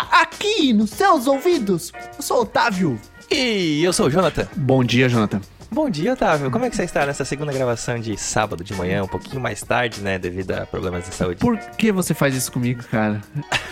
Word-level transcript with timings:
aqui 0.00 0.72
nos 0.72 0.90
seus 0.90 1.26
ouvidos. 1.26 1.92
Eu 2.16 2.22
sou 2.22 2.38
o 2.38 2.40
Otávio. 2.42 3.00
E 3.30 3.82
eu 3.82 3.92
sou 3.92 4.06
o 4.06 4.10
Jonathan. 4.10 4.46
Bom 4.56 4.84
dia, 4.84 5.08
Jonathan. 5.08 5.40
Bom 5.70 5.88
dia, 5.88 6.12
Otávio. 6.12 6.50
Como 6.50 6.66
é 6.66 6.70
que 6.70 6.76
você 6.76 6.84
está 6.84 7.06
nessa 7.06 7.24
segunda 7.24 7.50
gravação 7.50 7.98
de 7.98 8.14
sábado 8.18 8.62
de 8.62 8.74
manhã, 8.74 9.02
um 9.02 9.08
pouquinho 9.08 9.40
mais 9.40 9.62
tarde, 9.62 10.02
né, 10.02 10.18
devido 10.18 10.50
a 10.52 10.66
problemas 10.66 11.08
de 11.08 11.14
saúde? 11.14 11.40
Por 11.40 11.56
que 11.58 11.90
você 11.90 12.12
faz 12.12 12.34
isso 12.34 12.52
comigo, 12.52 12.82
cara? 12.90 13.22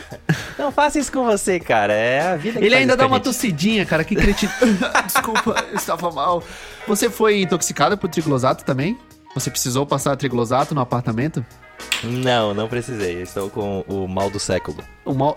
Não 0.58 0.72
faça 0.72 0.98
isso 0.98 1.12
com 1.12 1.24
você, 1.24 1.60
cara. 1.60 1.92
É 1.92 2.32
a 2.32 2.36
vida 2.36 2.58
que 2.58 2.64
Ele 2.64 2.70
faz 2.70 2.80
ainda 2.80 2.92
isso 2.94 2.98
dá 2.98 3.06
uma 3.06 3.16
gente. 3.16 3.24
tossidinha, 3.24 3.84
cara. 3.84 4.02
Que 4.02 4.16
cretino. 4.16 4.50
Desculpa, 5.04 5.62
eu 5.68 5.76
estava 5.76 6.10
mal. 6.10 6.42
Você 6.88 7.10
foi 7.10 7.42
intoxicado 7.42 7.98
por 7.98 8.08
triglosato 8.08 8.64
também? 8.64 8.98
Você 9.34 9.50
precisou 9.50 9.84
passar 9.84 10.16
triglosato 10.16 10.74
no 10.74 10.80
apartamento? 10.80 11.44
Não, 12.02 12.54
não 12.54 12.66
precisei. 12.66 13.18
Eu 13.18 13.22
estou 13.24 13.50
com 13.50 13.84
o 13.86 14.08
mal 14.08 14.30
do 14.30 14.40
século. 14.40 14.78
O 15.04 15.12
mal... 15.12 15.36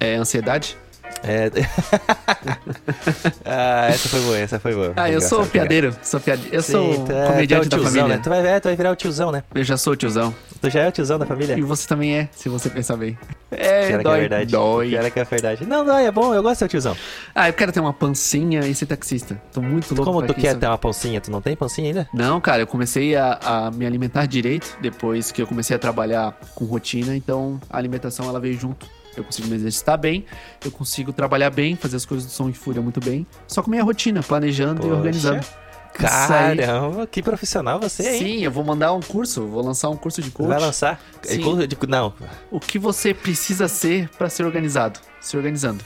É 0.00 0.14
ansiedade? 0.16 0.76
É... 1.24 1.50
ah, 3.44 3.86
essa 3.90 4.08
foi 4.08 4.20
boa, 4.20 4.38
essa 4.38 4.58
foi 4.58 4.74
boa. 4.74 4.92
Ah, 4.96 5.10
eu 5.10 5.20
sou 5.20 5.46
piadeiro. 5.46 5.94
Sou 6.02 6.18
piadeiro. 6.18 6.50
Eu 6.52 6.62
Sim, 6.62 6.72
sou 6.72 7.04
tu 7.04 7.12
é- 7.12 7.26
comediante 7.28 7.66
é 7.66 7.68
da 7.70 7.76
tiozão, 7.76 7.92
família. 7.92 8.16
Né? 8.16 8.22
Tu, 8.22 8.28
vai, 8.28 8.42
ver, 8.42 8.60
tu 8.60 8.64
vai 8.64 8.76
virar 8.76 8.90
o 8.90 8.96
tiozão, 8.96 9.30
né? 9.30 9.44
Eu 9.54 9.62
já 9.62 9.76
sou 9.76 9.92
o 9.92 9.96
tiozão. 9.96 10.34
Tu 10.60 10.70
já 10.70 10.80
é 10.80 10.88
o 10.88 10.92
tiozão 10.92 11.18
da 11.18 11.26
família? 11.26 11.56
E 11.56 11.62
você 11.62 11.86
também 11.86 12.16
é, 12.16 12.28
se 12.32 12.48
você 12.48 12.68
pensar 12.70 12.96
bem. 12.96 13.16
É, 13.50 13.86
Pior 13.88 13.98
que 13.98 14.04
dói, 14.04 14.16
é 14.16 14.20
verdade. 14.20 14.46
dói. 14.52 14.88
Pior 14.90 15.10
que 15.10 15.20
é 15.20 15.24
verdade. 15.24 15.66
Não, 15.66 15.84
não, 15.84 15.96
é 15.98 16.10
bom, 16.10 16.34
eu 16.34 16.42
gosto 16.42 16.54
de 16.54 16.58
ser 16.60 16.64
o 16.64 16.68
tiozão. 16.68 16.96
Ah, 17.34 17.48
eu 17.48 17.52
quero 17.52 17.70
ter 17.70 17.80
uma 17.80 17.92
pancinha 17.92 18.60
e 18.66 18.74
ser 18.74 18.86
taxista. 18.86 19.40
Tô 19.52 19.60
muito 19.62 19.94
louco 19.94 20.10
Como 20.12 20.26
tu 20.26 20.34
que 20.34 20.40
quer 20.40 20.50
isso- 20.52 20.58
ter 20.58 20.66
uma 20.66 20.78
pancinha? 20.78 21.20
Tu 21.20 21.30
não 21.30 21.40
tem 21.40 21.54
pancinha 21.54 21.88
ainda? 21.88 22.08
Não, 22.12 22.40
cara, 22.40 22.62
eu 22.62 22.66
comecei 22.66 23.14
a, 23.14 23.38
a 23.42 23.70
me 23.70 23.86
alimentar 23.86 24.26
direito 24.26 24.76
depois 24.80 25.30
que 25.30 25.42
eu 25.42 25.46
comecei 25.46 25.76
a 25.76 25.78
trabalhar 25.78 26.36
com 26.54 26.64
rotina, 26.64 27.14
então 27.14 27.60
a 27.70 27.76
alimentação 27.76 28.28
ela 28.28 28.40
veio 28.40 28.58
junto. 28.58 28.86
Eu 29.16 29.24
consigo 29.24 29.48
me 29.48 29.56
exercitar 29.56 29.98
bem, 29.98 30.24
eu 30.64 30.70
consigo 30.70 31.12
trabalhar 31.12 31.50
bem, 31.50 31.76
fazer 31.76 31.96
as 31.96 32.04
coisas 32.04 32.26
do 32.26 32.32
som 32.32 32.48
e 32.48 32.52
fúria 32.52 32.80
muito 32.80 33.00
bem, 33.00 33.26
só 33.46 33.62
com 33.62 33.70
minha 33.70 33.82
rotina, 33.82 34.22
planejando 34.22 34.80
e 34.80 34.84
Poxa. 34.84 34.94
organizando. 34.94 35.40
Isso 35.40 35.52
aí. 36.32 36.56
Caramba, 36.56 37.06
que 37.06 37.22
profissional 37.22 37.78
você, 37.78 38.08
hein? 38.08 38.18
Sim, 38.18 38.44
eu 38.44 38.50
vou 38.50 38.64
mandar 38.64 38.94
um 38.94 39.00
curso, 39.00 39.46
vou 39.46 39.62
lançar 39.62 39.90
um 39.90 39.96
curso 39.96 40.22
de 40.22 40.30
coach. 40.30 40.48
Vai 40.48 40.58
lançar? 40.58 40.98
Sim. 41.22 41.42
Não. 41.86 42.14
O 42.50 42.58
que 42.58 42.78
você 42.78 43.12
precisa 43.12 43.68
ser 43.68 44.08
pra 44.16 44.30
ser 44.30 44.44
organizado? 44.44 44.98
Se 45.20 45.36
organizando. 45.36 45.84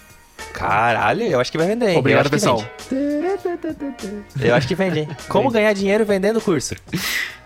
Caralho, 0.52 1.22
eu 1.24 1.40
acho 1.40 1.50
que 1.50 1.58
vai 1.58 1.66
vender, 1.66 1.90
hein? 1.90 1.98
Obrigado, 1.98 2.26
eu 2.26 2.30
pessoal. 2.30 2.64
vende. 2.90 4.38
Eu 4.40 4.54
acho 4.54 4.66
que 4.68 4.74
vende, 4.74 5.00
hein? 5.00 5.08
Como 5.28 5.50
ganhar 5.50 5.72
dinheiro 5.72 6.04
vendendo 6.04 6.40
curso? 6.40 6.74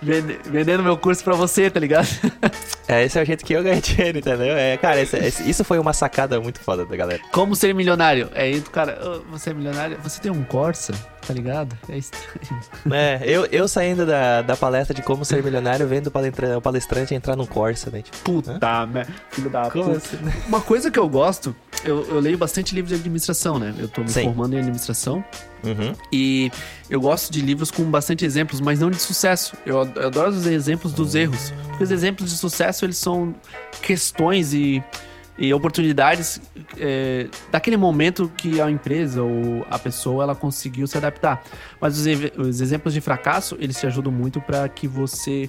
Vende- 0.03 0.39
vendendo 0.47 0.83
meu 0.83 0.97
curso 0.97 1.23
pra 1.23 1.34
você, 1.34 1.70
tá 1.70 1.79
ligado? 1.79 2.09
É, 2.89 3.05
esse 3.05 3.19
é 3.19 3.23
o 3.23 3.25
jeito 3.27 3.45
que 3.45 3.53
eu 3.53 3.62
ganho 3.62 3.81
dinheiro, 3.83 4.19
entendeu? 4.19 4.57
É, 4.57 4.77
cara, 4.79 5.01
esse- 5.01 5.17
esse- 5.19 5.48
isso 5.48 5.62
foi 5.62 5.79
uma 5.79 5.92
sacada 5.92 6.41
muito 6.41 6.59
foda 6.61 6.84
da 6.87 6.97
galera. 6.97 7.20
Como 7.33 7.55
ser 7.55 7.75
milionário? 7.75 8.31
É 8.34 8.51
do 8.53 8.70
cara, 8.70 8.98
"Ô, 9.07 9.20
você 9.31 9.51
é 9.51 9.55
milionário? 9.55 9.98
Você 10.03 10.20
tem 10.20 10.31
um 10.33 10.42
Corsa, 10.42 10.92
tá 11.27 11.33
ligado? 11.34 11.77
É 11.89 11.98
estranho. 11.98 12.27
É, 12.91 13.20
eu, 13.25 13.45
eu 13.47 13.69
saindo 13.69 14.05
da, 14.07 14.42
da 14.42 14.57
palestra 14.57 14.95
de 14.95 15.03
como 15.03 15.25
ser 15.25 15.42
milionário, 15.42 15.87
vendo 15.87 16.07
o 16.09 16.57
o 16.57 16.61
palestrante 16.61 17.14
entrar 17.14 17.37
num 17.37 17.47
Corsa, 17.47 17.91
né? 17.91 18.03
Tipo, 18.03 18.17
Puta, 18.25 18.59
né? 18.87 19.07
Filho 19.31 19.51
da 19.51 19.69
puta. 19.70 19.91
assim? 19.98 20.19
Uma 20.48 20.61
coisa 20.61 20.91
que 20.91 20.98
eu 20.98 21.09
gosto, 21.09 21.55
eu, 21.85 22.07
eu 22.09 22.19
leio 22.20 22.39
bastante 22.39 22.75
livros 22.75 22.89
de 22.91 22.95
administração, 23.01 23.59
né? 23.59 23.75
Eu 23.79 23.87
tô 23.89 24.01
me 24.01 24.09
Sim. 24.09 24.25
formando 24.25 24.55
em 24.55 24.59
administração 24.59 25.23
Uhum. 25.62 25.92
e 26.11 26.50
eu 26.89 27.00
gosto 27.00 27.30
de 27.33 27.41
livros 27.41 27.70
com 27.70 27.84
bastante 27.84 28.25
exemplos, 28.25 28.61
mas 28.61 28.80
não 28.80 28.90
de 28.90 28.96
sucesso. 29.01 29.55
Eu, 29.67 29.83
ad- 29.83 29.92
eu 29.96 30.07
adoro 30.07 30.30
os 30.30 30.46
exemplos 30.46 30.92
dos 30.92 31.14
erros. 31.14 31.52
Porque 31.68 31.85
os 31.85 31.90
exemplos 31.90 32.30
de 32.30 32.36
sucesso, 32.36 32.85
eles 32.85 32.96
são 32.98 33.35
questões 33.83 34.52
e, 34.52 34.83
e 35.39 35.52
oportunidades 35.55 36.40
é, 36.79 37.29
daquele 37.51 37.77
momento 37.77 38.30
que 38.36 38.61
a 38.61 38.70
empresa 38.70 39.23
ou 39.23 39.67
a 39.70 39.79
pessoa 39.79 40.24
ela 40.24 40.35
conseguiu 40.35 40.86
se 40.86 40.96
adaptar. 40.98 41.42
Mas 41.80 41.98
os, 41.98 42.06
os 42.39 42.61
exemplos 42.61 42.92
de 42.95 43.01
fracasso, 43.01 43.56
eles 43.61 43.79
te 43.79 43.86
ajudam 43.86 44.12
muito 44.12 44.40
para 44.40 44.68
que 44.68 44.86
você 44.89 45.48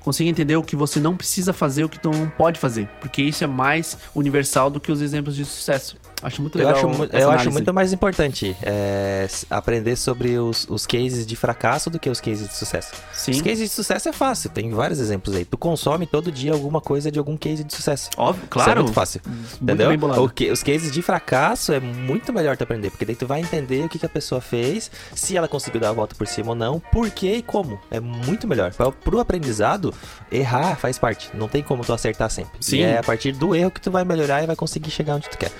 consiga 0.00 0.28
entender 0.30 0.56
o 0.56 0.62
que 0.62 0.74
você 0.76 0.98
não 1.00 1.16
precisa 1.16 1.52
fazer, 1.52 1.84
o 1.84 1.88
que 1.88 1.98
tu 1.98 2.10
não 2.10 2.28
pode 2.28 2.58
fazer. 2.58 2.88
Porque 3.00 3.22
isso 3.22 3.44
é 3.44 3.46
mais 3.46 3.96
universal 4.14 4.70
do 4.70 4.80
que 4.80 4.90
os 4.90 5.00
exemplos 5.00 5.36
de 5.36 5.44
sucesso. 5.44 5.96
Acho 6.22 6.42
muito 6.42 6.58
Eu 6.58 6.66
legal. 6.66 6.76
acho, 6.76 6.88
mu- 6.98 7.04
essa 7.04 7.16
eu 7.18 7.30
acho 7.30 7.50
muito 7.50 7.72
mais 7.72 7.94
importante 7.94 8.54
é, 8.62 9.26
aprender 9.48 9.96
sobre 9.96 10.36
os, 10.38 10.66
os 10.68 10.86
cases 10.86 11.26
de 11.26 11.34
fracasso 11.34 11.88
do 11.88 11.98
que 11.98 12.10
os 12.10 12.20
cases 12.20 12.46
de 12.46 12.54
sucesso. 12.54 12.92
Sim. 13.12 13.30
Os 13.30 13.40
cases 13.40 13.58
de 13.60 13.74
sucesso 13.74 14.08
é 14.08 14.12
fácil, 14.12 14.50
tem 14.50 14.70
vários 14.70 14.98
exemplos 15.00 15.34
aí. 15.34 15.46
Tu 15.46 15.56
consome 15.56 16.06
todo 16.06 16.30
dia 16.30 16.52
alguma 16.52 16.78
coisa 16.80 17.10
de 17.10 17.18
algum 17.18 17.38
case 17.38 17.64
de 17.64 17.72
sucesso. 17.74 18.10
Óbvio, 18.18 18.40
Isso 18.42 18.50
claro. 18.50 18.70
é 18.72 18.82
muito 18.82 18.92
fácil. 18.94 19.22
Muito 19.26 19.62
Entendeu? 19.62 19.88
bem 19.88 19.98
bolado. 19.98 20.22
O 20.22 20.28
que- 20.28 20.50
os 20.50 20.62
cases 20.62 20.92
de 20.92 21.00
fracasso 21.00 21.72
é 21.72 21.80
muito 21.80 22.32
melhor 22.34 22.54
tu 22.54 22.64
aprender, 22.64 22.90
porque 22.90 23.06
daí 23.06 23.16
tu 23.16 23.26
vai 23.26 23.40
entender 23.40 23.82
o 23.84 23.88
que, 23.88 23.98
que 23.98 24.04
a 24.06 24.08
pessoa 24.10 24.42
fez, 24.42 24.90
se 25.14 25.36
ela 25.38 25.48
conseguiu 25.48 25.80
dar 25.80 25.88
a 25.88 25.92
volta 25.92 26.14
por 26.14 26.26
cima 26.26 26.50
ou 26.50 26.54
não, 26.54 26.80
por 26.92 27.08
quê 27.10 27.36
e 27.36 27.42
como. 27.42 27.80
É 27.90 27.98
muito 27.98 28.46
melhor. 28.46 28.72
Pro 29.02 29.20
aprendizado, 29.20 29.89
errar 30.30 30.76
faz 30.76 30.98
parte. 30.98 31.30
Não 31.34 31.48
tem 31.48 31.62
como 31.62 31.84
tu 31.84 31.92
acertar 31.92 32.30
sempre. 32.30 32.52
Sim. 32.60 32.78
E 32.78 32.82
é 32.82 32.98
a 32.98 33.02
partir 33.02 33.32
do 33.32 33.54
erro 33.54 33.70
que 33.70 33.80
tu 33.80 33.90
vai 33.90 34.04
melhorar 34.04 34.42
e 34.42 34.46
vai 34.46 34.56
conseguir 34.56 34.90
chegar 34.90 35.16
onde 35.16 35.28
tu 35.28 35.38
quer. 35.38 35.50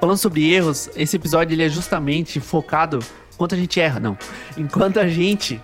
Falando 0.00 0.18
sobre 0.18 0.52
erros, 0.52 0.90
esse 0.96 1.16
episódio 1.16 1.54
ele 1.54 1.64
é 1.64 1.68
justamente 1.68 2.40
focado 2.40 2.98
enquanto 3.34 3.54
a 3.54 3.58
gente 3.58 3.80
erra, 3.80 4.00
não. 4.00 4.18
Enquanto 4.56 4.98
a 4.98 5.06
gente 5.06 5.60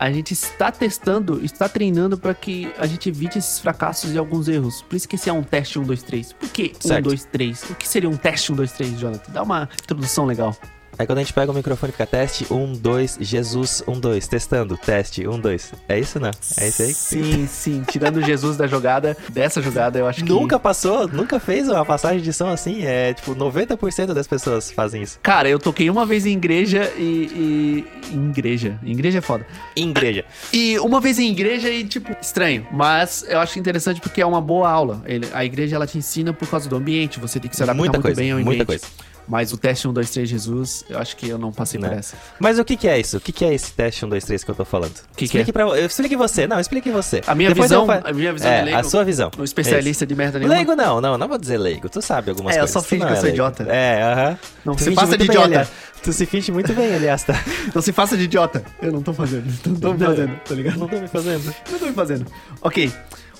a 0.00 0.10
gente 0.10 0.32
está 0.32 0.72
testando, 0.72 1.44
está 1.44 1.68
treinando 1.68 2.16
para 2.16 2.32
que 2.32 2.72
a 2.78 2.86
gente 2.86 3.10
evite 3.10 3.36
esses 3.36 3.58
fracassos 3.58 4.14
e 4.14 4.16
alguns 4.16 4.48
erros. 4.48 4.80
Por 4.80 4.96
isso 4.96 5.06
que 5.06 5.16
esse 5.16 5.28
é 5.28 5.32
um 5.32 5.42
teste 5.42 5.78
1 5.78 5.82
2 5.82 6.02
3. 6.02 6.32
Por 6.32 6.48
que 6.48 6.72
1 6.82 6.88
Certo. 6.88 7.04
2 7.04 7.24
3? 7.26 7.62
O 7.64 7.74
que 7.74 7.86
seria 7.86 8.08
um 8.08 8.16
teste 8.16 8.50
1 8.50 8.56
2 8.56 8.72
3, 8.72 8.98
Jonathan? 8.98 9.30
Dá 9.30 9.42
uma 9.42 9.68
introdução 9.82 10.24
legal. 10.24 10.56
Aí 10.98 11.06
quando 11.06 11.18
a 11.18 11.22
gente 11.22 11.32
pega 11.32 11.50
o 11.50 11.54
microfone 11.54 11.90
e 11.90 11.92
fica 11.92 12.06
teste, 12.06 12.46
um, 12.52 12.72
dois, 12.74 13.16
Jesus, 13.20 13.82
um, 13.88 13.98
dois, 13.98 14.28
testando, 14.28 14.76
teste, 14.76 15.26
um, 15.26 15.38
dois. 15.40 15.72
É 15.88 15.98
isso, 15.98 16.20
não? 16.20 16.30
É 16.58 16.68
isso 16.68 16.82
aí? 16.82 16.92
Sim, 16.94 17.46
sim, 17.46 17.82
tirando 17.90 18.20
Jesus 18.22 18.56
da 18.56 18.66
jogada, 18.66 19.16
dessa 19.30 19.62
jogada, 19.62 19.98
eu 19.98 20.06
acho 20.06 20.22
que 20.24 20.30
Nunca 20.30 20.58
passou, 20.58 21.08
nunca 21.08 21.40
fez 21.40 21.68
uma 21.68 21.84
passagem 21.84 22.20
de 22.20 22.32
som 22.32 22.48
assim. 22.48 22.84
É 22.84 23.14
tipo, 23.14 23.34
90% 23.34 24.12
das 24.12 24.26
pessoas 24.26 24.70
fazem 24.70 25.02
isso. 25.02 25.18
Cara, 25.22 25.48
eu 25.48 25.58
toquei 25.58 25.88
uma 25.88 26.04
vez 26.04 26.26
em 26.26 26.32
igreja 26.32 26.92
e, 26.98 27.84
e 28.12 28.14
em 28.14 28.28
igreja, 28.30 28.78
em 28.82 28.90
igreja 28.92 29.18
é 29.18 29.22
foda. 29.22 29.46
Em 29.76 29.88
igreja. 29.90 30.24
E 30.52 30.78
uma 30.80 31.00
vez 31.00 31.18
em 31.18 31.30
igreja 31.30 31.70
e, 31.70 31.84
tipo, 31.84 32.14
estranho. 32.20 32.66
Mas 32.70 33.24
eu 33.28 33.38
acho 33.40 33.58
interessante 33.58 34.00
porque 34.00 34.20
é 34.20 34.26
uma 34.26 34.40
boa 34.40 34.68
aula. 34.70 35.02
Ele- 35.06 35.28
a 35.32 35.44
igreja, 35.44 35.76
ela 35.76 35.86
te 35.86 35.96
ensina 35.96 36.32
por 36.32 36.46
causa 36.48 36.68
do 36.68 36.76
ambiente. 36.76 37.18
Você 37.20 37.40
tem 37.40 37.48
que 37.48 37.56
se 37.56 37.62
adaptar 37.62 37.78
Muita 37.78 37.92
muito 37.92 38.02
coisa, 38.02 38.20
bem 38.20 38.30
ao 38.32 38.38
ambiente. 38.38 38.46
muita 38.48 38.66
coisa. 38.66 38.84
Mas 39.30 39.52
o 39.52 39.56
teste 39.56 39.86
1, 39.86 39.92
2, 39.92 40.10
3, 40.10 40.28
Jesus, 40.28 40.84
eu 40.90 40.98
acho 40.98 41.16
que 41.16 41.28
eu 41.28 41.38
não 41.38 41.52
passei 41.52 41.78
por 41.78 41.88
Né? 41.88 41.98
essa. 42.00 42.16
Mas 42.40 42.58
o 42.58 42.64
que, 42.64 42.76
que 42.76 42.88
é 42.88 42.98
isso? 42.98 43.16
O 43.16 43.20
que, 43.20 43.30
que 43.30 43.44
é 43.44 43.54
esse 43.54 43.72
teste 43.72 44.04
1, 44.04 44.08
2, 44.08 44.24
3 44.24 44.42
que 44.42 44.50
eu 44.50 44.54
tô 44.56 44.64
falando? 44.64 44.92
que 45.16 45.24
explique 45.24 45.50
é? 45.50 45.52
pra 45.52 45.62
eu 45.62 45.86
Explique 45.86 46.16
você. 46.16 46.48
Não, 46.48 46.58
explique 46.58 46.90
você. 46.90 47.20
A 47.28 47.34
minha 47.36 47.50
Depois 47.50 47.70
visão, 47.70 47.82
eu 47.82 47.86
fa- 47.86 48.02
a 48.10 48.12
minha 48.12 48.32
visão 48.32 48.50
é, 48.50 48.58
de 48.58 48.64
leigo, 48.64 48.80
a 48.80 48.82
sua 48.82 49.04
visão. 49.04 49.30
um 49.38 49.44
especialista 49.44 50.04
de 50.04 50.14
merda 50.16 50.38
É 50.38 50.40
isso. 50.40 50.48
nenhuma. 50.48 50.74
Leigo 50.74 50.82
não, 50.82 51.00
não, 51.00 51.16
não 51.16 51.28
vou 51.28 51.38
dizer 51.38 51.58
leigo. 51.58 51.88
Tu 51.88 52.02
sabe 52.02 52.30
algumas 52.30 52.56
É, 52.56 52.58
eu 52.58 52.62
coisas. 52.62 52.72
só 52.72 52.80
Tu 52.80 52.86
finjo 52.88 53.00
não 53.04 53.06
que 53.06 53.12
eu 53.12 53.16
é 53.16 53.20
sou 53.20 53.24
leigo. 53.24 53.36
idiota. 53.36 53.62
É, 53.72 54.02
aham. 54.02 54.38
Não 54.64 54.74
Tu 54.74 54.78
se 54.80 54.84
finge 54.86 54.94
faça 54.96 55.06
muito 55.06 55.20
de 55.22 55.28
bem, 55.28 55.36
idiota. 55.36 55.46
aliás. 55.46 55.68
Tu 56.02 56.12
se 56.12 56.26
finge 56.26 56.50
muito 56.52 56.72
bem, 56.72 56.94
aliás, 56.94 57.22
tá? 57.22 57.34
Não 57.74 57.82
se 57.82 57.92
faça 57.92 58.16
de 58.16 58.24
idiota. 58.24 58.64
Eu 58.82 58.90
não 58.90 59.02
tô 59.02 59.12
fazendo. 59.12 59.44
Não 59.66 59.76
tô 59.76 59.92
me 59.92 59.98
Não. 60.00 60.06
fazendo, 60.06 60.34
tá 60.48 60.54
ligado? 60.54 60.78
Não 60.78 60.88
tô 60.88 60.98
me 60.98 61.06
fazendo. 61.06 61.54
Não 61.70 61.78
tô 61.78 61.86
me 61.86 61.92
fazendo. 61.92 62.26
Ok. 62.62 62.90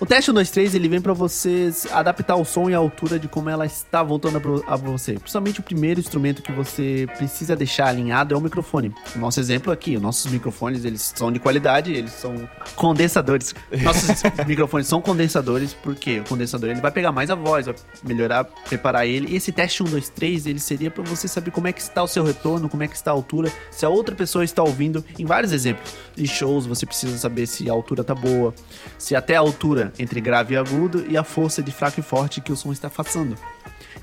O 0.00 0.06
teste 0.06 0.30
1, 0.30 0.34
2, 0.34 0.50
3, 0.50 0.74
ele 0.74 0.88
vem 0.88 0.98
pra 0.98 1.12
vocês 1.12 1.86
adaptar 1.92 2.34
o 2.36 2.42
som 2.42 2.70
e 2.70 2.74
a 2.74 2.78
altura 2.78 3.18
de 3.18 3.28
como 3.28 3.50
ela 3.50 3.66
está 3.66 4.02
voltando 4.02 4.64
a 4.66 4.74
você. 4.74 5.12
Principalmente 5.18 5.60
o 5.60 5.62
primeiro 5.62 6.00
instrumento 6.00 6.40
que 6.40 6.50
você 6.50 7.06
precisa 7.18 7.54
deixar 7.54 7.88
alinhado 7.88 8.34
é 8.34 8.38
o 8.38 8.40
microfone. 8.40 8.94
O 9.14 9.18
nosso 9.18 9.38
exemplo 9.38 9.70
aqui, 9.70 9.96
os 9.96 10.02
nossos 10.02 10.32
microfones, 10.32 10.86
eles 10.86 11.12
são 11.14 11.30
de 11.30 11.38
qualidade, 11.38 11.92
eles 11.92 12.12
são 12.12 12.48
condensadores. 12.76 13.54
Nossos 13.82 14.22
microfones 14.46 14.86
são 14.86 15.02
condensadores, 15.02 15.74
porque 15.74 16.20
o 16.20 16.24
condensador 16.24 16.70
ele 16.70 16.80
vai 16.80 16.90
pegar 16.90 17.12
mais 17.12 17.30
a 17.30 17.34
voz, 17.34 17.66
vai 17.66 17.74
melhorar, 18.02 18.44
preparar 18.44 19.06
ele. 19.06 19.30
E 19.30 19.36
esse 19.36 19.52
teste 19.52 19.82
1, 19.82 19.86
2, 19.86 20.08
3, 20.08 20.46
ele 20.46 20.60
seria 20.60 20.90
pra 20.90 21.04
você 21.04 21.28
saber 21.28 21.50
como 21.50 21.68
é 21.68 21.74
que 21.74 21.80
está 21.82 22.02
o 22.02 22.08
seu 22.08 22.24
retorno, 22.24 22.70
como 22.70 22.82
é 22.82 22.88
que 22.88 22.96
está 22.96 23.10
a 23.10 23.14
altura, 23.14 23.52
se 23.70 23.84
a 23.84 23.90
outra 23.90 24.14
pessoa 24.14 24.44
está 24.44 24.62
ouvindo. 24.62 25.04
Em 25.18 25.26
vários 25.26 25.52
exemplos. 25.52 25.92
Em 26.16 26.24
shows, 26.24 26.64
você 26.64 26.86
precisa 26.86 27.18
saber 27.18 27.46
se 27.46 27.68
a 27.68 27.72
altura 27.72 28.02
tá 28.02 28.14
boa, 28.14 28.54
se 28.96 29.14
até 29.14 29.36
a 29.36 29.40
altura 29.40 29.89
entre 29.98 30.20
grave 30.20 30.54
e 30.54 30.56
agudo 30.56 31.04
e 31.08 31.16
a 31.16 31.24
força 31.24 31.62
de 31.62 31.72
fraco 31.72 32.00
e 32.00 32.02
forte 32.02 32.40
que 32.40 32.52
o 32.52 32.56
som 32.56 32.72
está 32.72 32.88
passando. 32.88 33.36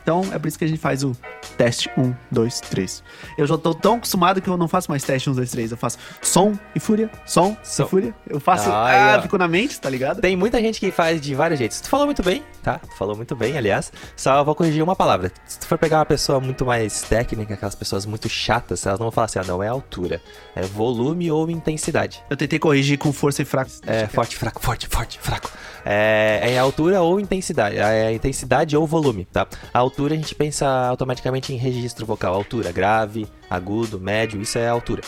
Então 0.08 0.24
é 0.32 0.40
por 0.40 0.48
isso 0.48 0.58
que 0.58 0.64
a 0.64 0.68
gente 0.70 0.80
faz 0.80 1.04
o 1.04 1.12
teste 1.58 1.90
1, 1.98 2.14
2, 2.32 2.62
3. 2.62 3.04
Eu 3.38 3.46
já 3.46 3.58
tô 3.58 3.74
tão 3.74 3.96
acostumado 3.96 4.42
que 4.42 4.50
eu 4.50 4.56
não 4.56 4.66
faço 4.70 4.90
mais 4.90 5.04
teste 5.04 5.30
1, 5.30 5.34
2, 5.34 5.52
3. 5.52 5.72
Eu 5.72 5.78
faço 5.78 5.98
som 6.22 6.58
e 6.74 6.80
fúria, 6.80 7.10
som, 7.26 7.58
Som. 7.62 7.84
e 7.84 7.88
fúria. 7.90 8.16
Eu 8.26 8.40
faço. 8.40 8.70
Ah, 8.70 9.16
Ah, 9.16 9.18
ó. 9.20 9.22
fico 9.24 9.38
na 9.38 9.50
mente, 9.50 9.78
tá 9.82 9.90
ligado? 9.90 10.22
Tem 10.22 10.34
muita 10.38 10.62
gente 10.62 10.80
que 10.80 10.92
faz 10.92 11.20
de 11.20 11.36
vários 11.36 11.60
jeitos. 11.60 11.82
Tu 11.82 11.90
falou 11.90 12.06
muito 12.06 12.24
bem, 12.24 12.42
tá? 12.64 12.80
Tu 12.80 12.96
falou 12.98 13.18
muito 13.18 13.36
bem, 13.36 13.58
aliás. 13.58 13.92
Só 14.16 14.42
vou 14.46 14.56
corrigir 14.56 14.82
uma 14.82 14.96
palavra. 14.96 15.30
Se 15.46 15.60
tu 15.60 15.68
for 15.68 15.78
pegar 15.78 15.98
uma 16.00 16.06
pessoa 16.06 16.40
muito 16.40 16.66
mais 16.66 17.02
técnica, 17.02 17.56
aquelas 17.56 17.76
pessoas 17.76 18.06
muito 18.06 18.30
chatas, 18.30 18.86
elas 18.86 19.00
não 19.00 19.08
vão 19.08 19.12
falar 19.12 19.26
assim, 19.26 19.40
ah, 19.40 19.44
não 19.46 19.62
é 19.62 19.68
altura. 19.68 20.22
É 20.56 20.62
volume 20.62 21.30
ou 21.30 21.50
intensidade. 21.50 22.24
Eu 22.30 22.38
tentei 22.38 22.60
corrigir 22.60 22.98
com 22.98 23.12
força 23.12 23.42
e 23.42 23.46
fraco. 23.46 23.72
É 23.86 24.08
forte, 24.08 24.38
fraco, 24.38 24.62
forte, 24.62 24.88
forte, 24.88 25.20
fraco. 25.20 25.52
É, 25.86 26.54
é 26.54 26.58
altura 26.60 27.02
ou 27.02 27.20
intensidade. 27.20 27.78
É 27.78 28.14
intensidade 28.14 28.76
ou 28.78 28.88
volume, 28.88 29.26
tá? 29.26 29.46
A, 29.74 29.80
al- 29.80 29.97
altura, 29.98 30.14
a 30.14 30.18
gente 30.18 30.36
pensa 30.36 30.68
automaticamente 30.88 31.52
em 31.52 31.58
registro 31.58 32.06
vocal. 32.06 32.36
Altura, 32.36 32.72
grave, 32.72 33.28
agudo, 33.50 34.00
médio, 34.00 34.42
isso 34.42 34.58
é 34.58 34.68
a 34.68 34.72
altura, 34.72 35.02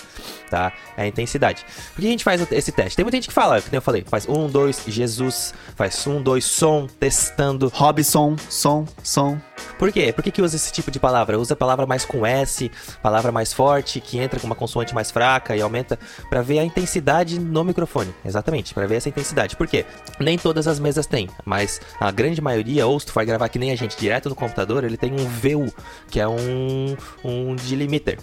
tá? 0.50 0.72
É 0.98 1.04
a 1.04 1.08
intensidade. 1.08 1.66
Por 1.94 2.02
que 2.02 2.08
a 2.08 2.12
gente 2.12 2.24
faz 2.24 2.52
esse 2.52 2.72
teste? 2.72 2.96
Tem 2.96 3.04
muita 3.04 3.18
gente 3.18 3.28
que 3.28 3.34
fala, 3.34 3.62
como 3.62 3.76
eu 3.76 3.82
falei, 3.82 4.04
faz 4.08 4.28
um, 4.28 4.48
dois, 4.48 4.84
Jesus, 4.88 5.54
faz 5.76 6.06
um, 6.08 6.22
dois, 6.22 6.46
som, 6.46 6.88
testando. 6.88 7.72
Robson, 7.74 8.36
som, 8.50 8.86
som. 9.04 9.40
Por 9.78 9.92
quê? 9.92 10.12
Por 10.12 10.24
que, 10.24 10.32
que 10.32 10.42
usa 10.42 10.56
esse 10.56 10.72
tipo 10.72 10.92
de 10.92 11.00
palavra? 11.00 11.40
Usa 11.40 11.54
a 11.54 11.58
palavra 11.58 11.86
mais 11.86 12.06
com 12.06 12.26
S, 12.26 12.72
palavra 13.02 13.32
mais 13.32 13.54
forte, 13.54 14.00
que 14.02 14.18
entra 14.18 14.40
com 14.40 14.46
uma 14.46 14.56
consoante 14.56 14.94
mais 14.94 15.12
fraca 15.12 15.56
e 15.56 15.62
aumenta 15.62 15.98
para 16.30 16.42
ver 16.42 16.60
a 16.60 16.64
intensidade 16.64 17.40
no 17.40 17.64
microfone. 17.64 18.14
Exatamente, 18.26 18.74
para 18.74 18.88
ver 18.88 18.96
essa 18.96 19.10
intensidade. 19.10 19.56
Por 19.56 19.68
quê? 19.68 19.86
Nem 20.20 20.38
todas 20.38 20.68
as 20.68 20.80
mesas 20.80 21.06
têm, 21.06 21.30
mas 21.46 21.80
a 22.00 22.12
grande 22.12 22.42
maioria, 22.42 22.86
ou 22.88 23.00
se 23.00 23.06
tu 23.06 23.14
for 23.14 23.26
gravar 23.26 23.50
que 23.50 23.60
nem 23.60 23.72
a 23.72 23.76
gente 23.76 23.98
direto 23.98 24.30
no 24.30 24.36
computador, 24.36 24.84
ele 24.84 24.98
tem 24.98 25.14
um 25.14 25.26
VU, 25.26 25.74
que 26.10 26.20
é 26.20 26.28
um, 26.28 26.96
um 27.24 27.56
delimiter. 27.56 28.18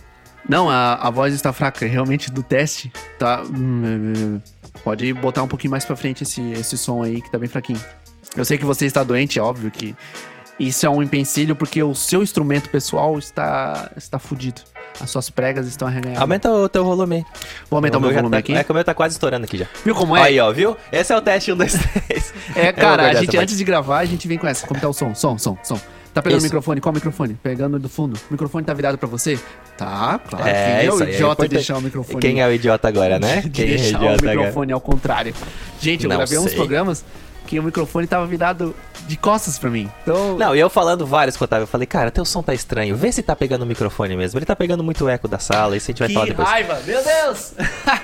Não, 0.48 0.70
a, 0.70 0.94
a 0.94 1.10
voz 1.10 1.34
está 1.34 1.52
fraca, 1.52 1.86
realmente 1.86 2.30
do 2.30 2.42
teste 2.42 2.92
tá. 3.18 3.42
hum, 3.42 4.40
Pode 4.84 5.12
botar 5.14 5.42
um 5.42 5.48
pouquinho 5.48 5.72
mais 5.72 5.84
pra 5.84 5.96
frente 5.96 6.22
esse, 6.22 6.40
esse 6.52 6.78
som 6.78 7.02
aí 7.02 7.20
que 7.20 7.30
tá 7.30 7.38
bem 7.38 7.48
fraquinho. 7.48 7.80
Eu 8.36 8.44
sei 8.44 8.56
que 8.56 8.64
você 8.64 8.86
está 8.86 9.02
doente, 9.02 9.38
é 9.38 9.42
óbvio 9.42 9.70
que 9.70 9.96
isso 10.58 10.86
é 10.86 10.88
um 10.90 11.02
empecilho 11.02 11.56
porque 11.56 11.82
o 11.82 11.94
seu 11.94 12.22
instrumento 12.22 12.70
pessoal 12.70 13.18
está, 13.18 13.90
está 13.96 14.18
fudido. 14.18 14.60
As 15.00 15.10
suas 15.10 15.28
pregas 15.28 15.66
estão 15.66 15.88
arreganhadas. 15.88 16.22
Aumenta 16.22 16.50
o 16.50 16.68
teu 16.68 16.84
volume. 16.84 17.26
Vou 17.68 17.76
aumentar 17.76 17.98
o 17.98 18.00
meu 18.00 18.10
já 18.10 18.16
volume 18.16 18.30
tá, 18.32 18.38
aqui. 18.38 18.54
É 18.54 18.64
que 18.64 18.70
o 18.70 18.74
meu 18.74 18.84
tá 18.84 18.94
quase 18.94 19.14
estourando 19.14 19.44
aqui 19.44 19.58
já. 19.58 19.66
Viu 19.84 19.94
como 19.94 20.16
é? 20.16 20.22
Aí, 20.22 20.40
ó, 20.40 20.50
viu? 20.52 20.76
Esse 20.90 21.12
é 21.12 21.16
o 21.16 21.20
teste 21.20 21.52
1, 21.52 21.56
2, 21.56 21.72
3. 22.06 22.34
É, 22.54 22.72
cara, 22.72 23.10
a 23.10 23.14
gente 23.14 23.36
antes 23.36 23.58
de 23.58 23.64
gravar, 23.64 23.98
a 23.98 24.04
gente 24.04 24.26
vem 24.26 24.38
com 24.38 24.46
essa. 24.46 24.66
Como 24.66 24.80
tá 24.80 24.88
o 24.88 24.92
som? 24.92 25.14
Som, 25.14 25.36
som, 25.36 25.58
som. 25.62 25.80
Tá 26.16 26.22
pegando 26.22 26.38
Isso. 26.38 26.46
o 26.46 26.48
microfone? 26.48 26.80
Qual 26.80 26.94
microfone? 26.94 27.34
Pegando 27.42 27.78
do 27.78 27.90
fundo. 27.90 28.14
O 28.14 28.32
microfone 28.32 28.64
tá 28.64 28.72
virado 28.72 28.96
pra 28.96 29.06
você? 29.06 29.38
Tá, 29.76 30.18
claro. 30.26 30.48
É, 30.48 30.78
Quem 30.78 30.86
é 30.86 30.90
o 30.90 30.94
é 31.02 31.02
idiota 31.02 31.06
de 31.12 31.22
importante. 31.22 31.48
deixar 31.50 31.76
o 31.76 31.82
microfone? 31.82 32.20
Quem 32.22 32.40
é 32.40 32.46
o 32.48 32.52
idiota 32.54 32.88
agora, 32.88 33.18
né? 33.18 33.42
de 33.44 33.50
Quem 33.50 33.64
é 33.66 33.74
o 33.74 33.76
deixar 33.76 34.00
o 34.00 34.02
idiota 34.04 34.22
agora? 34.24 34.36
microfone 34.38 34.72
ao 34.72 34.80
contrário. 34.80 35.34
Gente, 35.78 36.04
eu 36.04 36.08
Não 36.08 36.16
gravei 36.16 36.38
uns 36.38 36.44
sei. 36.46 36.54
programas 36.54 37.04
que 37.46 37.58
o 37.58 37.62
microfone 37.62 38.06
tava 38.06 38.26
virado 38.26 38.74
de 39.06 39.16
costas 39.16 39.58
pra 39.58 39.70
mim. 39.70 39.88
Então, 40.02 40.36
Não, 40.36 40.54
e 40.54 40.58
eu 40.58 40.68
falando 40.68 41.06
vários 41.06 41.36
com 41.36 41.44
o 41.44 41.46
Otávio, 41.46 41.62
eu 41.62 41.68
falei, 41.68 41.86
cara, 41.86 42.10
teu 42.10 42.24
som 42.24 42.42
tá 42.42 42.52
estranho. 42.52 42.96
Vê 42.96 43.12
se 43.12 43.22
tá 43.22 43.36
pegando 43.36 43.62
o 43.62 43.66
microfone 43.66 44.16
mesmo. 44.16 44.38
Ele 44.38 44.44
tá 44.46 44.56
pegando 44.56 44.82
muito 44.82 45.08
eco 45.08 45.28
da 45.28 45.38
sala, 45.38 45.76
isso 45.76 45.90
a 45.90 45.92
gente 45.92 46.00
vai 46.00 46.12
falar 46.12 46.24
que 46.26 46.30
depois. 46.32 46.48
raiva, 46.48 46.80
meu 46.84 47.00
Deus! 47.02 47.52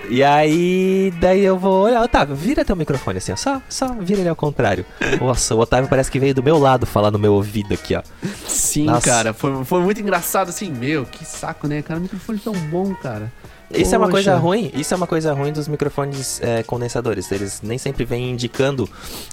E 0.09 0.23
aí, 0.23 1.12
daí 1.21 1.44
eu 1.44 1.59
vou 1.59 1.85
olhar, 1.85 2.03
Otávio, 2.03 2.35
vira 2.37 2.65
teu 2.65 2.77
microfone 2.77 3.19
assim, 3.19 3.33
ó. 3.33 3.37
Só, 3.37 3.61
só 3.69 3.89
vira 3.94 4.21
ele 4.21 4.29
ao 4.29 4.37
contrário. 4.37 4.87
Nossa, 5.21 5.55
o 5.55 5.59
Otávio 5.59 5.89
parece 5.89 6.11
que 6.11 6.19
veio 6.21 6.35
do 6.35 6.43
meu 6.43 6.59
lado 6.59 6.87
falar 6.87 7.11
no 7.11 7.19
meu 7.19 7.35
ouvido 7.35 7.75
aqui, 7.75 7.94
ó. 7.97 8.03
Sim, 8.47 8.85
Nossa. 8.85 9.06
cara, 9.09 9.33
foi, 9.35 9.65
foi 9.65 9.81
muito 9.81 10.00
engraçado 10.00 10.50
assim, 10.50 10.71
meu, 10.71 11.05
que 11.05 11.25
saco, 11.25 11.67
né? 11.67 11.83
Cara, 11.83 11.99
o 11.99 12.03
microfone 12.03 12.39
tão 12.39 12.53
bom, 12.53 12.94
cara. 12.94 13.33
Isso 13.74 13.94
é 13.94 13.98
uma 13.98 14.10
coisa 14.10 14.36
ruim, 14.36 14.70
isso 14.74 14.92
é 14.92 14.96
uma 14.96 15.06
coisa 15.06 15.32
ruim 15.32 15.52
dos 15.52 15.69
microfones 15.69 16.40
é, 16.42 16.62
condensadores. 16.62 17.30
Eles 17.32 17.60
nem 17.62 17.78
sempre 17.78 18.04
vêm 18.04 18.30
indicando 18.30 18.88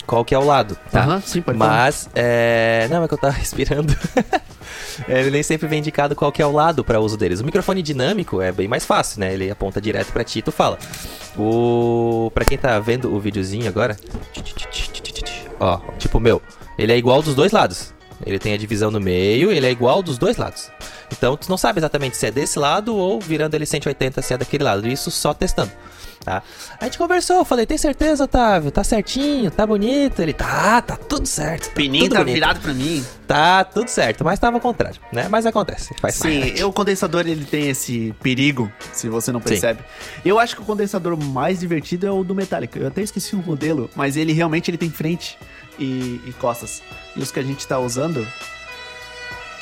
qual 0.06 0.24
que 0.24 0.34
é 0.34 0.40
o 0.40 0.46
lado, 0.46 0.78
tá? 0.92 1.02
Aham, 1.02 1.22
sim, 1.22 1.42
pode. 1.42 1.58
Mas, 1.58 2.10
é... 2.16 2.88
Não, 2.90 3.04
é 3.04 3.08
que 3.08 3.14
eu 3.14 3.18
tava 3.18 3.34
respirando. 3.38 3.96
Ele 5.08 5.32
nem 5.32 5.44
sempre 5.44 5.68
vem 5.68 5.80
indicado 5.80 6.16
qual 6.16 6.32
que 6.32 6.42
é 6.42 6.46
o 6.46 6.52
lado 6.52 6.84
para 6.84 7.00
uso 7.00 7.18
deles. 7.18 7.40
O 7.40 7.46
microfone 7.46 7.82
dinâmico 7.82 8.42
é 8.42 8.52
bem 8.52 8.68
mais 8.68 8.86
fácil, 8.86 9.20
né? 9.22 9.34
Ele 9.34 9.50
aponta 9.50 9.80
direto 9.80 10.12
pra 10.12 10.24
ti 10.24 10.40
e 10.40 10.42
tu 10.42 10.52
fala. 10.52 10.78
O... 11.38 12.32
Pra 12.34 12.46
quem 12.46 12.58
tá 12.58 12.80
vendo 12.80 13.14
o 13.14 13.20
videozinho 13.20 13.68
agora... 13.68 13.96
Ó, 15.60 15.80
tipo 15.98 16.18
o 16.18 16.22
meu. 16.22 16.42
Ele 16.78 16.94
é 16.94 16.98
igual 16.98 17.22
dos 17.22 17.36
dois 17.36 17.52
lados. 17.52 17.94
Ele 18.26 18.40
tem 18.40 18.54
a 18.54 18.58
divisão 18.58 18.92
no 18.92 19.00
meio, 19.00 19.52
ele 19.52 19.66
é 19.66 19.72
igual 19.72 20.02
dos 20.02 20.18
dois 20.18 20.38
lados. 20.38 20.70
Então 21.12 21.36
tu 21.36 21.50
não 21.50 21.58
sabe 21.58 21.80
exatamente 21.80 22.18
se 22.18 22.26
é 22.28 22.32
desse 22.32 22.58
lado 22.60 22.96
ou 22.96 23.20
virando 23.20 23.56
ele 23.56 23.66
180 23.66 24.22
se 24.22 24.34
é 24.34 24.38
daquele 24.38 24.64
lado. 24.64 24.88
Isso 24.88 25.10
só 25.12 25.34
testando. 25.34 25.72
Tá? 26.24 26.44
A 26.80 26.84
gente 26.86 26.98
conversou, 26.98 27.38
eu 27.38 27.46
falei, 27.46 27.66
tem 27.66 27.78
certeza, 27.78 28.26
Otávio? 28.26 28.72
Tá 28.72 28.84
certinho, 28.84 29.50
tá 29.50 29.66
bonito? 29.66 30.22
Ele, 30.22 30.34
tá, 30.34 30.82
tá 30.82 30.98
tudo 30.98 31.26
certo. 31.26 31.70
Tá 31.70 31.76
Pininho 31.76 32.10
tá 32.10 32.20
bonito. 32.20 32.34
virado 32.34 32.60
pra 32.60 32.74
mim. 32.74 33.04
Tá 33.26 33.64
tudo 33.64 33.88
certo, 33.88 34.24
mas 34.26 34.38
tava 34.38 34.58
ao 34.58 34.62
contrário, 34.62 35.00
né? 35.14 35.28
Mas 35.30 35.46
acontece, 35.46 35.96
faz 36.00 36.16
Sim, 36.16 36.42
parte. 36.42 36.64
o 36.64 36.74
condensador 36.74 37.22
ele 37.26 37.46
tem 37.46 37.70
esse 37.70 38.14
perigo, 38.22 38.70
se 38.92 39.08
você 39.08 39.32
não 39.32 39.40
Sim. 39.40 39.48
percebe. 39.48 39.80
Eu 40.26 40.38
acho 40.40 40.56
que 40.58 40.62
o 40.62 40.66
condensador 40.66 41.16
mais 41.18 41.62
divertido 41.62 42.06
é 42.06 42.12
o 42.12 42.24
do 42.24 42.36
Metallica. 42.36 42.78
Eu 42.78 42.88
até 42.88 43.02
esqueci 43.02 43.36
o 43.36 43.40
modelo, 43.40 43.90
mas 43.96 44.18
ele 44.18 44.34
realmente 44.34 44.70
ele 44.70 44.78
tem 44.78 44.90
frente 44.90 45.38
e, 45.80 46.20
e 46.28 46.34
costas. 46.38 46.84
E 47.16 47.22
os 47.22 47.32
que 47.32 47.40
a 47.40 47.44
gente 47.44 47.66
tá 47.66 47.80
usando. 47.80 48.28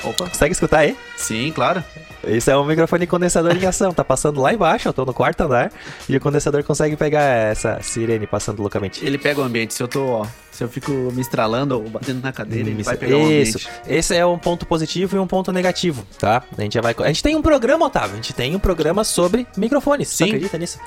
Opa. 0.04 0.28
Consegue 0.28 0.52
escutar 0.52 0.78
aí? 0.78 0.96
Sim, 1.16 1.52
claro. 1.52 1.82
Isso 2.26 2.50
é 2.50 2.58
um 2.58 2.64
microfone 2.64 3.06
condensador 3.06 3.56
em 3.56 3.64
ação. 3.64 3.92
Tá 3.92 4.04
passando 4.04 4.40
lá 4.40 4.52
embaixo, 4.52 4.88
eu 4.88 4.92
tô 4.92 5.04
no 5.04 5.14
quarto 5.14 5.40
andar. 5.42 5.72
E 6.08 6.16
o 6.16 6.20
condensador 6.20 6.64
consegue 6.64 6.96
pegar 6.96 7.22
essa 7.22 7.80
sirene 7.80 8.26
passando 8.26 8.60
loucamente. 8.60 9.04
Ele 9.04 9.18
pega 9.18 9.40
o 9.40 9.44
ambiente. 9.44 9.74
Se 9.74 9.82
eu 9.82 9.88
tô, 9.88 10.04
ó, 10.04 10.26
se 10.50 10.64
eu 10.64 10.68
fico 10.68 10.90
me 10.90 11.20
estralando 11.20 11.76
ou 11.76 11.88
batendo 11.88 12.20
na 12.20 12.32
cadeira, 12.32 12.68
ele 12.68 12.80
Isso, 12.80 12.90
vai 12.90 12.96
pegar 12.96 13.16
o 13.16 13.24
ambiente. 13.24 13.56
Isso. 13.56 13.68
Esse 13.86 14.16
é 14.16 14.26
um 14.26 14.36
ponto 14.36 14.66
positivo 14.66 15.16
e 15.16 15.18
um 15.20 15.26
ponto 15.26 15.52
negativo, 15.52 16.04
tá? 16.18 16.42
A 16.56 16.62
gente 16.62 16.74
já 16.74 16.80
vai. 16.80 16.94
A 16.98 17.06
gente 17.06 17.22
tem 17.22 17.36
um 17.36 17.42
programa, 17.42 17.86
Otávio. 17.86 18.14
A 18.14 18.16
gente 18.16 18.32
tem 18.32 18.56
um 18.56 18.58
programa 18.58 19.04
sobre 19.04 19.46
microfones. 19.56 20.08
Você 20.08 20.24
Sim. 20.24 20.30
acredita 20.30 20.58
nisso? 20.58 20.80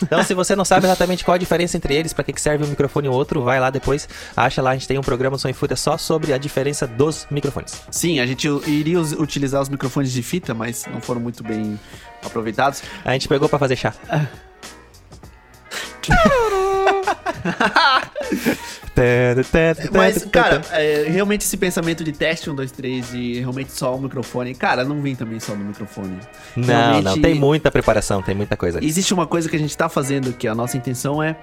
Então, 0.00 0.22
se 0.22 0.34
você 0.34 0.54
não 0.54 0.64
sabe 0.64 0.86
exatamente 0.86 1.24
qual 1.24 1.34
a 1.34 1.38
diferença 1.38 1.76
entre 1.76 1.94
eles, 1.94 2.12
pra 2.12 2.22
que 2.22 2.32
que 2.32 2.40
serve 2.40 2.64
um 2.64 2.68
microfone 2.68 3.08
ou 3.08 3.14
outro, 3.14 3.42
vai 3.42 3.58
lá 3.58 3.70
depois, 3.70 4.08
acha 4.36 4.62
lá. 4.62 4.70
A 4.70 4.74
gente 4.74 4.86
tem 4.86 4.98
um 4.98 5.02
programa 5.02 5.36
em 5.44 5.52
Fúria 5.52 5.76
só 5.76 5.98
sobre 5.98 6.32
a 6.32 6.38
diferença 6.38 6.86
dos 6.86 7.26
microfones. 7.28 7.82
Sim, 7.90 8.20
a 8.20 8.26
gente 8.26 8.47
iria 8.66 9.00
utilizar 9.00 9.60
os 9.60 9.68
microfones 9.68 10.12
de 10.12 10.22
fita, 10.22 10.54
mas 10.54 10.84
não 10.92 11.00
foram 11.00 11.20
muito 11.20 11.42
bem 11.42 11.78
aproveitados. 12.24 12.82
A 13.04 13.12
gente 13.12 13.28
pegou 13.28 13.48
pra 13.48 13.58
fazer 13.58 13.76
chá. 13.76 13.92
Mas, 19.92 20.24
cara, 20.24 20.60
é, 20.72 21.06
realmente 21.08 21.42
esse 21.42 21.56
pensamento 21.56 22.02
de 22.02 22.12
teste 22.12 22.50
1, 22.50 22.54
2, 22.54 22.72
3 22.72 23.14
e 23.14 23.38
realmente 23.38 23.72
só 23.72 23.94
o 23.94 24.00
microfone, 24.00 24.54
cara, 24.54 24.84
não 24.84 25.00
vem 25.00 25.14
também 25.14 25.38
só 25.38 25.54
no 25.54 25.64
microfone. 25.64 26.18
Não, 26.56 26.66
Realmente- 26.66 27.04
não, 27.04 27.20
tem 27.20 27.34
muita 27.34 27.70
preparação, 27.70 28.22
tem 28.22 28.34
muita 28.34 28.56
coisa. 28.56 28.84
Existe 28.84 29.14
uma 29.14 29.26
coisa 29.26 29.48
que 29.48 29.56
a 29.56 29.58
gente 29.58 29.76
tá 29.76 29.88
fazendo 29.88 30.32
que 30.32 30.48
a 30.48 30.54
nossa 30.54 30.76
intenção 30.76 31.22
é 31.22 31.36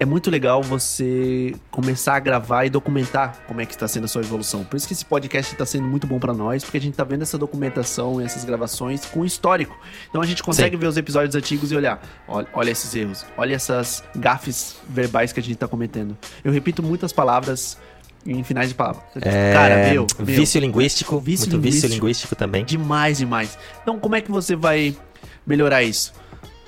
é 0.00 0.04
muito 0.04 0.30
legal 0.30 0.62
você 0.62 1.54
começar 1.70 2.14
a 2.14 2.20
gravar 2.20 2.64
e 2.64 2.70
documentar 2.70 3.42
como 3.48 3.60
é 3.60 3.66
que 3.66 3.72
está 3.72 3.88
sendo 3.88 4.04
a 4.04 4.08
sua 4.08 4.22
evolução. 4.22 4.64
Por 4.64 4.76
isso 4.76 4.86
que 4.86 4.92
esse 4.92 5.04
podcast 5.04 5.52
está 5.52 5.66
sendo 5.66 5.88
muito 5.88 6.06
bom 6.06 6.20
para 6.20 6.32
nós, 6.32 6.62
porque 6.62 6.76
a 6.76 6.80
gente 6.80 6.94
tá 6.94 7.02
vendo 7.02 7.22
essa 7.22 7.36
documentação 7.36 8.20
e 8.20 8.24
essas 8.24 8.44
gravações 8.44 9.04
com 9.06 9.24
histórico. 9.24 9.76
Então 10.08 10.22
a 10.22 10.26
gente 10.26 10.42
consegue 10.42 10.76
ver 10.76 10.86
os 10.86 10.96
episódios 10.96 11.34
antigos 11.34 11.72
e 11.72 11.76
olhar, 11.76 12.00
olha, 12.28 12.46
olha 12.52 12.70
esses 12.70 12.94
erros, 12.94 13.26
olha 13.36 13.54
essas 13.54 14.04
gafes 14.14 14.76
verbais 14.88 15.32
que 15.32 15.40
a 15.40 15.42
gente 15.42 15.56
tá 15.56 15.66
cometendo. 15.66 16.16
Eu 16.44 16.52
repito 16.52 16.80
muitas 16.80 17.12
palavras 17.12 17.76
em 18.24 18.44
finais 18.44 18.68
de 18.68 18.76
palavra. 18.76 19.02
É, 19.16 19.52
Cara, 19.52 19.76
meu, 19.90 20.06
meu, 20.18 20.26
vício 20.26 20.60
linguístico, 20.60 21.18
vício 21.18 21.48
muito 21.48 21.62
vício 21.62 21.88
linguístico. 21.88 21.94
linguístico 21.94 22.36
também. 22.36 22.64
Demais, 22.64 23.18
demais. 23.18 23.58
Então, 23.82 23.98
como 23.98 24.14
é 24.14 24.20
que 24.20 24.30
você 24.30 24.54
vai 24.54 24.96
melhorar 25.44 25.82
isso? 25.82 26.12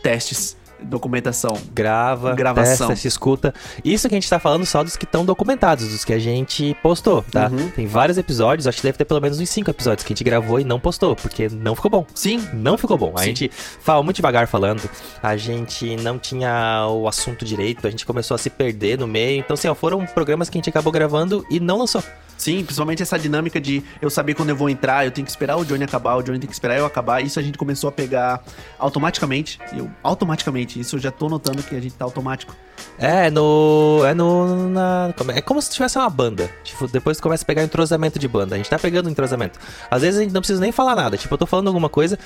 Testes, 0.02 0.56
documentação. 0.82 1.56
Grava, 1.72 2.34
Gravação. 2.34 2.88
testa, 2.88 2.96
se 3.00 3.08
escuta. 3.08 3.54
Isso 3.84 4.08
que 4.08 4.14
a 4.14 4.18
gente 4.20 4.28
tá 4.28 4.38
falando 4.38 4.64
só 4.66 4.82
dos 4.82 4.96
que 4.96 5.04
estão 5.04 5.24
documentados, 5.24 5.88
dos 5.88 6.04
que 6.04 6.12
a 6.12 6.18
gente 6.18 6.76
postou, 6.82 7.22
tá? 7.30 7.48
Uhum. 7.48 7.68
Tem 7.70 7.86
vários 7.86 8.18
episódios, 8.18 8.66
acho 8.66 8.78
que 8.78 8.82
deve 8.84 8.98
ter 8.98 9.04
pelo 9.04 9.20
menos 9.20 9.40
uns 9.40 9.48
cinco 9.48 9.70
episódios 9.70 10.04
que 10.04 10.12
a 10.12 10.14
gente 10.14 10.24
gravou 10.24 10.60
e 10.60 10.64
não 10.64 10.80
postou, 10.80 11.14
porque 11.16 11.48
não 11.48 11.74
ficou 11.74 11.90
bom. 11.90 12.06
Sim, 12.14 12.46
Não 12.52 12.76
ficou 12.76 12.96
bom. 12.96 13.12
A 13.16 13.20
Sim. 13.20 13.26
gente 13.26 13.50
fala 13.80 14.02
muito 14.02 14.16
devagar 14.16 14.46
falando, 14.46 14.88
a 15.22 15.36
gente 15.36 15.96
não 15.96 16.18
tinha 16.18 16.86
o 16.90 17.08
assunto 17.08 17.44
direito, 17.44 17.86
a 17.86 17.90
gente 17.90 18.04
começou 18.06 18.34
a 18.34 18.38
se 18.38 18.50
perder 18.50 18.98
no 18.98 19.06
meio. 19.06 19.40
Então, 19.40 19.54
assim, 19.54 19.68
ó, 19.68 19.74
foram 19.74 20.04
programas 20.06 20.48
que 20.48 20.56
a 20.56 20.60
gente 20.60 20.70
acabou 20.70 20.92
gravando 20.92 21.44
e 21.50 21.58
não 21.60 21.78
lançou. 21.78 22.02
Sim, 22.40 22.64
principalmente 22.64 23.02
essa 23.02 23.18
dinâmica 23.18 23.60
de 23.60 23.82
eu 24.00 24.08
saber 24.10 24.34
quando 24.34 24.48
eu 24.50 24.56
vou 24.56 24.68
entrar, 24.70 25.04
eu 25.04 25.10
tenho 25.10 25.24
que 25.24 25.30
esperar 25.30 25.56
o 25.56 25.64
Johnny 25.64 25.84
acabar, 25.84 26.16
o 26.16 26.22
Johnny 26.22 26.38
tem 26.38 26.48
que 26.48 26.54
esperar 26.54 26.78
eu 26.78 26.86
acabar. 26.86 27.22
Isso 27.22 27.38
a 27.38 27.42
gente 27.42 27.58
começou 27.58 27.88
a 27.88 27.92
pegar 27.92 28.42
automaticamente. 28.78 29.58
Eu, 29.76 29.90
automaticamente, 30.02 30.80
isso 30.80 30.96
eu 30.96 31.00
já 31.00 31.10
tô 31.10 31.28
notando 31.28 31.62
que 31.62 31.76
a 31.76 31.80
gente 31.80 31.94
tá 31.94 32.04
automático. 32.04 32.54
É, 32.98 33.30
no. 33.30 34.02
É 34.06 34.14
no. 34.14 34.68
Na, 34.70 35.12
como- 35.16 35.30
é 35.32 35.40
como 35.42 35.60
se 35.60 35.70
tivesse 35.70 35.98
uma 35.98 36.08
banda. 36.08 36.50
Tipo, 36.64 36.86
depois 36.88 37.20
começa 37.20 37.44
a 37.44 37.46
pegar 37.46 37.62
entrosamento 37.62 38.18
de 38.18 38.26
banda. 38.26 38.54
A 38.54 38.58
gente 38.58 38.70
tá 38.70 38.78
pegando 38.78 39.10
entrosamento. 39.10 39.58
Às 39.90 40.00
vezes 40.00 40.18
a 40.18 40.22
gente 40.22 40.32
não 40.32 40.40
precisa 40.40 40.60
nem 40.60 40.72
falar 40.72 40.96
nada. 40.96 41.16
Tipo, 41.18 41.34
eu 41.34 41.38
tô 41.38 41.44
falando 41.46 41.66
alguma 41.68 41.90
coisa 41.90 42.18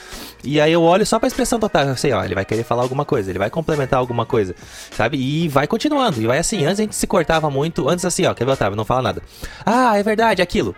e 0.44 0.60
aí 0.60 0.72
eu 0.72 0.82
olho 0.82 1.04
só 1.04 1.18
pra 1.18 1.26
expressão 1.26 1.58
total. 1.58 1.86
Eu 1.86 1.96
sei, 1.96 2.12
ó, 2.12 2.24
ele 2.24 2.36
vai 2.36 2.44
querer 2.44 2.62
falar 2.62 2.82
alguma 2.82 3.04
coisa, 3.04 3.30
ele 3.30 3.38
vai 3.38 3.50
complementar 3.50 3.98
alguma 3.98 4.24
coisa, 4.24 4.54
sabe? 4.92 5.16
E 5.16 5.48
vai 5.48 5.66
continuando. 5.66 6.22
E 6.22 6.26
vai 6.26 6.38
assim. 6.38 6.64
Antes 6.64 6.78
a 6.78 6.82
gente 6.84 6.94
se 6.94 7.06
cortava 7.06 7.50
muito. 7.50 7.88
Antes 7.88 8.04
assim, 8.04 8.24
ó, 8.26 8.32
quer 8.34 8.44
ver, 8.44 8.52
Otávio? 8.52 8.76
Não 8.76 8.84
fala 8.84 9.02
nada. 9.02 9.22
Ah, 9.66 9.98
é 9.98 10.03
verdade, 10.04 10.40
aquilo. 10.42 10.74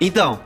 Então, 0.00 0.40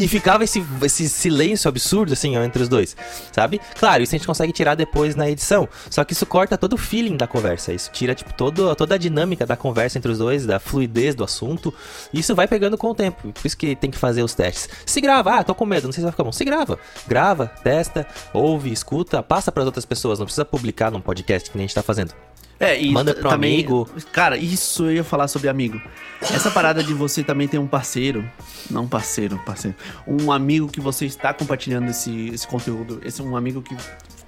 E 0.00 0.06
ficava 0.06 0.44
esse, 0.44 0.64
esse 0.82 1.08
silêncio 1.08 1.68
absurdo, 1.68 2.12
assim, 2.12 2.36
ó, 2.36 2.44
entre 2.44 2.62
os 2.62 2.68
dois, 2.68 2.96
sabe? 3.32 3.60
Claro, 3.80 4.00
isso 4.00 4.14
a 4.14 4.18
gente 4.18 4.28
consegue 4.28 4.52
tirar 4.52 4.76
depois 4.76 5.16
na 5.16 5.28
edição. 5.28 5.68
Só 5.90 6.04
que 6.04 6.12
isso 6.12 6.24
corta 6.24 6.56
todo 6.56 6.74
o 6.74 6.76
feeling 6.76 7.16
da 7.16 7.26
conversa. 7.26 7.72
Isso 7.72 7.90
tira, 7.90 8.14
tipo, 8.14 8.32
todo, 8.32 8.72
toda 8.76 8.94
a 8.94 8.98
dinâmica 8.98 9.44
da 9.44 9.56
conversa 9.56 9.98
entre 9.98 10.12
os 10.12 10.18
dois, 10.18 10.46
da 10.46 10.60
fluidez 10.60 11.16
do 11.16 11.24
assunto. 11.24 11.74
E 12.12 12.20
isso 12.20 12.32
vai 12.32 12.46
pegando 12.46 12.78
com 12.78 12.90
o 12.90 12.94
tempo. 12.94 13.32
Por 13.32 13.44
isso 13.44 13.56
que 13.58 13.74
tem 13.74 13.90
que 13.90 13.98
fazer 13.98 14.22
os 14.22 14.34
testes. 14.34 14.68
Se 14.86 15.00
grava, 15.00 15.34
ah, 15.40 15.42
tô 15.42 15.52
com 15.52 15.66
medo, 15.66 15.86
não 15.86 15.92
sei 15.92 16.00
se 16.00 16.04
vai 16.04 16.12
ficar 16.12 16.22
bom. 16.22 16.30
Se 16.30 16.44
grava. 16.44 16.78
Grava, 17.08 17.48
testa, 17.64 18.06
ouve, 18.32 18.70
escuta, 18.70 19.20
passa 19.20 19.50
para 19.50 19.64
as 19.64 19.66
outras 19.66 19.84
pessoas. 19.84 20.20
Não 20.20 20.26
precisa 20.26 20.44
publicar 20.44 20.92
num 20.92 21.00
podcast 21.00 21.50
que 21.50 21.56
nem 21.58 21.64
a 21.64 21.66
gente 21.66 21.74
tá 21.74 21.82
fazendo. 21.82 22.14
É, 22.60 22.80
e 22.80 22.90
Manda 22.90 23.14
pro 23.14 23.30
amigo. 23.30 23.88
Cara, 24.12 24.36
isso 24.36 24.84
eu 24.84 24.92
ia 24.92 25.04
falar 25.04 25.28
sobre 25.28 25.48
amigo. 25.48 25.80
Essa 26.20 26.50
parada 26.50 26.82
de 26.82 26.92
você 26.92 27.22
também 27.22 27.46
ter 27.46 27.58
um 27.58 27.66
parceiro, 27.66 28.28
não 28.68 28.88
parceiro, 28.88 29.38
parceiro, 29.46 29.76
um 30.06 30.32
amigo 30.32 30.66
que 30.66 30.80
você 30.80 31.06
está 31.06 31.32
compartilhando 31.32 31.88
esse, 31.88 32.28
esse 32.30 32.46
conteúdo, 32.46 33.00
esse 33.04 33.20
é 33.20 33.24
um 33.24 33.36
amigo 33.36 33.62
que 33.62 33.76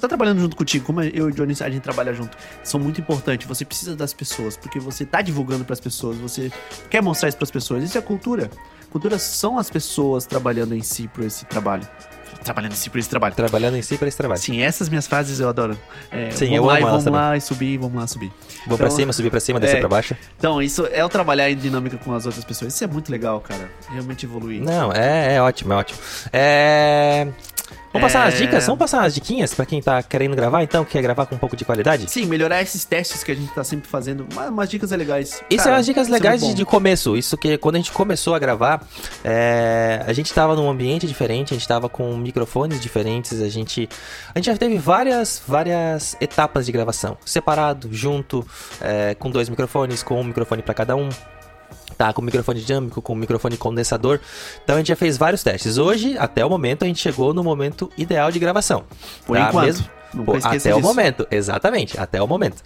tá 0.00 0.08
trabalhando 0.08 0.40
junto 0.40 0.56
contigo, 0.56 0.86
como 0.86 1.02
eu 1.02 1.28
e 1.28 1.32
o 1.32 1.32
Johnny, 1.32 1.54
a 1.60 1.68
gente 1.68 1.82
trabalha 1.82 2.14
junto, 2.14 2.36
são 2.62 2.78
muito 2.78 3.00
importantes. 3.00 3.46
Você 3.46 3.64
precisa 3.64 3.96
das 3.96 4.14
pessoas, 4.14 4.56
porque 4.56 4.78
você 4.78 5.04
tá 5.04 5.20
divulgando 5.20 5.64
pras 5.64 5.80
pessoas, 5.80 6.16
você 6.16 6.52
quer 6.88 7.02
mostrar 7.02 7.28
isso 7.28 7.38
pras 7.38 7.50
pessoas. 7.50 7.82
Isso 7.82 7.98
é 7.98 8.00
cultura. 8.00 8.50
Cultura 8.90 9.18
são 9.18 9.58
as 9.58 9.70
pessoas 9.70 10.26
trabalhando 10.26 10.74
em 10.74 10.82
si 10.82 11.08
por 11.08 11.24
esse 11.24 11.44
trabalho. 11.44 11.86
Trabalhando 12.42 12.72
em 12.72 12.76
si 12.76 12.88
por 12.90 12.98
esse 12.98 13.08
trabalho. 13.08 13.34
Trabalhando 13.34 13.76
em 13.76 13.82
si 13.82 13.96
para 13.98 14.08
esse 14.08 14.16
trabalho. 14.16 14.40
Sim, 14.40 14.62
essas 14.62 14.88
minhas 14.88 15.06
frases 15.06 15.40
eu 15.40 15.48
adoro. 15.48 15.78
É, 16.10 16.30
Sim, 16.30 16.46
vamos 16.46 16.56
eu 16.56 16.64
lá 16.64 16.72
amo 16.74 16.80
e 16.80 16.90
vamos 16.90 17.04
lá 17.06 17.36
e 17.36 17.40
subir, 17.40 17.76
vamos 17.78 18.00
lá 18.00 18.06
subir. 18.06 18.32
Vou 18.66 18.76
pra 18.78 18.86
Então- 18.86 18.96
cima, 18.96 19.12
subir 19.12 19.30
pra 19.30 19.40
cima, 19.40 19.60
descer 19.60 19.76
É. 19.76 19.80
pra 19.80 19.88
baixo. 19.88 20.16
Então, 20.38 20.60
isso 20.62 20.86
é 20.92 21.04
o 21.04 21.08
trabalhar 21.08 21.50
em 21.50 21.56
dinâmica 21.56 21.96
com 21.98 22.12
as 22.14 22.26
outras 22.26 22.44
pessoas. 22.44 22.74
Isso 22.74 22.82
é 22.84 22.86
muito 22.86 23.10
legal, 23.10 23.40
cara. 23.40 23.70
Realmente 23.90 24.24
evoluir. 24.26 24.62
Não, 24.62 24.92
é, 24.92 25.34
é 25.36 25.42
ótimo, 25.42 25.72
é 25.72 25.76
ótimo. 25.76 25.98
É. 26.32 27.28
Vamos 27.92 28.12
passar 28.12 28.24
É. 28.24 28.28
as 28.28 28.38
dicas? 28.38 28.64
Vamos 28.66 28.78
passar 28.78 29.04
as 29.04 29.14
diquinhas 29.14 29.52
pra 29.52 29.66
quem 29.66 29.82
tá 29.82 30.00
querendo 30.02 30.36
gravar, 30.36 30.62
então, 30.62 30.84
quer 30.84 31.02
gravar 31.02 31.26
com 31.26 31.34
um 31.34 31.38
pouco 31.38 31.56
de 31.56 31.64
qualidade? 31.64 32.08
Sim, 32.08 32.26
melhorar 32.26 32.62
esses 32.62 32.84
testes 32.84 33.24
que 33.24 33.32
a 33.32 33.34
gente 33.34 33.52
tá 33.52 33.64
sempre 33.64 33.88
fazendo. 33.88 34.26
Umas, 34.32 34.48
umas 34.48 34.70
dicas 34.70 34.90
legais. 34.92 35.42
Isso 35.50 35.64
Cara, 35.64 35.76
é 35.76 35.80
as 35.80 35.86
dicas 35.86 36.08
é 36.08 36.12
legais 36.12 36.40
de, 36.40 36.54
de 36.54 36.64
começo. 36.64 37.16
Isso 37.16 37.36
que 37.36 37.58
quando 37.58 37.74
a 37.74 37.78
gente 37.78 37.90
começou 37.90 38.34
a 38.34 38.38
gravar, 38.38 38.86
é, 39.24 40.04
a 40.06 40.12
gente 40.12 40.32
tava 40.32 40.54
num 40.54 40.70
ambiente 40.70 41.06
diferente, 41.06 41.52
a 41.52 41.56
gente 41.56 41.66
tava 41.66 41.88
com 41.88 42.16
microfones 42.16 42.80
diferentes, 42.80 43.40
a 43.42 43.48
gente. 43.48 43.88
A 44.34 44.38
gente 44.38 44.46
já 44.46 44.56
teve 44.56 44.78
várias, 44.78 45.42
várias 45.46 46.16
etapas 46.20 46.66
de 46.66 46.72
gravação. 46.72 47.16
Separado, 47.24 47.88
junto, 47.90 48.46
é, 48.80 49.14
com 49.16 49.30
dois 49.30 49.48
microfones, 49.48 50.02
com 50.02 50.20
um 50.20 50.24
microfone 50.24 50.62
pra 50.62 50.74
cada 50.74 50.94
um. 50.94 51.08
Tá, 52.00 52.14
com 52.14 52.22
microfone 52.22 52.62
dinâmico, 52.62 53.02
com 53.02 53.14
microfone 53.14 53.58
condensador. 53.58 54.18
Então 54.64 54.76
a 54.76 54.78
gente 54.78 54.88
já 54.88 54.96
fez 54.96 55.18
vários 55.18 55.42
testes. 55.42 55.76
Hoje, 55.76 56.16
até 56.16 56.42
o 56.42 56.48
momento, 56.48 56.82
a 56.82 56.86
gente 56.86 56.98
chegou 56.98 57.34
no 57.34 57.44
momento 57.44 57.92
ideal 57.98 58.32
de 58.32 58.38
gravação. 58.38 58.84
Por 59.26 59.36
tá? 59.36 59.48
enquanto. 59.50 59.66
Mesmo- 59.66 59.86
Pô, 60.24 60.34
até 60.42 60.48
o 60.72 60.76
disso. 60.76 60.80
momento, 60.80 61.26
exatamente, 61.30 62.00
até 62.00 62.20
o 62.22 62.26
momento. 62.26 62.62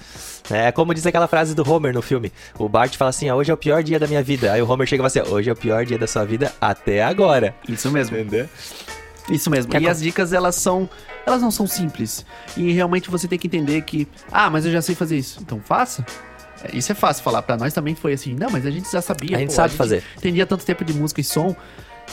É 0.48 0.70
como 0.70 0.94
diz 0.94 1.04
aquela 1.04 1.26
frase 1.26 1.52
do 1.52 1.68
Homer 1.68 1.92
no 1.92 2.00
filme. 2.00 2.32
O 2.56 2.68
Bart 2.68 2.94
fala 2.96 3.08
assim: 3.10 3.28
ah, 3.28 3.34
hoje 3.34 3.50
é 3.50 3.54
o 3.54 3.56
pior 3.56 3.82
dia 3.82 3.98
da 3.98 4.06
minha 4.06 4.22
vida. 4.22 4.52
Aí 4.52 4.62
o 4.62 4.70
Homer 4.70 4.86
chega 4.86 5.04
e 5.04 5.10
fala 5.10 5.24
assim: 5.24 5.34
hoje 5.34 5.50
é 5.50 5.52
o 5.52 5.56
pior 5.56 5.84
dia 5.84 5.98
da 5.98 6.06
sua 6.06 6.24
vida 6.24 6.52
até 6.60 7.02
agora. 7.02 7.56
Isso 7.68 7.90
mesmo. 7.90 8.16
Entendeu? 8.16 8.48
Isso 9.28 9.50
mesmo. 9.50 9.68
Quer 9.70 9.82
e 9.82 9.84
co- 9.84 9.90
as 9.90 10.00
dicas, 10.00 10.32
elas 10.32 10.54
são. 10.54 10.88
Elas 11.26 11.42
não 11.42 11.50
são 11.50 11.66
simples. 11.66 12.24
E 12.56 12.70
realmente 12.72 13.10
você 13.10 13.26
tem 13.26 13.38
que 13.38 13.48
entender 13.48 13.82
que. 13.82 14.06
Ah, 14.30 14.48
mas 14.48 14.64
eu 14.64 14.70
já 14.70 14.80
sei 14.80 14.94
fazer 14.94 15.18
isso. 15.18 15.40
Então 15.42 15.60
faça. 15.60 16.06
É, 16.72 16.76
Isso 16.76 16.90
é 16.92 16.94
fácil 16.94 17.22
falar. 17.22 17.42
Pra 17.42 17.56
nós 17.56 17.72
também 17.72 17.94
foi 17.94 18.12
assim. 18.14 18.34
Não, 18.34 18.50
mas 18.50 18.64
a 18.66 18.70
gente 18.70 18.90
já 18.90 19.02
sabia. 19.02 19.36
A 19.36 19.40
gente 19.40 19.52
sabe 19.52 19.74
fazer. 19.74 20.02
Entendia 20.16 20.46
tanto 20.46 20.64
tempo 20.64 20.84
de 20.84 20.92
música 20.92 21.20
e 21.20 21.24
som. 21.24 21.54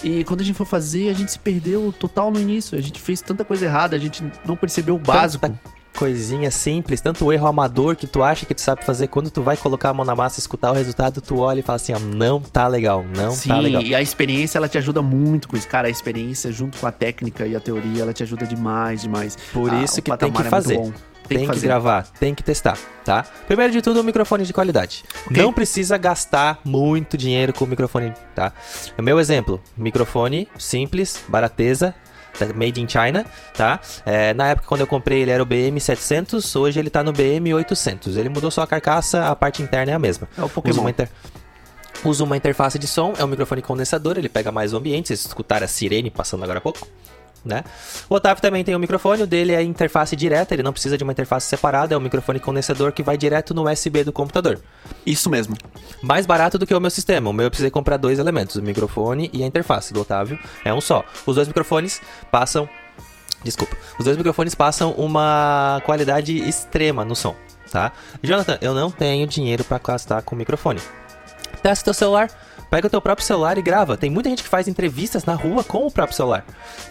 E 0.04 0.24
quando 0.24 0.42
a 0.42 0.44
gente 0.44 0.56
foi 0.56 0.66
fazer, 0.66 1.10
a 1.10 1.14
gente 1.14 1.32
se 1.32 1.40
perdeu 1.40 1.94
total 1.98 2.32
no 2.32 2.40
início. 2.40 2.78
A 2.78 2.82
gente 2.82 3.00
fez 3.00 3.22
tanta 3.22 3.44
coisa 3.44 3.66
errada, 3.66 3.96
a 3.96 4.00
gente 4.00 4.24
não 4.46 4.56
percebeu 4.56 4.96
o 4.96 5.00
básico. 5.00 5.42
Tanta 5.48 5.60
coisinha 5.94 6.50
simples, 6.50 7.02
tanto 7.02 7.32
erro 7.34 7.46
amador 7.48 7.98
que 7.98 8.08
tu 8.08 8.24
acha 8.24 8.46
que 8.46 8.56
tu 8.56 8.62
sabe 8.62 8.86
fazer. 8.86 9.08
Quando 9.08 9.30
tu 9.30 9.42
vai 9.42 9.58
colocar 9.58 9.90
a 9.90 9.94
mão 9.94 10.06
na 10.06 10.16
massa 10.16 10.40
e 10.40 10.42
escutar 10.42 10.72
o 10.72 10.74
resultado, 10.74 11.20
tu 11.20 11.40
olha 11.40 11.60
e 11.60 11.62
fala 11.62 11.76
assim: 11.76 11.94
ó, 11.94 12.00
não 12.00 12.40
tá 12.40 12.66
legal, 12.68 13.04
não 13.16 13.32
Sim, 13.32 13.50
tá 13.50 13.60
legal. 13.60 13.82
e 13.82 13.94
a 13.94 14.02
experiência 14.02 14.58
ela 14.58 14.70
te 14.70 14.78
ajuda 14.78 15.02
muito 15.02 15.50
com 15.50 15.58
isso. 15.58 15.68
Cara, 15.68 15.90
a 15.90 15.92
experiência 15.92 16.52
junto 16.52 16.78
com 16.80 16.88
a 16.88 16.92
técnica 16.92 17.46
e 17.46 17.56
a 17.56 17.60
teoria, 17.60 18.02
ela 18.04 18.14
te 18.14 18.24
ajuda 18.24 18.46
demais, 18.46 19.02
demais. 19.02 19.38
Por 19.52 19.70
Ah, 19.72 19.84
isso 19.84 20.00
o 20.00 20.02
que 20.04 20.18
tem 20.18 20.32
que 20.32 20.42
é 20.42 20.46
fazer. 20.46 20.78
bom. 20.78 20.94
Tem, 21.36 21.46
Tem, 21.46 21.48
que, 21.56 21.60
que 21.62 21.66
gravar, 21.66 22.08
tem 22.20 22.36
que 22.36 22.44
testar, 22.44 22.78
tá? 23.06 23.26
Primeiro 23.48 23.72
de 23.72 23.82
tudo, 23.82 24.00
um 24.00 24.04
microfone 24.04 24.44
de 24.46 24.54
qualidade. 24.54 25.04
Ok. 25.28 25.42
Não 25.42 25.52
precisa 25.54 25.98
gastar 25.98 26.60
muito 26.64 27.18
dinheiro 27.18 27.54
com 27.54 27.66
o 27.66 27.68
microfone, 27.68 28.14
tá? 28.36 28.52
O 28.98 29.02
meu 29.02 29.20
exemplo, 29.20 29.62
microfone 29.78 30.48
simples, 30.58 31.24
barateza, 31.28 31.94
da- 32.40 32.48
made 32.54 32.82
in 32.82 32.88
China, 32.88 33.26
tá? 33.56 33.80
É, 34.06 34.34
na 34.34 34.50
época 34.50 34.68
quando 34.68 34.82
eu 34.82 34.88
comprei 34.88 35.22
ele 35.22 35.32
era 35.32 35.42
o 35.44 35.46
BM700, 35.46 36.60
hoje 36.60 36.80
ele 36.80 36.90
tá 36.90 37.04
no 37.04 37.12
BM800. 37.14 38.16
Ele 38.18 38.30
mudou 38.30 38.50
só 38.52 38.62
a 38.64 38.68
carcaça, 38.68 39.26
a 39.28 39.36
parte 39.36 39.62
interna 39.62 39.92
é 39.92 39.96
a 39.96 40.00
mesma. 40.00 40.28
É 40.38 40.42
o 40.42 40.46
Usa 40.46 40.54
Pokémon. 40.54 40.82
uma, 40.82 40.90
inter- 40.90 41.10
usa 42.04 42.24
uma 42.24 42.38
interface 42.38 42.80
de 42.80 42.88
som, 42.88 43.14
é 43.18 43.24
um 43.24 43.28
microfone 43.28 43.62
condensador, 43.62 44.18
ele 44.18 44.30
pega 44.30 44.52
mais 44.52 44.74
o 44.74 44.78
ambiente, 44.78 45.08
vocês 45.08 45.26
escutaram 45.26 45.66
a 45.66 45.68
sirene 45.68 46.10
passando 46.10 46.44
agora 46.44 46.60
há 46.60 46.62
pouco. 46.62 46.88
Né? 47.44 47.64
O 48.08 48.16
Otávio 48.16 48.40
também 48.40 48.64
tem 48.64 48.76
um 48.76 48.80
microfone, 48.80 49.24
o 49.24 49.28
dele 49.28 49.54
é 49.54 49.64
interface 49.64 50.16
direta, 50.16 50.54
ele 50.54 50.62
não 50.62 50.72
precisa 50.72 50.96
de 50.96 51.04
uma 51.04 51.12
interface 51.12 51.48
separada, 51.48 51.96
é 51.96 51.98
um 51.98 52.02
microfone 52.02 52.40
condensador 52.40 52.92
que 52.92 53.02
vai 53.02 53.18
direto 53.18 53.54
no 53.54 53.68
USB 53.68 54.04
do 54.04 54.12
computador. 54.12 54.60
Isso 55.06 55.30
mesmo. 55.30 55.58
Mais 56.04 56.28
barato 56.28 56.60
do 56.60 56.68
que 56.68 56.74
o 56.74 56.80
meu 56.80 56.92
sistema. 56.92 57.30
O 57.30 57.34
meu 57.34 57.46
eu 57.46 57.50
precisei 57.50 57.72
comprar 57.72 57.98
dois 57.98 58.20
elementos, 58.20 58.56
o 58.58 58.62
microfone 58.62 59.30
e 59.34 59.44
a 59.44 59.48
interface. 59.48 59.92
Do 59.92 60.02
Otávio 60.02 60.38
é 60.64 60.72
um 60.72 60.80
só. 60.80 61.04
Os 61.26 61.36
dois 61.36 61.48
microfones 61.48 62.00
passam. 62.30 62.70
Desculpa. 63.44 63.76
Os 63.98 64.06
dois 64.06 64.18
microfones 64.18 64.54
passam 64.54 64.92
uma 64.92 65.82
qualidade 65.84 66.38
extrema 66.48 67.04
no 67.04 67.16
som, 67.16 67.36
tá? 67.72 67.92
Jonathan, 68.22 68.60
eu 68.62 68.76
não 68.76 68.92
tenho 68.92 69.26
dinheiro 69.26 69.64
para 69.64 69.80
gastar 69.80 70.22
com 70.22 70.36
microfone. 70.36 70.80
Testa 71.64 71.86
teu 71.86 71.94
celular. 71.94 72.30
Pega 72.72 72.88
o 72.88 72.90
teu 72.90 73.02
próprio 73.02 73.28
celular 73.28 73.58
e 73.58 73.62
grava. 73.62 73.98
Tem 73.98 74.10
muita 74.10 74.30
gente 74.30 74.44
que 74.44 74.48
faz 74.48 74.66
entrevistas 74.66 75.26
na 75.26 75.34
rua 75.34 75.62
com 75.62 75.86
o 75.86 75.92
próprio 75.92 76.16
celular. 76.16 76.46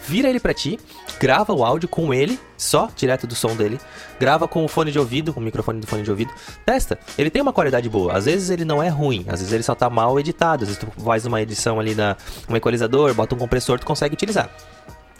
Vira 0.07 0.29
ele 0.29 0.39
pra 0.39 0.53
ti, 0.53 0.79
grava 1.19 1.51
o 1.53 1.65
áudio 1.65 1.89
com 1.89 2.13
ele, 2.13 2.39
só 2.55 2.87
direto 2.95 3.25
do 3.25 3.33
som 3.33 3.55
dele. 3.55 3.79
Grava 4.19 4.47
com 4.47 4.63
o 4.63 4.67
fone 4.67 4.91
de 4.91 4.99
ouvido, 4.99 5.33
com 5.33 5.39
o 5.39 5.43
microfone 5.43 5.81
do 5.81 5.87
fone 5.87 6.03
de 6.03 6.11
ouvido. 6.11 6.31
Testa. 6.63 6.99
Ele 7.17 7.31
tem 7.31 7.41
uma 7.41 7.51
qualidade 7.51 7.89
boa. 7.89 8.15
Às 8.15 8.25
vezes 8.25 8.51
ele 8.51 8.63
não 8.63 8.81
é 8.81 8.89
ruim, 8.89 9.25
às 9.27 9.39
vezes 9.39 9.51
ele 9.51 9.63
só 9.63 9.73
tá 9.73 9.89
mal 9.89 10.19
editado. 10.19 10.63
Às 10.65 10.69
vezes 10.69 10.83
tu 10.83 11.01
faz 11.03 11.25
uma 11.25 11.41
edição 11.41 11.79
ali 11.79 11.95
na 11.95 12.15
um 12.47 12.55
equalizador, 12.55 13.11
bota 13.15 13.33
um 13.33 13.39
compressor, 13.39 13.79
tu 13.79 13.85
consegue 13.87 14.13
utilizar. 14.13 14.51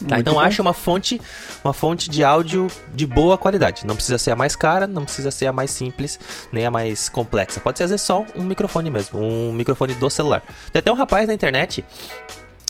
Tá, 0.08 0.18
então 0.18 0.34
bom. 0.34 0.40
acha 0.40 0.60
uma 0.62 0.72
fonte, 0.72 1.20
uma 1.64 1.72
fonte 1.72 2.08
de 2.10 2.22
áudio 2.24 2.66
de 2.94 3.06
boa 3.06 3.36
qualidade. 3.38 3.86
Não 3.86 3.94
precisa 3.94 4.18
ser 4.18 4.30
a 4.32 4.36
mais 4.36 4.54
cara, 4.56 4.86
não 4.86 5.04
precisa 5.04 5.30
ser 5.30 5.46
a 5.46 5.52
mais 5.52 5.70
simples, 5.70 6.18
nem 6.52 6.64
a 6.66 6.70
mais 6.70 7.08
complexa. 7.08 7.60
Pode 7.60 7.78
ser 7.78 7.84
às 7.84 7.90
vezes 7.90 8.04
só 8.06 8.24
um 8.36 8.42
microfone 8.42 8.90
mesmo, 8.90 9.20
um 9.20 9.52
microfone 9.52 9.94
do 9.94 10.08
celular. 10.10 10.42
Tem 10.72 10.80
até 10.80 10.90
um 10.90 10.96
rapaz 10.96 11.26
na 11.28 11.34
internet. 11.34 11.84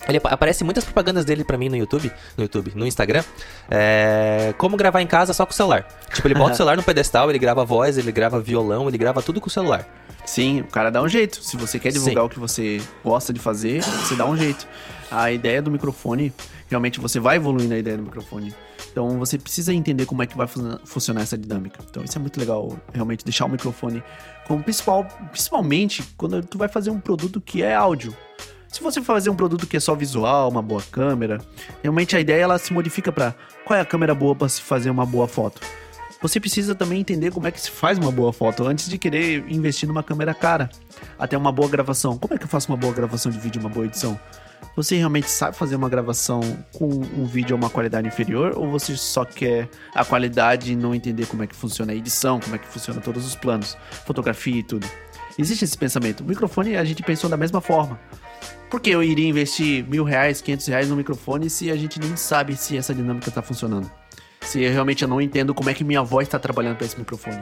Ele 0.09 0.19
apa- 0.19 0.31
aparece 0.31 0.65
muitas 0.65 0.83
propagandas 0.83 1.25
dele 1.25 1.45
pra 1.45 1.57
mim 1.57 1.69
no 1.69 1.77
YouTube, 1.77 2.11
no 2.37 2.43
YouTube, 2.43 2.73
no 2.75 2.85
Instagram. 2.85 3.23
É, 3.71 4.53
como 4.59 4.77
gravar 4.77 5.01
em 5.01 5.07
casa 5.07 5.33
só 5.33 5.47
com 5.47 5.53
o 5.53 5.55
celular. 5.55 5.87
Tipo, 6.13 6.27
ele 6.27 6.35
bota 6.35 6.55
o 6.55 6.57
celular 6.57 6.77
no 6.77 6.83
pedestal, 6.83 7.31
ele 7.31 7.39
grava 7.39 7.65
voz, 7.65 7.97
ele 7.97 8.11
grava 8.13 8.41
violão, 8.41 8.89
ele 8.89 8.99
grava 8.99 9.23
tudo 9.23 9.41
com 9.41 9.47
o 9.47 9.51
celular. 9.51 9.87
Sim, 10.27 10.61
o 10.61 10.65
cara 10.65 10.91
dá 10.91 11.01
um 11.03 11.09
jeito. 11.09 11.43
Se 11.43 11.57
você 11.57 11.79
quer 11.79 11.91
divulgar 11.93 12.23
Sim. 12.23 12.27
o 12.27 12.29
que 12.29 12.39
você 12.39 12.81
gosta 13.05 13.33
de 13.33 13.41
fazer, 13.41 13.83
você 13.83 14.15
dá 14.15 14.25
um 14.27 14.37
jeito. 14.37 14.67
A 15.13 15.31
ideia 15.31 15.61
do 15.61 15.71
microfone, 15.71 16.33
realmente 16.71 16.99
você 16.99 17.21
vai 17.21 17.37
evoluindo 17.37 17.75
a 17.75 17.79
ideia 17.79 17.99
do 17.99 18.03
microfone. 18.03 18.55
Então 18.91 19.19
você 19.19 19.39
precisa 19.39 19.73
entender 19.73 20.07
como 20.07 20.23
é 20.23 20.27
que 20.27 20.37
vai 20.37 20.47
fun- 20.47 20.79
funcionar 20.87 21.21
essa 21.21 21.37
dinâmica. 21.37 21.81
Então 21.89 22.03
isso 22.03 22.17
é 22.17 22.21
muito 22.21 22.41
legal, 22.41 22.79
realmente 22.95 23.23
deixar 23.23 23.45
o 23.45 23.49
microfone 23.49 24.03
como 24.47 24.63
principal, 24.63 25.05
principalmente 25.31 26.03
quando 26.17 26.43
tu 26.43 26.57
vai 26.57 26.69
fazer 26.69 26.91
um 26.91 26.99
produto 26.99 27.41
que 27.43 27.63
é 27.63 27.75
áudio. 27.75 28.17
Se 28.69 28.83
você 28.83 29.03
fazer 29.03 29.29
um 29.29 29.37
produto 29.37 29.67
que 29.67 29.77
é 29.77 29.81
só 29.81 29.95
visual, 29.95 30.49
uma 30.49 30.63
boa 30.63 30.83
câmera, 30.91 31.39
realmente 31.83 32.17
a 32.17 32.21
ideia 32.21 32.43
ela 32.43 32.59
se 32.59 32.73
modifica 32.73 33.13
para 33.13 33.35
qual 33.67 33.79
é 33.79 33.83
a 33.83 33.85
câmera 33.85 34.15
boa 34.15 34.35
para 34.35 34.49
se 34.49 34.63
fazer 34.63 34.89
uma 34.89 35.05
boa 35.05 35.29
foto. 35.29 35.61
Você 36.23 36.41
precisa 36.41 36.75
também 36.75 37.01
entender 37.01 37.31
como 37.33 37.47
é 37.47 37.51
que 37.51 37.61
se 37.61 37.71
faz 37.71 37.99
uma 37.99 38.11
boa 38.11 38.33
foto 38.33 38.65
antes 38.65 38.89
de 38.89 38.97
querer 38.97 39.45
investir 39.49 39.87
numa 39.89 40.03
câmera 40.03 40.33
cara. 40.33 40.71
Até 41.19 41.37
uma 41.37 41.51
boa 41.51 41.69
gravação. 41.69 42.17
Como 42.17 42.33
é 42.33 42.39
que 42.39 42.45
eu 42.45 42.49
faço 42.49 42.71
uma 42.71 42.79
boa 42.79 42.95
gravação 42.95 43.31
de 43.31 43.39
vídeo, 43.39 43.61
uma 43.61 43.69
boa 43.69 43.85
edição? 43.87 44.19
Você 44.75 44.97
realmente 44.97 45.29
sabe 45.29 45.57
fazer 45.57 45.77
uma 45.77 45.89
gravação 45.89 46.41
com 46.73 46.87
um 46.87 47.27
vídeo 47.27 47.55
a 47.55 47.59
uma 47.59 47.69
qualidade 47.69 48.09
inferior 48.09 48.55
ou 48.57 48.71
você 48.71 48.97
só 48.97 49.25
quer 49.25 49.69
a 49.95 50.05
qualidade 50.05 50.73
e 50.73 50.77
não 50.77 50.95
entender 50.95 51.27
como 51.27 51.43
é 51.43 51.47
que 51.47 51.55
funciona 51.55 51.93
a 51.93 51.95
edição, 51.95 52.41
como 52.41 52.57
é 52.57 52.59
que 52.59 52.67
funciona 52.67 53.01
todos 53.01 53.27
os 53.27 53.35
planos, 53.35 53.77
fotografia 54.07 54.59
e 54.59 54.63
tudo? 54.63 54.87
Existe 55.39 55.65
esse 55.65 55.77
pensamento. 55.77 56.21
O 56.21 56.25
microfone 56.25 56.77
a 56.77 56.85
gente 56.85 57.03
pensou 57.03 57.29
da 57.29 57.37
mesma 57.37 57.61
forma. 57.61 57.99
Por 58.71 58.81
que 58.81 58.91
eu 58.91 59.03
iria 59.03 59.29
investir 59.29 59.87
mil 59.87 60.05
reais, 60.05 60.41
quinhentos 60.41 60.67
reais 60.67 60.89
no 60.89 60.97
microfone 60.97 61.51
se 61.51 61.71
a 61.71 61.77
gente 61.77 62.01
nem 62.01 62.17
sabe 62.17 62.57
se 62.57 62.77
essa 62.77 62.95
dinâmica 62.95 63.29
está 63.29 63.43
funcionando? 63.43 63.91
Se 64.41 64.63
eu 64.63 64.73
realmente 64.73 65.03
eu 65.03 65.09
não 65.09 65.21
entendo 65.21 65.55
como 65.55 65.69
é 65.69 65.75
que 65.75 65.85
minha 65.85 66.03
voz 66.03 66.27
está 66.27 66.39
trabalhando 66.39 66.77
para 66.77 66.87
esse 66.87 66.99
microfone. 66.99 67.41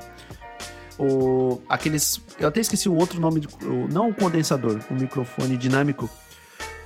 O, 0.98 1.62
aqueles. 1.68 2.20
Eu 2.38 2.48
até 2.48 2.60
esqueci 2.60 2.88
o 2.88 2.94
outro 2.94 3.20
nome, 3.20 3.46
não 3.92 4.10
o 4.10 4.14
condensador, 4.14 4.80
o 4.90 4.94
microfone 4.94 5.56
dinâmico. 5.56 6.10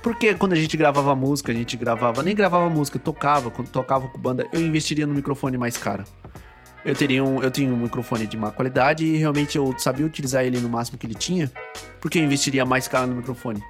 Porque 0.05 0.35
quando 0.35 0.53
a 0.53 0.55
gente 0.55 0.77
gravava 0.77 1.15
música, 1.15 1.51
a 1.51 1.55
gente 1.55 1.75
gravava, 1.75 2.21
nem 2.21 2.35
gravava 2.35 2.69
música, 2.69 2.99
tocava, 2.99 3.49
quando 3.49 3.69
tocava 3.69 4.07
com 4.07 4.19
banda, 4.19 4.47
eu 4.53 4.61
investiria 4.61 5.07
no 5.07 5.15
microfone 5.15 5.57
mais 5.57 5.77
caro. 5.77 6.03
Eu 6.85 6.93
teria 6.93 7.23
um, 7.23 7.41
eu 7.41 7.49
tinha 7.49 7.73
um 7.73 7.75
microfone 7.75 8.27
de 8.27 8.37
má 8.37 8.51
qualidade 8.51 9.03
e 9.03 9.17
realmente 9.17 9.57
eu 9.57 9.73
sabia 9.79 10.05
utilizar 10.05 10.45
ele 10.45 10.59
no 10.59 10.69
máximo 10.69 10.99
que 10.99 11.07
ele 11.07 11.15
tinha, 11.15 11.51
porque 11.99 12.19
eu 12.19 12.23
investiria 12.23 12.63
mais 12.63 12.87
caro 12.87 13.07
no 13.07 13.15
microfone. 13.15 13.63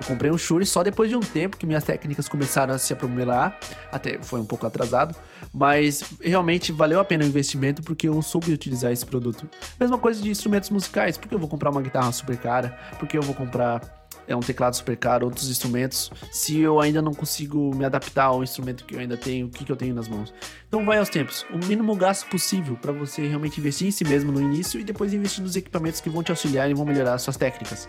Eu 0.00 0.06
comprei 0.06 0.30
um 0.30 0.38
Shure 0.38 0.64
só 0.64 0.82
depois 0.82 1.10
de 1.10 1.16
um 1.16 1.20
tempo 1.20 1.58
que 1.58 1.66
minhas 1.66 1.84
técnicas 1.84 2.26
começaram 2.26 2.72
a 2.72 2.78
se 2.78 2.94
aprimorar, 2.94 3.60
até 3.92 4.18
foi 4.22 4.40
um 4.40 4.46
pouco 4.46 4.66
atrasado, 4.66 5.14
mas 5.52 6.02
realmente 6.22 6.72
valeu 6.72 7.00
a 7.00 7.04
pena 7.04 7.22
o 7.22 7.26
investimento 7.26 7.82
porque 7.82 8.08
eu 8.08 8.22
soube 8.22 8.50
utilizar 8.50 8.90
esse 8.92 9.04
produto. 9.04 9.46
Mesma 9.78 9.98
coisa 9.98 10.22
de 10.22 10.30
instrumentos 10.30 10.70
musicais, 10.70 11.18
porque 11.18 11.34
eu 11.34 11.38
vou 11.38 11.50
comprar 11.50 11.68
uma 11.68 11.82
guitarra 11.82 12.10
super 12.12 12.38
cara, 12.38 12.78
porque 12.98 13.18
eu 13.18 13.22
vou 13.22 13.34
comprar 13.34 14.01
é 14.26 14.36
um 14.36 14.40
teclado 14.40 14.74
super 14.74 14.96
caro, 14.96 15.26
outros 15.26 15.50
instrumentos, 15.50 16.10
se 16.30 16.60
eu 16.60 16.80
ainda 16.80 17.02
não 17.02 17.12
consigo 17.12 17.74
me 17.74 17.84
adaptar 17.84 18.24
ao 18.24 18.42
instrumento 18.42 18.84
que 18.84 18.94
eu 18.94 19.00
ainda 19.00 19.16
tenho, 19.16 19.46
o 19.46 19.50
que, 19.50 19.64
que 19.64 19.72
eu 19.72 19.76
tenho 19.76 19.94
nas 19.94 20.08
mãos. 20.08 20.32
Então 20.68 20.84
vai 20.84 20.98
aos 20.98 21.08
tempos. 21.08 21.44
O 21.52 21.58
mínimo 21.66 21.94
gasto 21.96 22.28
possível 22.28 22.76
para 22.76 22.92
você 22.92 23.26
realmente 23.26 23.60
investir 23.60 23.88
em 23.88 23.90
si 23.90 24.04
mesmo 24.04 24.32
no 24.32 24.40
início 24.40 24.80
e 24.80 24.84
depois 24.84 25.12
investir 25.12 25.42
nos 25.42 25.56
equipamentos 25.56 26.00
que 26.00 26.08
vão 26.08 26.22
te 26.22 26.30
auxiliar 26.30 26.70
e 26.70 26.74
vão 26.74 26.84
melhorar 26.84 27.18
suas 27.18 27.36
técnicas. 27.36 27.88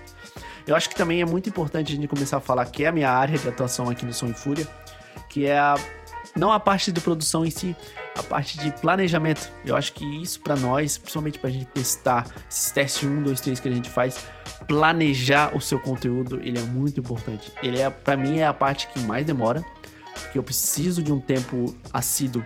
Eu 0.66 0.76
acho 0.76 0.90
que 0.90 0.96
também 0.96 1.22
é 1.22 1.26
muito 1.26 1.50
importante 1.50 1.92
a 1.92 1.96
gente 1.96 2.08
começar 2.08 2.38
a 2.38 2.42
falar 2.42 2.66
que 2.66 2.84
é 2.84 2.88
a 2.88 2.92
minha 2.92 3.10
área 3.10 3.38
de 3.38 3.48
atuação 3.48 3.90
aqui 3.90 4.06
no 4.06 4.14
Som 4.14 4.28
e 4.28 4.34
Fúria, 4.34 4.68
que 5.30 5.46
é 5.46 5.58
a 5.58 5.76
não 6.36 6.52
a 6.52 6.60
parte 6.60 6.92
de 6.92 7.00
produção 7.00 7.46
em 7.46 7.52
si, 7.52 7.76
a 8.18 8.24
parte 8.24 8.58
de 8.58 8.72
planejamento. 8.72 9.52
Eu 9.66 9.76
acho 9.76 9.94
que 9.94 10.06
isso 10.22 10.40
para 10.42 10.56
nós, 10.56 10.98
principalmente 10.98 11.40
pra 11.40 11.50
gente 11.50 11.66
testar 11.68 12.28
esses 12.50 12.72
testes 12.72 13.04
1, 13.04 13.24
2, 13.24 13.42
3 13.42 13.60
que 13.60 13.68
a 13.68 13.72
gente 13.72 13.90
faz, 13.90 14.26
planejar 14.68 15.56
o 15.56 15.62
seu 15.62 15.80
conteúdo, 15.80 16.40
ele 16.44 16.58
é 16.58 16.64
muito 16.64 17.00
importante. 17.00 17.52
Ele 17.62 17.80
é, 17.80 17.90
para 17.90 18.18
mim, 18.18 18.40
é 18.40 18.48
a 18.48 18.54
parte 18.54 18.88
que 18.88 19.00
mais 19.00 19.26
demora, 19.26 19.64
porque 20.14 20.38
eu 20.38 20.44
preciso 20.44 21.04
de 21.04 21.12
um 21.12 21.20
tempo 21.20 21.76
assíduo 21.92 22.44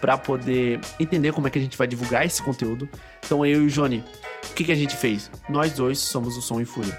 para 0.00 0.16
poder 0.16 0.80
entender 0.98 1.32
como 1.32 1.46
é 1.46 1.50
que 1.50 1.58
a 1.58 1.62
gente 1.62 1.76
vai 1.76 1.86
divulgar 1.86 2.24
esse 2.24 2.42
conteúdo. 2.42 2.88
Então 3.24 3.44
eu 3.44 3.62
e 3.62 3.66
o 3.66 3.70
Johnny, 3.70 4.02
o 4.50 4.54
que, 4.54 4.64
que 4.64 4.72
a 4.72 4.76
gente 4.76 4.96
fez? 4.96 5.30
Nós 5.48 5.72
dois 5.72 5.98
somos 5.98 6.36
o 6.36 6.42
Som 6.42 6.60
e 6.60 6.64
Fúria. 6.64 6.98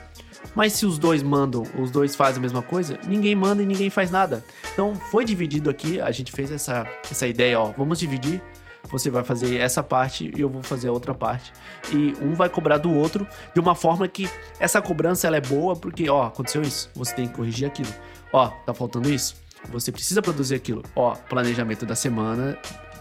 Mas 0.56 0.74
se 0.74 0.86
os 0.86 0.98
dois 0.98 1.24
mandam, 1.24 1.64
os 1.80 1.92
dois 1.92 2.16
fazem 2.16 2.40
a 2.40 2.42
mesma 2.42 2.62
coisa, 2.62 3.00
ninguém 3.08 3.36
manda 3.36 3.64
e 3.64 3.66
ninguém 3.66 3.90
faz 3.90 4.12
nada. 4.12 4.44
Então 4.74 4.96
foi 4.96 5.24
dividido 5.24 5.70
aqui, 5.70 6.02
a 6.02 6.12
gente 6.12 6.32
fez 6.32 6.52
essa, 6.52 6.86
essa 7.10 7.28
ideia, 7.28 7.60
ó, 7.60 7.72
vamos 7.78 8.00
dividir. 8.00 8.42
Você 8.90 9.10
vai 9.10 9.24
fazer 9.24 9.58
essa 9.58 9.82
parte 9.82 10.32
e 10.36 10.42
eu 10.42 10.50
vou 10.50 10.62
fazer 10.62 10.90
a 10.90 10.92
outra 10.92 11.14
parte. 11.14 11.54
E 11.94 12.14
um 12.22 12.34
vai 12.34 12.50
cobrar 12.50 12.78
do 12.78 12.92
outro 12.92 13.26
de 13.54 13.60
uma 13.60 13.76
forma 13.76 14.08
que 14.08 14.30
essa 14.60 14.82
cobrança 14.82 15.28
ela 15.28 15.38
é 15.38 15.42
boa, 15.42 15.76
porque, 15.76 16.10
ó, 16.10 16.26
aconteceu 16.28 16.62
isso, 16.62 16.90
você 16.94 17.16
tem 17.16 17.28
que 17.28 17.34
corrigir 17.34 17.68
aquilo. 17.68 17.94
Ó, 18.34 18.48
tá 18.48 18.74
faltando 18.74 19.10
isso, 19.10 19.36
você 19.70 19.92
precisa 19.92 20.22
produzir 20.22 20.56
aquilo. 20.56 20.84
Ó, 20.96 21.16
planejamento 21.16 21.86
da 21.86 21.96
semana, 21.96 22.58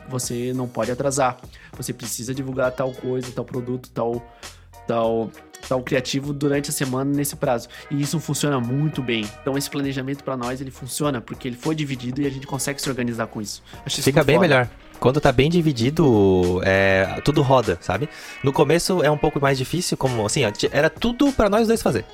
você 0.09 0.53
não 0.53 0.69
pode 0.69 0.93
atrasar. 0.93 1.39
Você 1.77 1.93
precisa 1.93 2.35
divulgar 2.35 2.71
tal 2.73 2.93
coisa, 2.93 3.33
tal 3.33 3.45
produto, 3.45 3.91
tal 3.91 4.23
tal 4.87 5.31
tal 5.69 5.83
criativo 5.83 6.33
durante 6.33 6.71
a 6.71 6.73
semana 6.73 7.11
nesse 7.13 7.37
prazo. 7.37 7.69
E 7.91 8.01
isso 8.01 8.19
funciona 8.21 8.61
muito 8.61 9.03
bem. 9.03 9.25
Então 9.41 9.57
esse 9.57 9.71
planejamento 9.71 10.25
para 10.25 10.37
nós 10.37 10.61
ele 10.61 10.71
funciona 10.71 11.21
porque 11.21 11.49
ele 11.49 11.57
foi 11.57 11.75
dividido 11.75 12.21
e 12.23 12.27
a 12.27 12.31
gente 12.31 12.47
consegue 12.47 12.81
se 12.81 12.89
organizar 12.89 13.27
com 13.27 13.41
isso. 13.41 13.63
isso 13.87 14.03
Fica 14.03 14.25
bem 14.25 14.37
foda. 14.37 14.49
melhor. 14.49 14.69
Quando 14.99 15.19
tá 15.19 15.33
bem 15.33 15.49
dividido, 15.49 16.61
é, 16.63 17.23
tudo 17.25 17.41
roda, 17.41 17.79
sabe? 17.81 18.07
No 18.45 18.53
começo 18.53 19.03
é 19.03 19.11
um 19.11 19.17
pouco 19.17 19.41
mais 19.41 19.57
difícil, 19.57 19.97
como 19.97 20.27
assim, 20.27 20.43
era 20.71 20.91
tudo 20.91 21.33
para 21.33 21.49
nós 21.49 21.67
dois 21.67 21.81
fazer. 21.81 22.05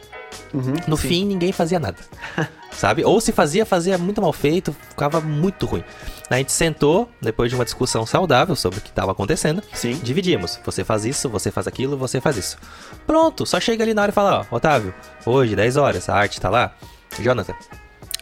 Uhum, 0.53 0.75
no 0.87 0.97
sim. 0.97 1.09
fim, 1.09 1.25
ninguém 1.25 1.53
fazia 1.53 1.79
nada. 1.79 1.99
sabe? 2.77 3.05
Ou 3.05 3.21
se 3.21 3.33
fazia, 3.33 3.65
fazia 3.65 3.99
muito 3.99 4.21
mal 4.21 4.33
feito, 4.33 4.75
ficava 4.91 5.21
muito 5.21 5.67
ruim. 5.67 5.83
A 6.29 6.37
gente 6.37 6.53
sentou, 6.53 7.09
depois 7.21 7.51
de 7.51 7.57
uma 7.57 7.65
discussão 7.65 8.05
saudável 8.05 8.55
sobre 8.55 8.79
o 8.79 8.83
que 8.83 8.89
estava 8.89 9.13
acontecendo, 9.13 9.63
Sim. 9.73 9.99
dividimos. 10.03 10.59
Você 10.65 10.85
faz 10.85 11.05
isso, 11.05 11.29
você 11.29 11.51
faz 11.51 11.67
aquilo, 11.67 11.97
você 11.97 12.21
faz 12.21 12.37
isso. 12.37 12.59
Pronto, 13.07 13.47
só 13.47 13.59
chega 13.61 13.83
ali 13.83 13.95
na 13.95 14.03
hora 14.03 14.11
e 14.11 14.15
fala, 14.15 14.47
ó, 14.51 14.57
Otávio, 14.57 14.95
hoje, 15.25 15.57
10 15.57 15.77
horas, 15.77 16.09
a 16.09 16.15
arte 16.15 16.41
tá 16.41 16.51
lá. 16.51 16.75
Jonathan, 17.19 17.55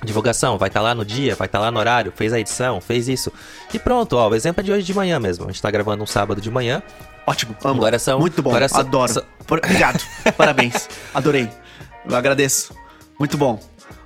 divulgação, 0.04 0.58
vai 0.58 0.68
estar 0.68 0.80
tá 0.80 0.84
lá 0.84 0.94
no 0.94 1.04
dia, 1.04 1.34
vai 1.34 1.46
estar 1.46 1.58
tá 1.58 1.64
lá 1.64 1.70
no 1.70 1.78
horário, 1.78 2.12
fez 2.14 2.32
a 2.32 2.38
edição, 2.38 2.80
fez 2.80 3.08
isso. 3.08 3.32
E 3.72 3.78
pronto, 3.78 4.16
ó, 4.16 4.28
o 4.28 4.34
exemplo 4.34 4.60
é 4.60 4.64
de 4.64 4.72
hoje 4.72 4.84
de 4.84 4.94
manhã 4.94 5.18
mesmo. 5.18 5.44
A 5.44 5.48
gente 5.48 5.60
tá 5.60 5.70
gravando 5.70 6.02
um 6.02 6.06
sábado 6.06 6.40
de 6.40 6.50
manhã. 6.50 6.82
Ótimo, 7.26 7.56
amo. 7.64 7.80
Agora 7.80 7.98
são, 7.98 8.20
Muito 8.20 8.42
bom, 8.42 8.50
agora 8.50 8.68
são, 8.68 8.80
adoro. 8.80 9.12
São... 9.12 9.22
Obrigado, 9.48 10.00
parabéns, 10.36 10.88
adorei. 11.14 11.48
Eu 12.08 12.16
agradeço. 12.16 12.74
Muito 13.18 13.36
bom, 13.36 13.60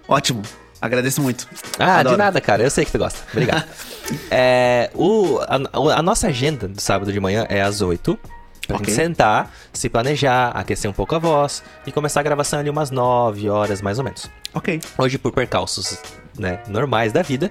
ótimo. 0.07 0.43
Agradeço 0.81 1.21
muito. 1.21 1.49
Ah, 1.79 1.99
Adoro. 1.99 2.15
de 2.15 2.19
nada, 2.19 2.41
cara. 2.41 2.63
Eu 2.63 2.71
sei 2.71 2.85
que 2.85 2.93
tu 2.93 2.99
gosta. 2.99 3.19
Obrigado. 3.33 3.65
é, 4.31 4.91
o, 4.95 5.39
a, 5.41 5.97
a, 5.99 6.03
nossa 6.03 6.29
agenda 6.29 6.69
do 6.69 6.81
sábado 6.81 7.13
de 7.13 7.19
manhã 7.19 7.47
é 7.49 7.61
às 7.61 7.81
8. 7.81 8.19
Pra 8.67 8.77
okay. 8.77 8.93
gente 8.93 9.03
sentar, 9.03 9.51
se 9.73 9.89
planejar, 9.89 10.51
aquecer 10.51 10.91
um 10.91 10.93
pouco 10.93 11.15
a 11.15 11.19
voz 11.19 11.63
e 11.87 11.91
começar 11.91 12.21
a 12.21 12.23
gravação 12.23 12.59
ali 12.59 12.69
umas 12.69 12.91
9 12.91 13.49
horas 13.49 13.81
mais 13.81 13.99
ou 13.99 14.05
menos. 14.05 14.31
Ok. 14.53 14.79
Hoje, 14.99 15.17
por 15.17 15.33
percalços 15.33 15.99
né, 16.39 16.61
normais 16.69 17.11
da 17.11 17.23
vida, 17.23 17.51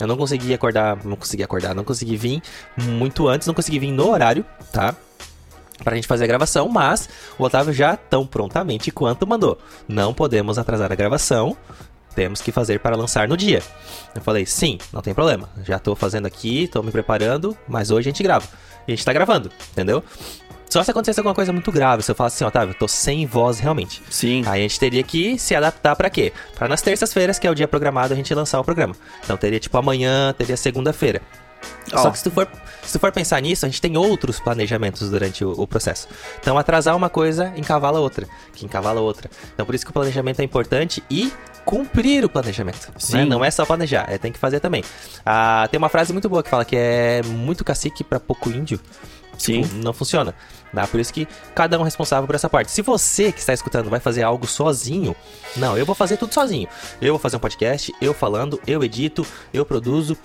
eu 0.00 0.06
não 0.06 0.16
consegui 0.16 0.54
acordar, 0.54 0.96
não 1.04 1.16
consegui 1.16 1.42
acordar, 1.42 1.74
não 1.74 1.84
consegui 1.84 2.16
vir 2.16 2.42
muito 2.78 3.28
antes, 3.28 3.46
não 3.46 3.52
consegui 3.54 3.78
vir 3.78 3.92
no 3.92 4.08
horário, 4.08 4.42
tá? 4.72 4.94
Pra 5.84 5.94
gente 5.94 6.08
fazer 6.08 6.24
a 6.24 6.26
gravação, 6.26 6.68
mas 6.68 7.08
o 7.38 7.44
Otávio 7.44 7.72
já 7.72 7.96
tão 7.96 8.26
prontamente 8.26 8.90
quanto 8.90 9.26
mandou. 9.26 9.58
Não 9.86 10.12
podemos 10.12 10.58
atrasar 10.58 10.90
a 10.90 10.94
gravação, 10.96 11.56
temos 12.14 12.40
que 12.40 12.50
fazer 12.50 12.80
para 12.80 12.96
lançar 12.96 13.28
no 13.28 13.36
dia. 13.36 13.62
Eu 14.14 14.22
falei, 14.22 14.46
sim, 14.46 14.78
não 14.92 15.02
tem 15.02 15.12
problema. 15.14 15.48
Já 15.64 15.76
estou 15.76 15.94
fazendo 15.94 16.26
aqui, 16.26 16.64
estou 16.64 16.82
me 16.82 16.90
preparando, 16.90 17.56
mas 17.68 17.90
hoje 17.90 18.08
a 18.08 18.12
gente 18.12 18.22
grava. 18.22 18.46
A 18.86 18.90
gente 18.90 19.00
está 19.00 19.12
gravando, 19.12 19.50
entendeu? 19.72 20.02
Só 20.68 20.82
se 20.82 20.90
acontecesse 20.90 21.20
alguma 21.20 21.34
coisa 21.34 21.52
muito 21.52 21.70
grave, 21.70 22.02
se 22.02 22.10
eu 22.10 22.16
falasse 22.16 22.36
assim, 22.36 22.44
Otávio, 22.44 22.74
tô 22.74 22.88
sem 22.88 23.26
voz 23.26 23.60
realmente. 23.60 24.02
Sim. 24.10 24.42
Aí 24.46 24.60
a 24.60 24.62
gente 24.62 24.80
teria 24.80 25.02
que 25.02 25.38
se 25.38 25.54
adaptar 25.54 25.94
para 25.94 26.10
quê? 26.10 26.32
Para 26.56 26.66
nas 26.66 26.82
terças-feiras, 26.82 27.38
que 27.38 27.46
é 27.46 27.50
o 27.50 27.54
dia 27.54 27.68
programado, 27.68 28.12
a 28.12 28.16
gente 28.16 28.34
lançar 28.34 28.58
o 28.58 28.64
programa. 28.64 28.94
Então 29.22 29.36
teria 29.36 29.60
tipo 29.60 29.76
amanhã, 29.78 30.34
teria 30.36 30.56
segunda-feira. 30.56 31.22
Oh. 31.92 31.98
Só 31.98 32.10
que 32.10 32.18
se 32.18 32.24
tu, 32.24 32.30
for, 32.30 32.48
se 32.82 32.92
tu 32.92 32.98
for 32.98 33.12
pensar 33.12 33.40
nisso, 33.40 33.64
a 33.64 33.68
gente 33.68 33.80
tem 33.80 33.96
outros 33.96 34.40
planejamentos 34.40 35.10
durante 35.10 35.44
o, 35.44 35.52
o, 35.52 35.66
processo. 35.66 36.08
Então, 36.40 36.58
atrasar 36.58 36.96
uma 36.96 37.08
coisa 37.08 37.52
encavala 37.56 38.00
outra, 38.00 38.26
que 38.54 38.64
encavala 38.64 39.00
outra. 39.00 39.30
Então, 39.52 39.64
por 39.64 39.74
isso 39.74 39.84
que 39.84 39.90
o 39.90 39.94
planejamento 39.94 40.40
é 40.40 40.44
importante 40.44 41.02
e 41.10 41.32
cumprir 41.64 42.24
o 42.24 42.28
planejamento. 42.28 42.92
Né? 43.10 43.24
Não 43.24 43.44
é 43.44 43.50
só 43.50 43.64
planejar, 43.64 44.06
é 44.08 44.18
tem 44.18 44.32
que 44.32 44.38
fazer 44.38 44.60
também. 44.60 44.84
Ah, 45.24 45.66
tem 45.70 45.78
uma 45.78 45.88
frase 45.88 46.12
muito 46.12 46.28
boa 46.28 46.42
que 46.42 46.50
fala 46.50 46.64
que 46.64 46.76
é 46.76 47.22
muito 47.22 47.64
cacique 47.64 48.04
para 48.04 48.20
pouco 48.20 48.50
índio. 48.50 48.78
Sim. 49.38 49.62
Tipo, 49.62 49.74
não 49.76 49.92
funciona. 49.92 50.34
Tá? 50.74 50.86
Por 50.86 50.98
isso 50.98 51.12
que 51.12 51.28
cada 51.54 51.78
um 51.78 51.82
é 51.82 51.84
responsável 51.84 52.26
por 52.26 52.34
essa 52.34 52.48
parte. 52.48 52.70
Se 52.70 52.82
você 52.82 53.30
que 53.30 53.38
está 53.38 53.52
escutando 53.52 53.88
vai 53.88 54.00
fazer 54.00 54.22
algo 54.22 54.46
sozinho, 54.46 55.14
não, 55.56 55.78
eu 55.78 55.86
vou 55.86 55.94
fazer 55.94 56.16
tudo 56.16 56.34
sozinho. 56.34 56.68
Eu 57.00 57.14
vou 57.14 57.18
fazer 57.18 57.36
um 57.36 57.40
podcast, 57.40 57.94
eu 58.00 58.12
falando, 58.12 58.60
eu 58.66 58.82
edito, 58.82 59.26
eu 59.52 59.64
produzo. 59.64 60.16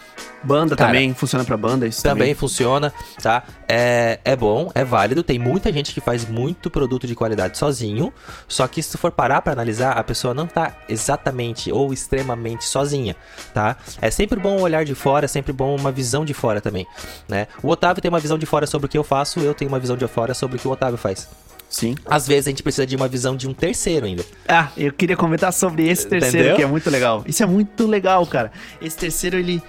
Banda 0.42 0.74
Cara, 0.74 0.90
também 0.90 1.14
funciona 1.14 1.44
para 1.44 1.58
banda, 1.58 1.86
isso 1.86 2.02
também, 2.02 2.20
também 2.20 2.34
funciona, 2.34 2.94
tá? 3.22 3.44
É, 3.68 4.20
é 4.24 4.36
bom, 4.38 4.72
é 4.74 4.86
válido. 4.86 5.22
Tem 5.22 5.38
muita 5.38 5.72
gente 5.72 5.94
que 5.94 6.00
faz 6.00 6.26
muito 6.26 6.70
produto 6.70 7.06
de 7.06 7.14
qualidade 7.14 7.58
sozinho. 7.58 8.14
Só 8.48 8.66
que 8.66 8.82
se 8.82 8.98
for 8.98 9.12
parar 9.12 9.42
para 9.42 9.52
analisar, 9.52 9.92
a 9.92 10.04
pessoa 10.04 10.34
não 10.34 10.48
tá 10.48 10.78
exatamente 10.88 11.72
ou 11.72 11.92
extremamente 11.92 12.64
sozinha, 12.64 13.16
tá? 13.54 13.76
É 14.02 14.10
sempre 14.10 14.40
bom 14.40 14.62
olhar 14.62 14.86
de 14.86 14.96
fora, 14.96 15.26
é 15.26 15.28
sempre 15.28 15.52
bom 15.52 15.76
uma 15.76 15.92
visão 15.92 16.24
de 16.24 16.34
fora 16.34 16.62
também, 16.62 16.88
né? 17.28 17.48
O 17.62 17.70
Otávio 17.70 18.02
tem 18.02 18.10
uma 18.10 18.20
visão 18.20 18.38
de 18.38 18.46
fora 18.46 18.66
sobre 18.66 18.86
o 18.86 18.90
que 18.90 18.98
eu 18.98 19.04
faço, 19.04 19.40
eu 19.42 19.54
tenho 19.54 19.70
uma 19.70 19.80
visão 19.80 19.98
de 19.98 20.08
fora 20.08 20.34
sobre 20.40 20.58
o 20.58 20.60
que 20.60 20.68
o 20.68 20.72
Otávio 20.72 20.98
faz. 20.98 21.28
Sim. 21.70 21.96
Às 22.06 22.28
vezes 22.28 22.48
a 22.48 22.50
gente 22.50 22.64
precisa 22.64 22.86
de 22.86 22.96
uma 22.96 23.08
visão 23.08 23.36
de 23.36 23.48
um 23.48 23.54
terceiro 23.54 24.08
ainda. 24.08 24.26
Ah, 24.48 24.70
eu 24.76 24.92
queria 24.92 25.16
comentar 25.16 25.54
sobre 25.54 25.88
esse 25.88 26.08
terceiro 26.08 26.38
Entendeu? 26.38 26.56
que 26.56 26.64
é 26.64 26.66
muito 26.66 26.90
legal. 26.90 27.24
Isso 27.28 27.44
é 27.44 27.46
muito 27.46 27.86
legal, 27.86 28.26
cara. 28.26 28.52
Esse 28.82 28.98
terceiro, 28.98 29.38
ele. 29.38 29.62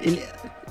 ele 0.00 0.22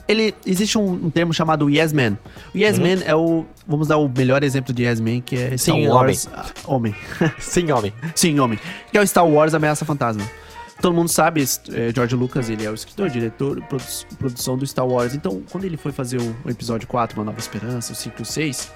ele 0.08 0.34
existe 0.46 0.78
um, 0.78 0.90
um, 0.90 1.10
termo 1.10 1.34
chamado 1.34 1.70
Yes 1.70 1.92
Man. 1.92 2.18
O 2.56 2.58
Yes 2.58 2.78
uhum. 2.78 2.84
Man 2.86 3.04
é 3.06 3.14
o. 3.14 3.46
Vamos 3.68 3.90
dar 3.90 3.98
o 3.98 4.08
melhor 4.08 4.42
exemplo 4.42 4.74
de 4.74 4.84
Yes 4.84 5.02
Man, 5.02 5.20
que 5.20 5.36
é 5.36 5.58
Star 5.58 5.76
Sim, 5.76 5.88
Wars. 5.90 6.30
Homem. 6.66 6.96
homem. 6.96 6.96
Sim, 7.38 7.72
homem. 7.74 7.94
Sim, 8.16 8.40
homem. 8.40 8.58
Que 8.90 8.98
é 8.98 9.02
o 9.02 9.06
Star 9.06 9.28
Wars 9.28 9.54
Ameaça 9.54 9.84
Fantasma. 9.84 10.24
Todo 10.82 10.94
mundo 10.94 11.10
sabe, 11.10 11.44
é, 11.74 11.92
George 11.94 12.16
Lucas, 12.16 12.50
ele 12.50 12.64
é 12.64 12.70
o 12.70 12.74
escritor, 12.74 13.10
diretor, 13.10 13.62
produ 13.64 13.84
produção 14.18 14.58
do 14.58 14.66
Star 14.66 14.88
Wars. 14.88 15.14
Então, 15.14 15.42
quando 15.52 15.66
ele 15.66 15.76
foi 15.76 15.92
fazer 15.92 16.22
o, 16.22 16.36
o 16.46 16.50
episódio 16.50 16.88
4, 16.88 17.20
Uma 17.20 17.26
Nova 17.26 17.40
Esperança, 17.40 17.92
o 17.92 17.96
5 17.96 18.16
e 18.20 18.22
o 18.22 18.26
6, 18.26 18.72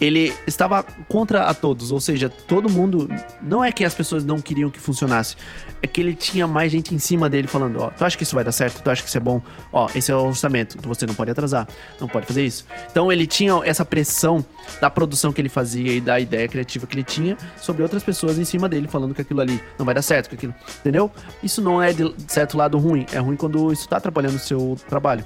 ele 0.00 0.32
estava 0.46 0.82
contra 1.08 1.44
a 1.44 1.54
todos, 1.54 1.90
ou 1.90 2.00
seja, 2.00 2.28
todo 2.28 2.68
mundo. 2.68 3.08
Não 3.40 3.64
é 3.64 3.72
que 3.72 3.84
as 3.84 3.94
pessoas 3.94 4.24
não 4.24 4.40
queriam 4.40 4.70
que 4.70 4.78
funcionasse, 4.78 5.36
é 5.82 5.86
que 5.86 6.00
ele 6.00 6.14
tinha 6.14 6.46
mais 6.46 6.70
gente 6.70 6.94
em 6.94 6.98
cima 6.98 7.30
dele 7.30 7.48
falando: 7.48 7.80
Ó, 7.80 7.90
tu 7.90 8.04
acha 8.04 8.16
que 8.16 8.22
isso 8.22 8.34
vai 8.34 8.44
dar 8.44 8.52
certo? 8.52 8.82
Tu 8.82 8.90
acha 8.90 9.02
que 9.02 9.08
isso 9.08 9.16
é 9.16 9.20
bom? 9.20 9.40
Ó, 9.72 9.88
esse 9.94 10.10
é 10.12 10.14
o 10.14 10.26
orçamento, 10.26 10.76
você 10.82 11.06
não 11.06 11.14
pode 11.14 11.30
atrasar, 11.30 11.66
não 12.00 12.08
pode 12.08 12.26
fazer 12.26 12.44
isso. 12.44 12.66
Então 12.90 13.10
ele 13.10 13.26
tinha 13.26 13.54
essa 13.64 13.84
pressão 13.84 14.44
da 14.80 14.90
produção 14.90 15.32
que 15.32 15.40
ele 15.40 15.48
fazia 15.48 15.92
e 15.92 16.00
da 16.00 16.20
ideia 16.20 16.46
criativa 16.46 16.86
que 16.86 16.94
ele 16.94 17.04
tinha 17.04 17.36
sobre 17.60 17.82
outras 17.82 18.02
pessoas 18.02 18.38
em 18.38 18.44
cima 18.44 18.68
dele 18.68 18.88
falando 18.88 19.14
que 19.14 19.22
aquilo 19.22 19.40
ali 19.40 19.62
não 19.78 19.86
vai 19.86 19.94
dar 19.94 20.02
certo, 20.02 20.28
que 20.28 20.34
aquilo. 20.34 20.54
Entendeu? 20.80 21.10
Isso 21.42 21.62
não 21.62 21.82
é 21.82 21.92
de 21.92 22.14
certo 22.28 22.56
lado 22.56 22.78
ruim, 22.78 23.06
é 23.12 23.18
ruim 23.18 23.36
quando 23.36 23.72
isso 23.72 23.88
tá 23.88 23.96
atrapalhando 23.96 24.36
o 24.36 24.40
seu 24.40 24.76
trabalho. 24.88 25.24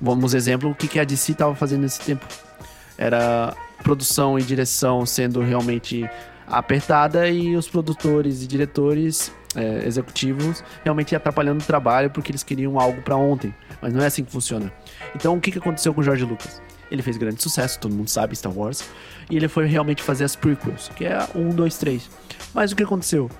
Vamos 0.00 0.32
exemplo, 0.32 0.70
o 0.70 0.74
que 0.74 0.98
a 0.98 1.04
DC 1.04 1.32
estava 1.32 1.54
fazendo 1.54 1.82
nesse 1.82 2.00
tempo? 2.00 2.24
Era 2.96 3.54
produção 3.82 4.38
e 4.38 4.42
direção 4.42 5.04
sendo 5.06 5.40
realmente 5.40 6.08
apertada 6.46 7.28
e 7.28 7.56
os 7.56 7.68
produtores 7.68 8.42
e 8.42 8.46
diretores 8.46 9.32
é, 9.54 9.86
executivos 9.86 10.62
realmente 10.84 11.14
atrapalhando 11.14 11.62
o 11.62 11.66
trabalho 11.66 12.10
porque 12.10 12.30
eles 12.30 12.42
queriam 12.42 12.78
algo 12.78 13.02
para 13.02 13.16
ontem. 13.16 13.54
Mas 13.80 13.92
não 13.92 14.02
é 14.02 14.06
assim 14.06 14.24
que 14.24 14.32
funciona. 14.32 14.72
Então 15.14 15.36
o 15.36 15.40
que, 15.40 15.52
que 15.52 15.58
aconteceu 15.58 15.92
com 15.94 16.02
George 16.02 16.24
Lucas? 16.24 16.60
Ele 16.90 17.02
fez 17.02 17.16
grande 17.16 17.42
sucesso, 17.42 17.78
todo 17.78 17.94
mundo 17.94 18.08
sabe, 18.08 18.34
Star 18.34 18.52
Wars. 18.56 18.82
E 19.30 19.36
ele 19.36 19.46
foi 19.46 19.66
realmente 19.66 20.02
fazer 20.02 20.24
as 20.24 20.34
prequels, 20.34 20.90
que 20.96 21.04
é 21.04 21.18
1, 21.34 21.50
2, 21.50 21.78
3. 21.78 22.10
Mas 22.54 22.72
o 22.72 22.76
que 22.76 22.82
aconteceu? 22.82 23.30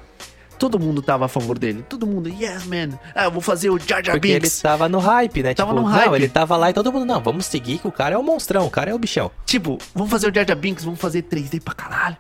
Todo 0.59 0.79
mundo 0.79 1.01
tava 1.01 1.27
a 1.27 1.29
favor 1.29 1.59
dele. 1.59 1.85
Todo 1.89 2.07
mundo, 2.07 2.29
yes, 2.29 2.65
man. 2.67 2.99
Ah, 3.15 3.25
eu 3.25 3.31
vou 3.31 3.41
fazer 3.41 3.71
o 3.71 3.79
Jar 3.79 4.05
Jar 4.05 4.15
Porque 4.15 4.29
ele 4.29 4.51
tava 4.51 4.89
no 4.89 4.99
hype, 4.99 5.43
né? 5.43 5.55
Tava 5.55 5.73
tipo, 5.73 5.83
no 5.83 5.87
hype. 5.87 6.07
Não, 6.07 6.17
ele 6.17 6.29
tava 6.29 6.57
lá 6.57 6.71
e 6.71 6.73
todo 6.73 6.93
mundo, 6.93 7.05
não, 7.05 7.21
vamos 7.23 7.47
seguir 7.47 7.79
que 7.79 7.87
o 7.87 7.93
cara 7.93 8.15
é 8.15 8.19
o 8.19 8.23
monstrão, 8.23 8.67
o 8.67 8.71
cara 8.71 8.91
é 8.91 8.95
o 8.95 8.99
bichão. 8.99 9.31
Tipo, 9.47 9.79
vamos 9.95 10.11
fazer 10.11 10.31
o 10.31 10.35
Jar 10.35 10.47
Jar 10.47 10.57
Binks, 10.57 10.85
vamos 10.85 11.01
fazer 11.01 11.23
3D 11.23 11.63
pra 11.63 11.75
caralho. 11.75 12.17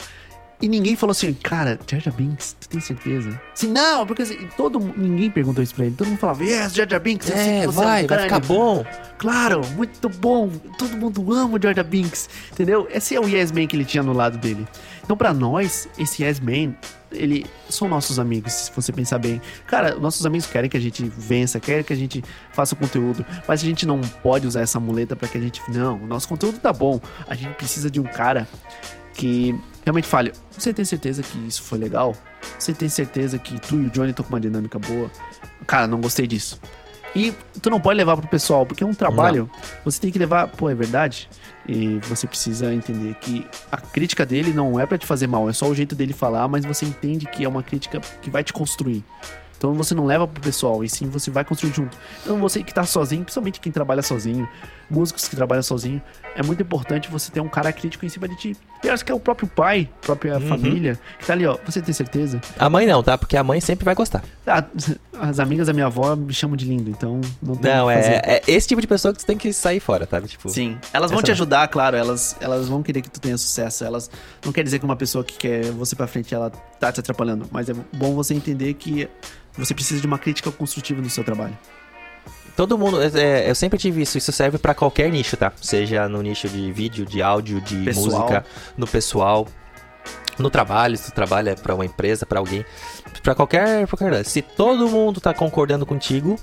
E 0.60 0.68
ninguém 0.68 0.96
falou 0.96 1.12
assim, 1.12 1.32
cara, 1.34 1.78
Jar 1.88 2.00
Jar 2.00 2.12
Binks, 2.12 2.56
tu 2.60 2.68
tem 2.68 2.80
certeza? 2.80 3.40
Sim, 3.54 3.68
não, 3.68 4.04
porque 4.04 4.22
assim, 4.22 4.48
todo 4.56 4.80
ninguém 4.96 5.30
perguntou 5.30 5.62
isso 5.62 5.72
pra 5.72 5.86
ele. 5.86 5.94
Todo 5.94 6.08
mundo 6.08 6.18
falava, 6.18 6.42
yes, 6.44 6.74
Jar 6.74 6.88
Jar 6.90 7.00
Binks, 7.00 7.30
É, 7.30 7.64
você 7.64 7.66
vai, 7.76 8.04
um 8.04 8.06
vai 8.06 8.06
crânio." 8.06 8.24
ficar 8.24 8.40
bom. 8.40 8.84
Claro, 9.18 9.60
muito 9.76 10.08
bom. 10.08 10.50
Todo 10.76 10.96
mundo 10.96 11.32
ama 11.32 11.58
o 11.58 11.62
Jar 11.62 11.74
Jar 11.76 11.84
Binks, 11.84 12.28
entendeu? 12.52 12.88
Esse 12.90 13.14
é 13.14 13.20
o 13.20 13.28
Yes 13.28 13.52
Man 13.52 13.68
que 13.68 13.76
ele 13.76 13.84
tinha 13.84 14.02
no 14.02 14.12
lado 14.12 14.36
dele. 14.36 14.66
Então, 15.04 15.16
pra 15.16 15.32
nós, 15.32 15.88
esse 15.96 16.24
Yes 16.24 16.40
Man, 16.40 16.74
ele 17.12 17.46
são 17.70 17.88
nossos 17.88 18.18
amigos, 18.18 18.52
se 18.52 18.72
você 18.74 18.92
pensar 18.92 19.18
bem. 19.18 19.40
Cara, 19.66 19.94
nossos 19.94 20.26
amigos 20.26 20.46
querem 20.48 20.68
que 20.68 20.76
a 20.76 20.80
gente 20.80 21.02
vença, 21.16 21.60
querem 21.60 21.84
que 21.84 21.92
a 21.92 21.96
gente 21.96 22.22
faça 22.52 22.74
conteúdo, 22.74 23.24
mas 23.46 23.62
a 23.62 23.64
gente 23.64 23.86
não 23.86 24.00
pode 24.00 24.46
usar 24.46 24.60
essa 24.62 24.80
muleta 24.80 25.14
pra 25.14 25.28
que 25.28 25.38
a 25.38 25.40
gente. 25.40 25.62
Não, 25.68 25.96
o 25.98 26.06
nosso 26.06 26.28
conteúdo 26.28 26.58
tá 26.58 26.72
bom. 26.72 27.00
A 27.28 27.34
gente 27.36 27.54
precisa 27.54 27.88
de 27.90 28.00
um 28.00 28.04
cara 28.04 28.46
que 29.18 29.54
realmente 29.84 30.06
fale: 30.06 30.32
Você 30.50 30.72
tem 30.72 30.84
certeza 30.84 31.22
que 31.22 31.36
isso 31.46 31.62
foi 31.62 31.78
legal? 31.78 32.14
Você 32.58 32.72
tem 32.72 32.88
certeza 32.88 33.38
que 33.38 33.60
tu 33.60 33.74
e 33.74 33.86
o 33.86 33.90
Johnny 33.90 34.10
estão 34.10 34.24
com 34.24 34.32
uma 34.32 34.40
dinâmica 34.40 34.78
boa? 34.78 35.10
Cara, 35.66 35.86
não 35.86 36.00
gostei 36.00 36.26
disso. 36.26 36.58
E 37.14 37.34
tu 37.60 37.68
não 37.68 37.80
pode 37.80 37.96
levar 37.96 38.16
pro 38.16 38.28
pessoal, 38.28 38.64
porque 38.64 38.84
é 38.84 38.86
um 38.86 38.94
trabalho. 38.94 39.50
Você 39.84 40.00
tem 40.00 40.12
que 40.12 40.18
levar, 40.18 40.46
pô, 40.48 40.70
é 40.70 40.74
verdade. 40.74 41.28
E 41.66 41.98
você 42.04 42.26
precisa 42.26 42.72
entender 42.72 43.14
que 43.14 43.44
a 43.72 43.76
crítica 43.76 44.24
dele 44.24 44.52
não 44.52 44.78
é 44.78 44.86
pra 44.86 44.96
te 44.96 45.06
fazer 45.06 45.26
mal, 45.26 45.48
é 45.50 45.52
só 45.52 45.66
o 45.66 45.74
jeito 45.74 45.94
dele 45.94 46.12
falar, 46.12 46.46
mas 46.48 46.64
você 46.64 46.86
entende 46.86 47.26
que 47.26 47.44
é 47.44 47.48
uma 47.48 47.62
crítica 47.62 48.00
que 48.22 48.30
vai 48.30 48.44
te 48.44 48.52
construir. 48.52 49.04
Então 49.56 49.74
você 49.74 49.94
não 49.94 50.06
leva 50.06 50.26
pro 50.28 50.40
pessoal, 50.40 50.84
e 50.84 50.88
sim 50.88 51.08
você 51.08 51.30
vai 51.30 51.44
construir 51.44 51.72
junto. 51.74 51.96
Então 52.22 52.38
você 52.38 52.62
que 52.62 52.72
tá 52.72 52.84
sozinho, 52.84 53.24
principalmente 53.24 53.58
quem 53.58 53.72
trabalha 53.72 54.02
sozinho, 54.02 54.48
músicos 54.90 55.28
que 55.28 55.36
trabalham 55.36 55.62
sozinho, 55.62 56.00
é 56.34 56.42
muito 56.42 56.62
importante 56.62 57.10
você 57.10 57.30
ter 57.30 57.40
um 57.40 57.48
cara 57.48 57.72
crítico 57.72 58.06
em 58.06 58.08
cima 58.08 58.28
de 58.28 58.36
ti. 58.36 58.56
Eu 58.82 58.92
acho 58.92 59.04
que 59.04 59.10
é 59.10 59.14
o 59.14 59.18
próprio 59.20 59.48
pai, 59.48 59.88
própria 60.00 60.38
família, 60.40 60.98
que 61.18 61.26
tá 61.26 61.32
ali, 61.32 61.44
ó. 61.46 61.58
Você 61.66 61.82
tem 61.82 61.92
certeza? 61.92 62.40
A 62.58 62.70
mãe 62.70 62.86
não, 62.86 63.02
tá? 63.02 63.18
Porque 63.18 63.36
a 63.36 63.42
mãe 63.42 63.60
sempre 63.60 63.84
vai 63.84 63.94
gostar. 63.94 64.22
Ah, 64.46 64.64
as 65.20 65.40
amigas 65.40 65.66
da 65.66 65.72
minha 65.72 65.86
avó 65.86 66.14
me 66.14 66.32
chamam 66.32 66.56
de 66.56 66.64
lindo, 66.64 66.88
então 66.90 67.20
não 67.42 67.56
tem 67.56 67.74
Não, 67.74 67.86
fazer. 67.86 68.12
é, 68.24 68.36
é 68.36 68.42
esse 68.46 68.68
tipo 68.68 68.80
de 68.80 68.86
pessoa 68.86 69.12
que 69.12 69.18
tu 69.18 69.26
tem 69.26 69.36
que 69.36 69.52
sair 69.52 69.80
fora, 69.80 70.06
tá? 70.06 70.20
Tipo, 70.20 70.48
Sim, 70.48 70.78
elas 70.92 71.10
vão 71.10 71.20
te 71.22 71.26
não. 71.28 71.32
ajudar, 71.34 71.66
claro, 71.68 71.96
elas, 71.96 72.36
elas 72.40 72.68
vão 72.68 72.82
querer 72.82 73.02
que 73.02 73.10
tu 73.10 73.20
tenha 73.20 73.36
sucesso. 73.36 73.84
Elas 73.84 74.08
não 74.44 74.52
quer 74.52 74.62
dizer 74.62 74.78
que 74.78 74.84
uma 74.84 74.96
pessoa 74.96 75.24
que 75.24 75.36
quer 75.36 75.70
você 75.72 75.96
pra 75.96 76.06
frente 76.06 76.32
ela 76.34 76.50
tá 76.78 76.92
te 76.92 77.00
atrapalhando, 77.00 77.46
mas 77.50 77.68
é 77.68 77.74
bom 77.92 78.14
você 78.14 78.32
entender 78.34 78.74
que 78.74 79.08
você 79.56 79.74
precisa 79.74 80.00
de 80.00 80.06
uma 80.06 80.18
crítica 80.18 80.52
construtiva 80.52 81.02
no 81.02 81.10
seu 81.10 81.24
trabalho. 81.24 81.58
Todo 82.58 82.76
mundo, 82.76 83.00
é, 83.00 83.48
eu 83.48 83.54
sempre 83.54 83.78
tive 83.78 84.02
isso, 84.02 84.18
isso 84.18 84.32
serve 84.32 84.58
pra 84.58 84.74
qualquer 84.74 85.08
nicho, 85.12 85.36
tá? 85.36 85.52
Seja 85.62 86.08
no 86.08 86.20
nicho 86.20 86.48
de 86.48 86.72
vídeo, 86.72 87.06
de 87.06 87.22
áudio, 87.22 87.60
de 87.60 87.84
Pessoal. 87.84 88.04
música, 88.04 88.44
no 88.76 88.84
pessoal, 88.84 89.46
no 90.40 90.50
trabalho, 90.50 90.96
se 90.96 91.12
tu 91.12 91.14
trabalha 91.14 91.54
pra 91.54 91.72
uma 91.72 91.84
empresa, 91.84 92.26
pra 92.26 92.40
alguém, 92.40 92.64
pra 93.22 93.32
qualquer, 93.32 93.86
qualquer, 93.86 94.24
se 94.24 94.42
todo 94.42 94.88
mundo 94.88 95.20
tá 95.20 95.32
concordando 95.32 95.86
contigo, 95.86 96.36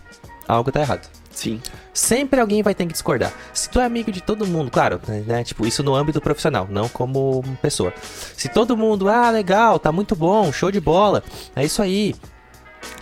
algo 0.48 0.72
tá 0.72 0.80
errado. 0.80 1.06
Sim. 1.32 1.62
Sempre 1.94 2.40
alguém 2.40 2.64
vai 2.64 2.74
ter 2.74 2.86
que 2.86 2.94
discordar. 2.94 3.34
Se 3.54 3.70
tu 3.70 3.82
é 3.82 3.84
amigo 3.84 4.10
de 4.10 4.22
todo 4.22 4.48
mundo, 4.48 4.72
claro, 4.72 5.02
né? 5.28 5.44
Tipo, 5.44 5.68
isso 5.68 5.84
no 5.84 5.94
âmbito 5.94 6.22
profissional, 6.22 6.66
não 6.72 6.88
como 6.88 7.44
pessoa. 7.62 7.94
Se 8.38 8.48
todo 8.48 8.78
mundo, 8.78 9.10
ah, 9.10 9.30
legal, 9.32 9.78
tá 9.80 9.92
muito 9.92 10.16
bom, 10.16 10.50
show 10.54 10.72
de 10.72 10.80
bola, 10.80 11.22
é 11.54 11.66
isso 11.66 11.82
aí. 11.82 12.16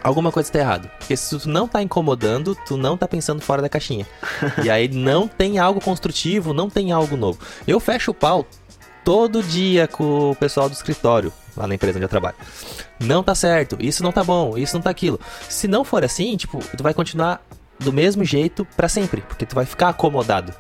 Alguma 0.04 0.32
coisa 0.32 0.52
tá 0.52 0.60
errado. 0.60 0.90
Porque 0.98 1.16
se 1.16 1.38
tu 1.38 1.50
não 1.50 1.68
tá 1.68 1.82
incomodando, 1.82 2.56
tu 2.68 2.78
não 2.78 2.98
tá 2.98 3.08
pensando 3.08 3.42
fora 3.42 3.62
da 3.62 3.70
caixinha. 3.70 4.06
e 4.64 4.70
aí 4.70 4.88
não 4.88 5.28
tem 5.28 5.60
algo 5.60 5.82
construtivo, 5.82 6.54
não 6.54 6.70
tem 6.70 6.92
algo 6.92 7.16
novo. 7.16 7.40
Eu 7.68 7.80
fecho 7.80 8.12
o 8.12 8.14
pau 8.14 8.46
todo 9.04 9.44
dia 9.44 9.88
com 9.88 10.32
o 10.32 10.36
pessoal 10.36 10.70
do 10.70 10.74
escritório, 10.74 11.32
lá 11.56 11.68
na 11.68 11.76
empresa 11.76 11.98
onde 11.98 12.06
eu 12.06 12.10
trabalho. 12.10 12.36
Não 13.00 13.22
tá 13.22 13.36
certo, 13.36 13.78
isso 13.80 14.02
não 14.04 14.12
tá 14.12 14.24
bom, 14.24 14.58
isso 14.58 14.76
não 14.76 14.82
tá 14.82 14.90
aquilo. 14.90 15.20
Se 15.50 15.68
não 15.68 15.84
for 15.84 16.04
assim, 16.04 16.36
tipo, 16.38 16.60
tu 16.78 16.84
vai 16.84 16.94
continuar 16.94 17.44
do 17.80 17.92
mesmo 17.92 18.24
jeito 18.24 18.66
pra 18.78 18.88
sempre, 18.88 19.22
porque 19.22 19.46
tu 19.46 19.56
vai 19.56 19.66
ficar 19.66 19.90
acomodado, 19.90 20.54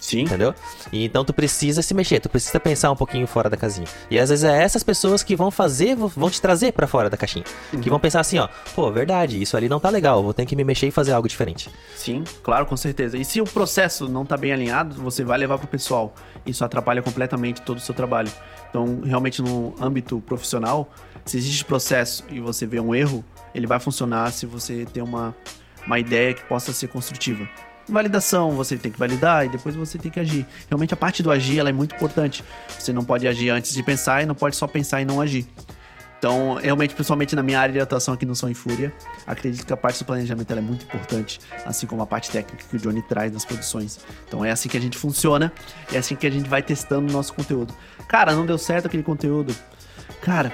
Sim. 0.00 0.22
entendeu? 0.22 0.54
E 0.92 1.04
então 1.04 1.24
tu 1.24 1.32
precisa 1.32 1.82
se 1.82 1.92
mexer, 1.94 2.20
tu 2.20 2.28
precisa 2.28 2.58
pensar 2.58 2.90
um 2.90 2.96
pouquinho 2.96 3.26
fora 3.26 3.50
da 3.50 3.56
casinha. 3.56 3.86
E 4.10 4.18
às 4.18 4.30
vezes 4.30 4.44
é 4.44 4.62
essas 4.62 4.82
pessoas 4.82 5.22
que 5.22 5.36
vão 5.36 5.50
fazer, 5.50 5.96
vão 5.96 6.30
te 6.30 6.40
trazer 6.40 6.72
pra 6.72 6.86
fora 6.86 7.10
da 7.10 7.16
caixinha, 7.16 7.44
que 7.82 7.90
vão 7.90 7.98
pensar 7.98 8.20
assim, 8.20 8.38
ó, 8.38 8.48
pô, 8.74 8.90
verdade, 8.90 9.40
isso 9.40 9.56
ali 9.56 9.68
não 9.68 9.80
tá 9.80 9.90
legal, 9.90 10.22
vou 10.22 10.32
ter 10.32 10.46
que 10.46 10.56
me 10.56 10.64
mexer 10.64 10.86
e 10.86 10.90
fazer 10.90 11.12
algo 11.12 11.28
diferente. 11.28 11.70
Sim, 11.96 12.24
claro, 12.42 12.66
com 12.66 12.76
certeza. 12.76 13.18
E 13.18 13.24
se 13.24 13.40
o 13.40 13.44
processo 13.44 14.08
não 14.08 14.24
tá 14.24 14.36
bem 14.36 14.52
alinhado, 14.52 14.94
você 14.96 15.24
vai 15.24 15.38
levar 15.38 15.58
pro 15.58 15.68
pessoal. 15.68 16.14
Isso 16.46 16.64
atrapalha 16.64 17.02
completamente 17.02 17.62
todo 17.62 17.78
o 17.78 17.80
seu 17.80 17.94
trabalho. 17.94 18.30
Então, 18.70 19.00
realmente 19.04 19.42
no 19.42 19.74
âmbito 19.80 20.20
profissional, 20.20 20.90
se 21.24 21.36
existe 21.36 21.64
processo 21.64 22.24
e 22.30 22.40
você 22.40 22.66
vê 22.66 22.80
um 22.80 22.94
erro, 22.94 23.24
ele 23.54 23.66
vai 23.66 23.78
funcionar 23.78 24.32
se 24.32 24.46
você 24.46 24.86
tem 24.86 25.02
uma, 25.02 25.34
uma 25.86 25.98
ideia 25.98 26.34
que 26.34 26.42
possa 26.44 26.72
ser 26.72 26.88
construtiva. 26.88 27.48
Validação, 27.88 28.52
você 28.52 28.76
tem 28.76 28.92
que 28.92 28.98
validar 28.98 29.46
e 29.46 29.48
depois 29.48 29.74
você 29.74 29.98
tem 29.98 30.10
que 30.10 30.20
agir. 30.20 30.46
Realmente 30.68 30.92
a 30.92 30.96
parte 30.96 31.22
do 31.22 31.30
agir 31.30 31.58
ela 31.58 31.70
é 31.70 31.72
muito 31.72 31.94
importante. 31.94 32.44
Você 32.78 32.92
não 32.92 33.04
pode 33.04 33.26
agir 33.26 33.50
antes 33.50 33.72
de 33.72 33.82
pensar 33.82 34.22
e 34.22 34.26
não 34.26 34.34
pode 34.34 34.56
só 34.56 34.66
pensar 34.66 35.00
e 35.00 35.04
não 35.04 35.20
agir. 35.20 35.46
Então, 36.18 36.54
realmente, 36.56 36.94
principalmente 36.94 37.36
na 37.36 37.44
minha 37.44 37.60
área 37.60 37.72
de 37.72 37.78
atuação 37.78 38.12
aqui 38.12 38.26
no 38.26 38.34
Som 38.34 38.48
e 38.48 38.54
Fúria, 38.54 38.92
acredito 39.24 39.64
que 39.64 39.72
a 39.72 39.76
parte 39.76 40.00
do 40.00 40.04
planejamento 40.04 40.52
é 40.52 40.60
muito 40.60 40.84
importante, 40.84 41.40
assim 41.64 41.86
como 41.86 42.02
a 42.02 42.06
parte 42.06 42.28
técnica 42.28 42.64
que 42.68 42.76
o 42.76 42.78
Johnny 42.78 43.02
traz 43.02 43.32
nas 43.32 43.44
produções. 43.44 44.00
Então, 44.26 44.44
é 44.44 44.50
assim 44.50 44.68
que 44.68 44.76
a 44.76 44.80
gente 44.80 44.98
funciona, 44.98 45.52
é 45.92 45.98
assim 45.98 46.16
que 46.16 46.26
a 46.26 46.30
gente 46.30 46.48
vai 46.48 46.60
testando 46.60 47.08
o 47.08 47.12
nosso 47.12 47.32
conteúdo. 47.32 47.72
Cara, 48.08 48.34
não 48.34 48.44
deu 48.44 48.58
certo 48.58 48.86
aquele 48.86 49.04
conteúdo. 49.04 49.54
Cara, 50.22 50.52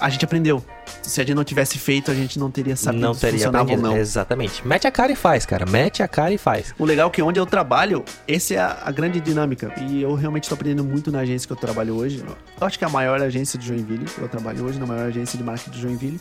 a 0.00 0.08
gente 0.08 0.24
aprendeu. 0.24 0.62
Se 1.02 1.20
a 1.20 1.24
gente 1.24 1.34
não 1.34 1.44
tivesse 1.44 1.78
feito, 1.78 2.10
a 2.10 2.14
gente 2.14 2.38
não 2.38 2.50
teria 2.50 2.74
sabido 2.76 3.00
não 3.00 3.14
se 3.14 3.20
teria 3.20 3.38
funcionava 3.38 3.64
aprendido. 3.64 3.86
ou 3.88 3.94
não. 3.94 4.00
Exatamente. 4.00 4.66
Mete 4.66 4.86
a 4.86 4.90
cara 4.90 5.12
e 5.12 5.16
faz, 5.16 5.46
cara. 5.46 5.64
Mete 5.64 6.02
a 6.02 6.08
cara 6.08 6.32
e 6.34 6.38
faz. 6.38 6.74
O 6.78 6.84
legal 6.84 7.08
é 7.08 7.10
que 7.12 7.22
onde 7.22 7.38
eu 7.38 7.46
trabalho, 7.46 8.04
essa 8.26 8.54
é 8.54 8.58
a, 8.58 8.78
a 8.84 8.90
grande 8.90 9.20
dinâmica. 9.20 9.72
E 9.82 10.02
eu 10.02 10.14
realmente 10.14 10.44
estou 10.44 10.56
aprendendo 10.56 10.84
muito 10.84 11.10
na 11.12 11.20
agência 11.20 11.46
que 11.46 11.52
eu 11.52 11.56
trabalho 11.56 11.94
hoje. 11.96 12.24
Eu 12.60 12.66
acho 12.66 12.76
que 12.78 12.84
é 12.84 12.88
a 12.88 12.90
maior 12.90 13.20
agência 13.22 13.58
de 13.58 13.66
Joinville. 13.66 14.06
Eu 14.18 14.28
trabalho 14.28 14.64
hoje 14.64 14.78
na 14.78 14.86
maior 14.86 15.06
agência 15.08 15.38
de 15.38 15.44
marketing 15.44 15.70
de 15.70 15.80
Joinville. 15.80 16.20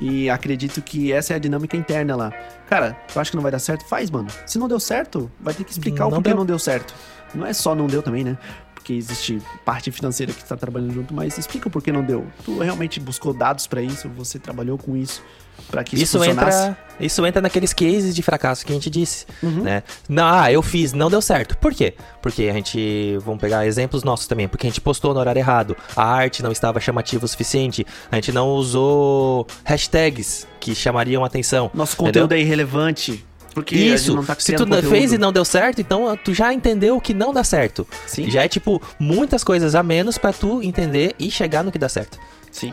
E 0.00 0.30
acredito 0.30 0.80
que 0.80 1.12
essa 1.12 1.32
é 1.32 1.36
a 1.36 1.38
dinâmica 1.40 1.76
interna 1.76 2.14
lá. 2.14 2.32
Cara, 2.68 2.96
tu 3.12 3.18
acha 3.18 3.30
que 3.30 3.36
não 3.36 3.42
vai 3.42 3.50
dar 3.50 3.58
certo? 3.58 3.84
Faz, 3.86 4.10
mano. 4.10 4.28
Se 4.46 4.56
não 4.58 4.68
deu 4.68 4.78
certo, 4.78 5.30
vai 5.40 5.52
ter 5.52 5.64
que 5.64 5.72
explicar 5.72 6.06
o 6.06 6.10
Não 6.10 6.18
porquê 6.18 6.30
deu. 6.30 6.36
não 6.36 6.46
deu 6.46 6.58
certo. 6.58 6.94
Não 7.34 7.44
é 7.44 7.52
só 7.52 7.74
não 7.74 7.86
deu 7.86 8.00
também, 8.02 8.22
né? 8.24 8.38
Porque 8.78 8.92
existe 8.92 9.42
parte 9.64 9.90
financeira 9.90 10.32
que 10.32 10.40
está 10.40 10.56
trabalhando 10.56 10.94
junto, 10.94 11.12
mas 11.12 11.36
explica 11.36 11.66
o 11.66 11.70
porquê 11.70 11.90
não 11.92 12.02
deu. 12.02 12.24
Tu 12.44 12.58
realmente 12.58 13.00
buscou 13.00 13.34
dados 13.34 13.66
para 13.66 13.82
isso? 13.82 14.08
Você 14.10 14.38
trabalhou 14.38 14.78
com 14.78 14.96
isso 14.96 15.20
para 15.68 15.82
que 15.82 15.96
isso, 15.96 16.04
Isso 16.04 16.18
funcionasse? 16.18 16.68
entra, 16.68 16.78
isso 17.00 17.26
entra 17.26 17.42
naqueles 17.42 17.72
cases 17.72 18.14
de 18.14 18.22
fracasso 18.22 18.64
que 18.64 18.70
a 18.70 18.74
gente 18.76 18.88
disse, 18.88 19.26
Uhum. 19.42 19.64
né? 19.64 19.82
Não, 20.08 20.24
ah, 20.24 20.52
eu 20.52 20.62
fiz, 20.62 20.92
não 20.92 21.10
deu 21.10 21.20
certo. 21.20 21.58
Por 21.58 21.74
quê? 21.74 21.94
Porque 22.22 22.44
a 22.44 22.52
gente, 22.52 23.18
vamos 23.24 23.40
pegar 23.40 23.66
exemplos 23.66 24.04
nossos 24.04 24.28
também, 24.28 24.46
porque 24.46 24.68
a 24.68 24.70
gente 24.70 24.80
postou 24.80 25.12
no 25.12 25.18
horário 25.18 25.40
errado, 25.40 25.76
a 25.96 26.04
arte 26.04 26.44
não 26.44 26.52
estava 26.52 26.78
chamativa 26.80 27.24
o 27.24 27.28
suficiente, 27.28 27.84
a 28.10 28.14
gente 28.14 28.30
não 28.30 28.50
usou 28.50 29.46
hashtags 29.64 30.46
que 30.60 30.74
chamariam 30.76 31.24
atenção. 31.24 31.70
Nosso 31.74 31.96
conteúdo 31.96 32.32
é 32.32 32.38
irrelevante. 32.40 33.24
Porque 33.54 33.74
Isso, 33.76 34.22
tá 34.24 34.36
se 34.38 34.52
tu 34.54 34.64
conteúdo. 34.64 34.88
fez 34.90 35.12
e 35.12 35.18
não 35.18 35.32
deu 35.32 35.44
certo, 35.44 35.80
então 35.80 36.16
tu 36.24 36.32
já 36.32 36.52
entendeu 36.54 36.96
o 36.96 37.00
que 37.00 37.12
não 37.14 37.32
dá 37.32 37.42
certo. 37.42 37.86
Sim. 38.06 38.30
Já 38.30 38.44
é 38.44 38.48
tipo 38.48 38.80
muitas 38.98 39.42
coisas 39.42 39.74
a 39.74 39.82
menos 39.82 40.16
pra 40.18 40.32
tu 40.32 40.62
entender 40.62 41.14
e 41.18 41.30
chegar 41.30 41.64
no 41.64 41.72
que 41.72 41.78
dá 41.78 41.88
certo. 41.88 42.18
Sim. 42.52 42.70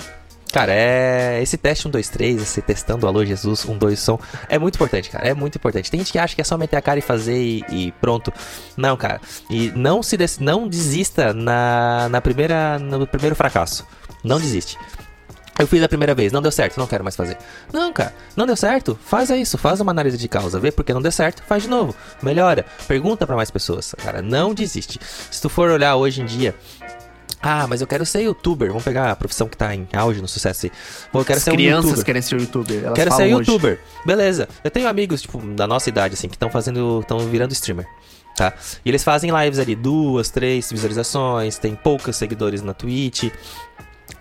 Cara, 0.54 0.72
é. 0.74 1.42
Esse 1.42 1.58
teste 1.58 1.86
1, 1.88 1.92
2, 1.92 2.08
3, 2.10 2.42
esse 2.42 2.62
testando 2.62 3.06
Alô 3.08 3.26
Jesus 3.26 3.66
1, 3.66 3.78
2 3.78 4.00
som, 4.00 4.18
é 4.48 4.58
muito 4.58 4.76
importante, 4.76 5.10
cara. 5.10 5.28
É 5.28 5.34
muito 5.34 5.58
importante. 5.58 5.92
Tem 5.92 6.00
gente 6.00 6.14
que 6.14 6.20
acha 6.20 6.34
que 6.34 6.40
é 6.40 6.46
só 6.46 6.58
meter 6.58 6.78
a 6.78 6.82
cara 6.82 6.98
e 7.00 7.02
fazer 7.02 7.38
e, 7.38 7.64
e 7.70 7.92
pronto. 8.00 8.32
Não, 8.78 8.96
cara. 8.96 9.20
E 9.50 9.74
não 9.76 10.02
se 10.02 10.16
des- 10.16 10.40
não 10.40 10.66
desista 10.68 11.34
na, 11.34 12.08
na 12.10 12.22
primeira, 12.22 12.80
no 12.80 13.06
primeiro 13.06 13.36
fracasso. 13.36 13.86
Não 14.24 14.40
desiste. 14.40 14.78
Eu 15.58 15.66
fiz 15.68 15.82
a 15.82 15.88
primeira 15.88 16.14
vez, 16.14 16.32
não 16.34 16.42
deu 16.42 16.52
certo, 16.52 16.78
não 16.78 16.86
quero 16.88 17.04
mais 17.04 17.16
fazer. 17.16 17.38
Não, 17.72 17.94
cara, 17.94 18.14
não 18.36 18.46
deu 18.46 18.58
certo, 18.58 19.00
faz 19.06 19.30
isso, 19.30 19.58
faz 19.58 19.80
uma 19.80 19.92
análise 19.92 20.18
de 20.18 20.28
causa, 20.28 20.60
vê 20.60 20.70
porque 20.72 20.94
não 20.94 21.02
deu 21.02 21.12
certo, 21.12 21.44
faz 21.48 21.64
de 21.64 21.70
novo, 21.70 21.96
melhora, 22.22 22.66
pergunta 22.88 23.26
pra 23.26 23.38
mais 23.38 23.50
pessoas, 23.50 23.96
cara, 23.98 24.22
não 24.22 24.54
desiste. 24.54 25.00
Se 25.32 25.42
tu 25.42 25.48
for 25.48 25.70
olhar 25.70 25.96
hoje 25.96 26.22
em 26.22 26.26
dia, 26.26 26.54
ah, 27.42 27.68
mas 27.68 27.80
eu 27.80 27.88
quero 27.88 28.06
ser 28.06 28.22
youtuber, 28.24 28.70
vamos 28.70 28.84
pegar 28.84 29.12
a 29.12 29.16
profissão 29.16 29.48
que 29.48 29.56
tá 29.56 29.74
em 29.74 29.88
auge 29.94 30.20
no 30.22 30.28
sucesso 30.28 30.66
aí. 30.66 30.72
Pô, 31.12 31.20
eu 31.20 31.26
quero 31.26 31.38
As 31.38 31.44
ser 31.44 31.52
um 31.52 31.56
crianças 31.56 31.86
youtuber. 31.86 32.06
querem 32.06 32.22
ser 32.22 32.40
youtuber. 32.40 32.84
Elas 32.84 32.94
Quero 32.96 33.12
ser 33.12 33.18
falam 33.18 33.38
hoje. 33.38 33.52
youtuber. 33.52 33.80
Beleza. 34.04 34.50
Eu 34.64 34.72
tenho 34.72 34.88
amigos, 34.88 35.22
tipo, 35.22 35.38
da 35.54 35.68
nossa 35.68 35.88
idade, 35.88 36.16
assim, 36.16 36.28
que 36.28 36.36
estão 36.36 36.50
fazendo. 36.50 37.02
estão 37.02 37.20
virando 37.20 37.52
streamer. 37.54 37.86
Tá? 38.36 38.52
E 38.84 38.90
eles 38.90 39.04
fazem 39.04 39.32
lives 39.32 39.60
ali, 39.60 39.76
duas, 39.76 40.30
três 40.30 40.70
visualizações, 40.72 41.58
tem 41.60 41.76
poucos 41.76 42.16
seguidores 42.16 42.64
na 42.64 42.74
Twitch. 42.74 43.32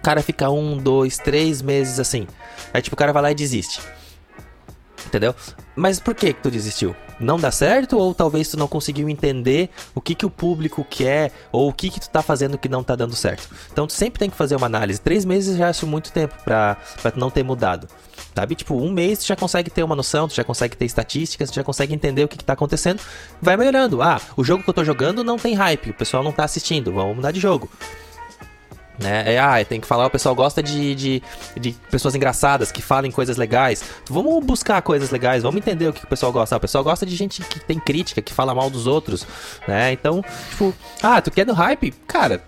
Cara 0.04 0.22
fica 0.22 0.50
um, 0.50 0.76
dois, 0.76 1.16
três 1.16 1.62
meses 1.62 1.98
assim. 1.98 2.28
Aí, 2.74 2.82
tipo, 2.82 2.94
o 2.94 2.96
cara 2.96 3.10
vai 3.10 3.22
lá 3.22 3.30
e 3.32 3.34
desiste. 3.34 3.80
Entendeu? 5.06 5.34
Mas 5.74 5.98
por 5.98 6.14
que 6.14 6.32
que 6.32 6.42
tu 6.42 6.50
desistiu? 6.50 6.94
Não 7.18 7.38
dá 7.38 7.50
certo 7.50 7.96
ou 7.96 8.14
talvez 8.14 8.48
tu 8.48 8.58
não 8.58 8.68
conseguiu 8.68 9.08
entender 9.08 9.70
o 9.94 10.00
que 10.00 10.14
que 10.14 10.26
o 10.26 10.30
público 10.30 10.84
quer 10.88 11.32
ou 11.50 11.68
o 11.68 11.72
que 11.72 11.88
que 11.88 12.00
tu 12.00 12.10
tá 12.10 12.20
fazendo 12.20 12.58
que 12.58 12.68
não 12.68 12.82
tá 12.82 12.94
dando 12.94 13.16
certo. 13.16 13.48
Então 13.72 13.86
tu 13.86 13.94
sempre 13.94 14.18
tem 14.18 14.28
que 14.28 14.36
fazer 14.36 14.56
uma 14.56 14.66
análise. 14.66 15.00
Três 15.00 15.24
meses 15.24 15.56
já 15.56 15.70
acho 15.70 15.86
muito 15.86 16.12
tempo 16.12 16.34
pra, 16.44 16.76
pra 17.00 17.10
tu 17.10 17.18
não 17.18 17.30
ter 17.30 17.42
mudado. 17.42 17.88
Sabe? 18.34 18.54
Tipo, 18.54 18.74
um 18.74 18.90
mês 18.90 19.20
tu 19.20 19.26
já 19.26 19.36
consegue 19.36 19.70
ter 19.70 19.82
uma 19.82 19.96
noção, 19.96 20.28
tu 20.28 20.34
já 20.34 20.44
consegue 20.44 20.76
ter 20.76 20.84
estatísticas, 20.84 21.50
tu 21.50 21.54
já 21.54 21.64
consegue 21.64 21.94
entender 21.94 22.24
o 22.24 22.28
que, 22.28 22.36
que 22.36 22.44
tá 22.44 22.52
acontecendo. 22.52 23.00
Vai 23.40 23.56
melhorando. 23.56 24.02
Ah, 24.02 24.20
o 24.36 24.44
jogo 24.44 24.62
que 24.62 24.68
eu 24.68 24.74
tô 24.74 24.84
jogando 24.84 25.24
não 25.24 25.38
tem 25.38 25.54
hype, 25.54 25.90
o 25.90 25.94
pessoal 25.94 26.22
não 26.22 26.32
tá 26.32 26.44
assistindo, 26.44 26.92
vamos 26.92 27.16
mudar 27.16 27.30
de 27.30 27.40
jogo. 27.40 27.70
Né? 28.98 29.34
É, 29.34 29.38
ah, 29.38 29.64
tem 29.64 29.80
que 29.80 29.86
falar, 29.86 30.06
o 30.06 30.10
pessoal 30.10 30.34
gosta 30.34 30.62
de, 30.62 30.94
de, 30.94 31.22
de 31.58 31.72
pessoas 31.90 32.14
engraçadas, 32.14 32.70
que 32.70 32.80
falem 32.80 33.10
coisas 33.10 33.36
legais. 33.36 33.82
Vamos 34.08 34.44
buscar 34.44 34.80
coisas 34.82 35.10
legais, 35.10 35.42
vamos 35.42 35.58
entender 35.58 35.88
o 35.88 35.92
que 35.92 36.04
o 36.04 36.06
pessoal 36.06 36.32
gosta. 36.32 36.54
Ah, 36.54 36.58
o 36.58 36.60
pessoal 36.60 36.84
gosta 36.84 37.04
de 37.04 37.16
gente 37.16 37.42
que 37.42 37.58
tem 37.60 37.78
crítica, 37.78 38.22
que 38.22 38.32
fala 38.32 38.54
mal 38.54 38.70
dos 38.70 38.86
outros, 38.86 39.26
né? 39.66 39.92
Então, 39.92 40.22
tipo, 40.50 40.72
ah, 41.02 41.20
tu 41.20 41.30
quer 41.30 41.46
no 41.46 41.52
hype? 41.54 41.92
Cara, 42.06 42.42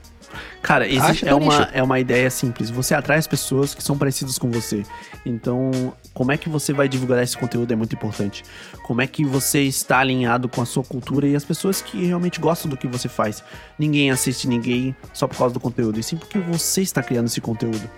Cara, 0.62 0.88
existe, 0.88 1.28
é, 1.28 1.34
uma, 1.34 1.58
nicho. 1.58 1.70
é 1.72 1.82
uma 1.82 2.00
ideia 2.00 2.30
simples. 2.30 2.70
Você 2.70 2.94
atrai 2.94 3.18
as 3.18 3.26
pessoas 3.26 3.74
que 3.74 3.82
são 3.82 3.96
parecidas 3.96 4.38
com 4.38 4.50
você. 4.50 4.82
Então, 5.24 5.94
como 6.12 6.32
é 6.32 6.36
que 6.36 6.48
você 6.48 6.72
vai 6.72 6.88
divulgar 6.88 7.22
esse 7.22 7.36
conteúdo 7.36 7.72
é 7.72 7.76
muito 7.76 7.94
importante. 7.94 8.42
Como 8.84 9.00
é 9.00 9.06
que 9.06 9.24
você 9.24 9.62
está 9.62 9.98
alinhado 9.98 10.48
com 10.48 10.62
a 10.62 10.66
sua 10.66 10.82
cultura 10.82 11.26
e 11.26 11.36
as 11.36 11.44
pessoas 11.44 11.80
que 11.80 12.04
realmente 12.06 12.40
gostam 12.40 12.70
do 12.70 12.76
que 12.76 12.86
você 12.86 13.08
faz. 13.08 13.44
Ninguém 13.78 14.10
assiste 14.10 14.48
ninguém 14.48 14.94
só 15.12 15.26
por 15.26 15.36
causa 15.36 15.54
do 15.54 15.60
conteúdo, 15.60 15.98
e 16.00 16.02
sim 16.02 16.16
porque 16.16 16.38
você 16.38 16.82
está 16.82 17.02
criando 17.02 17.26
esse 17.26 17.40
conteúdo. 17.40 17.88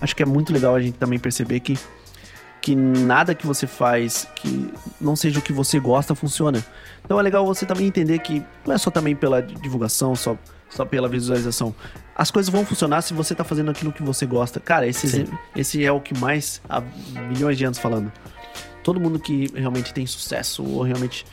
Acho 0.00 0.14
que 0.14 0.22
é 0.22 0.26
muito 0.26 0.52
legal 0.52 0.74
a 0.74 0.80
gente 0.80 0.98
também 0.98 1.18
perceber 1.18 1.60
que 1.60 1.78
que 2.60 2.74
nada 2.74 3.34
que 3.34 3.46
você 3.46 3.66
faz 3.66 4.26
que 4.34 4.70
não 5.00 5.14
seja 5.14 5.38
o 5.38 5.42
que 5.42 5.52
você 5.52 5.78
gosta 5.78 6.14
funciona. 6.14 6.64
Então 7.04 7.18
é 7.18 7.22
legal 7.22 7.46
você 7.46 7.64
também 7.64 7.86
entender 7.86 8.18
que 8.18 8.42
não 8.66 8.74
é 8.74 8.78
só 8.78 8.90
também 8.90 9.14
pela 9.14 9.40
divulgação, 9.40 10.14
só, 10.14 10.36
só 10.70 10.84
pela 10.84 11.08
visualização. 11.08 11.74
As 12.14 12.30
coisas 12.30 12.50
vão 12.50 12.64
funcionar 12.66 13.02
se 13.02 13.14
você 13.14 13.34
tá 13.34 13.44
fazendo 13.44 13.70
aquilo 13.70 13.92
que 13.92 14.02
você 14.02 14.26
gosta. 14.26 14.58
Cara, 14.60 14.86
esse, 14.86 15.08
Sim. 15.08 15.26
esse 15.56 15.84
é 15.84 15.90
o 15.92 16.00
que 16.00 16.18
mais 16.18 16.60
há 16.68 16.80
milhões 17.28 17.56
de 17.56 17.64
anos 17.64 17.78
falando. 17.78 18.10
Todo 18.82 18.98
mundo 19.00 19.18
que 19.18 19.50
realmente 19.54 19.92
tem 19.94 20.06
sucesso 20.06 20.64
ou 20.64 20.82
realmente 20.82 21.24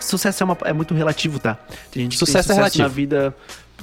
sucesso 0.00 0.42
é, 0.42 0.44
uma- 0.44 0.56
é 0.64 0.72
muito 0.72 0.94
relativo, 0.94 1.38
tá? 1.38 1.54
Tem 1.90 2.04
gente 2.04 2.12
que 2.12 2.18
Sucesso 2.18 2.52
é 2.52 2.54
tem 2.54 2.64
sucesso 2.64 2.78
relativo. 2.78 2.82
na 2.82 2.88
vida. 2.88 3.36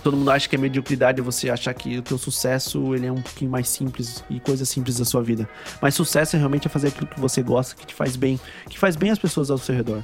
Todo 0.03 0.15
mundo 0.15 0.31
acha 0.31 0.47
que 0.47 0.55
é 0.55 0.59
mediocridade 0.59 1.21
você 1.21 1.49
achar 1.49 1.73
que 1.73 1.97
o 1.97 2.01
teu 2.01 2.17
sucesso 2.17 2.95
ele 2.95 3.07
é 3.07 3.11
um 3.11 3.21
pouquinho 3.21 3.51
mais 3.51 3.67
simples 3.67 4.23
e 4.29 4.39
coisas 4.39 4.69
simples 4.69 4.97
da 4.97 5.03
sua 5.03 5.21
vida. 5.21 5.49
Mas 5.81 5.93
sucesso 5.93 6.35
é 6.35 6.39
realmente 6.39 6.69
fazer 6.69 6.87
aquilo 6.87 7.07
que 7.07 7.19
você 7.19 7.43
gosta, 7.43 7.75
que 7.75 7.85
te 7.85 7.93
faz 7.93 8.15
bem, 8.15 8.39
que 8.69 8.79
faz 8.79 8.95
bem 8.95 9.11
as 9.11 9.19
pessoas 9.19 9.51
ao 9.51 9.57
seu 9.57 9.75
redor. 9.75 10.03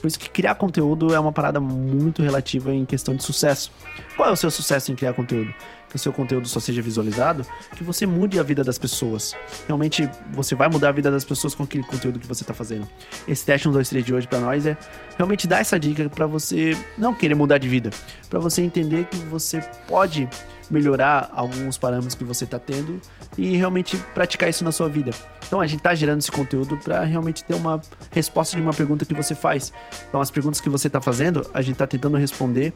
Por 0.00 0.06
isso 0.06 0.18
que 0.18 0.30
criar 0.30 0.54
conteúdo 0.54 1.12
é 1.14 1.18
uma 1.18 1.32
parada 1.32 1.60
muito 1.60 2.22
relativa 2.22 2.72
em 2.72 2.84
questão 2.84 3.16
de 3.16 3.22
sucesso. 3.22 3.72
Qual 4.16 4.28
é 4.28 4.32
o 4.32 4.36
seu 4.36 4.50
sucesso 4.50 4.92
em 4.92 4.94
criar 4.94 5.12
conteúdo? 5.12 5.52
Que 5.92 5.96
o 5.96 5.98
seu 5.98 6.10
conteúdo 6.10 6.48
só 6.48 6.58
seja 6.58 6.80
visualizado, 6.80 7.44
que 7.76 7.84
você 7.84 8.06
mude 8.06 8.40
a 8.40 8.42
vida 8.42 8.64
das 8.64 8.78
pessoas. 8.78 9.36
Realmente 9.66 10.08
você 10.32 10.54
vai 10.54 10.66
mudar 10.66 10.88
a 10.88 10.92
vida 10.92 11.10
das 11.10 11.22
pessoas 11.22 11.54
com 11.54 11.64
aquele 11.64 11.84
conteúdo 11.84 12.18
que 12.18 12.26
você 12.26 12.44
tá 12.44 12.54
fazendo. 12.54 12.88
Esse 13.28 13.44
teste 13.44 13.68
1, 13.68 13.72
2, 13.72 13.88
3 13.90 14.04
de 14.06 14.14
hoje 14.14 14.26
pra 14.26 14.40
nós 14.40 14.64
é 14.64 14.74
realmente 15.18 15.46
dar 15.46 15.60
essa 15.60 15.78
dica 15.78 16.08
pra 16.08 16.26
você 16.26 16.74
não 16.96 17.12
querer 17.12 17.34
mudar 17.34 17.58
de 17.58 17.68
vida, 17.68 17.90
Pra 18.30 18.40
você 18.40 18.62
entender 18.62 19.04
que 19.04 19.18
você 19.26 19.60
pode 19.86 20.26
melhorar 20.70 21.30
alguns 21.34 21.76
parâmetros 21.76 22.14
que 22.14 22.24
você 22.24 22.46
tá 22.46 22.58
tendo 22.58 22.98
e 23.36 23.56
realmente 23.58 23.98
praticar 24.14 24.48
isso 24.48 24.64
na 24.64 24.72
sua 24.72 24.88
vida. 24.88 25.10
Então 25.46 25.60
a 25.60 25.66
gente 25.66 25.82
tá 25.82 25.94
gerando 25.94 26.20
esse 26.20 26.32
conteúdo 26.32 26.78
pra 26.78 27.04
realmente 27.04 27.44
ter 27.44 27.54
uma 27.54 27.78
resposta 28.10 28.56
de 28.56 28.62
uma 28.62 28.72
pergunta 28.72 29.04
que 29.04 29.12
você 29.12 29.34
faz. 29.34 29.70
Então 30.08 30.18
as 30.18 30.30
perguntas 30.30 30.62
que 30.62 30.70
você 30.70 30.88
tá 30.88 30.98
fazendo, 30.98 31.46
a 31.52 31.60
gente 31.60 31.76
tá 31.76 31.86
tentando 31.86 32.16
responder 32.16 32.72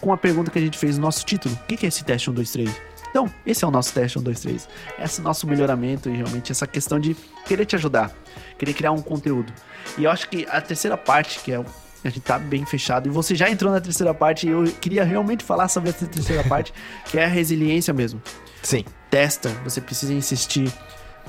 com 0.00 0.12
a 0.12 0.16
pergunta 0.16 0.50
que 0.50 0.58
a 0.58 0.62
gente 0.62 0.78
fez 0.78 0.96
no 0.96 1.02
nosso 1.02 1.24
título. 1.24 1.54
O 1.54 1.66
que 1.66 1.84
é 1.84 1.88
esse 1.88 2.04
teste 2.04 2.30
1, 2.30 2.34
2, 2.34 2.50
3? 2.52 2.70
Então, 3.10 3.32
esse 3.46 3.64
é 3.64 3.68
o 3.68 3.70
nosso 3.70 3.92
teste 3.94 4.18
1, 4.18 4.22
2, 4.22 4.40
3. 4.40 4.68
Esse 4.98 5.20
é 5.20 5.22
o 5.22 5.24
nosso 5.24 5.46
melhoramento 5.46 6.08
e 6.08 6.16
realmente 6.16 6.52
essa 6.52 6.66
questão 6.66 7.00
de 7.00 7.16
querer 7.46 7.64
te 7.64 7.74
ajudar, 7.76 8.10
querer 8.58 8.74
criar 8.74 8.92
um 8.92 9.00
conteúdo. 9.00 9.52
E 9.96 10.04
eu 10.04 10.10
acho 10.10 10.28
que 10.28 10.46
a 10.50 10.60
terceira 10.60 10.96
parte, 10.96 11.40
que 11.40 11.52
é 11.52 11.64
a 12.04 12.08
gente 12.08 12.20
tá 12.20 12.38
bem 12.38 12.64
fechado. 12.64 13.08
E 13.08 13.10
você 13.10 13.34
já 13.34 13.50
entrou 13.50 13.72
na 13.72 13.80
terceira 13.80 14.14
parte 14.14 14.46
e 14.46 14.50
eu 14.50 14.64
queria 14.80 15.02
realmente 15.04 15.42
falar 15.42 15.68
sobre 15.68 15.90
essa 15.90 16.06
terceira 16.06 16.44
parte, 16.48 16.72
que 17.06 17.18
é 17.18 17.24
a 17.24 17.28
resiliência 17.28 17.92
mesmo. 17.92 18.22
sim. 18.62 18.84
Testa, 19.08 19.48
você 19.64 19.80
precisa 19.80 20.12
insistir. 20.12 20.70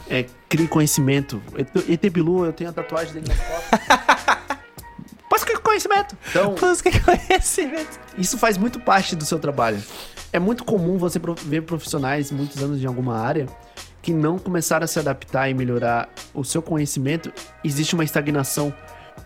É, 0.10 0.25
crie 0.49 0.67
conhecimento. 0.67 1.41
ET 1.88 2.10
Bilu, 2.12 2.45
eu 2.45 2.53
tenho 2.53 2.69
a 2.69 2.73
tatuagem 2.73 3.13
dele 3.13 3.27
nas 3.27 3.38
costas. 3.47 4.26
Busca 5.38 5.60
conhecimento. 5.60 6.17
Então, 6.30 6.56
Busca 6.56 6.89
conhecimento. 7.02 8.00
isso 8.17 8.38
faz 8.38 8.58
muito 8.58 8.80
parte 8.80 9.15
do 9.15 9.23
seu 9.26 9.38
trabalho. 9.39 9.82
É 10.34 10.39
muito 10.39 10.63
comum 10.65 10.97
você 10.97 11.19
ver 11.43 11.62
profissionais 11.62 12.32
muitos 12.32 12.62
anos 12.62 12.82
em 12.82 12.86
alguma 12.86 13.17
área 13.17 13.45
que 14.02 14.13
não 14.13 14.38
começaram 14.39 14.84
a 14.84 14.88
se 14.88 14.97
adaptar 15.00 15.50
e 15.50 15.54
melhorar 15.54 16.10
o 16.34 16.43
seu 16.43 16.62
conhecimento. 16.62 17.32
Existe 17.63 17.93
uma 17.93 18.04
estagnação. 18.04 18.73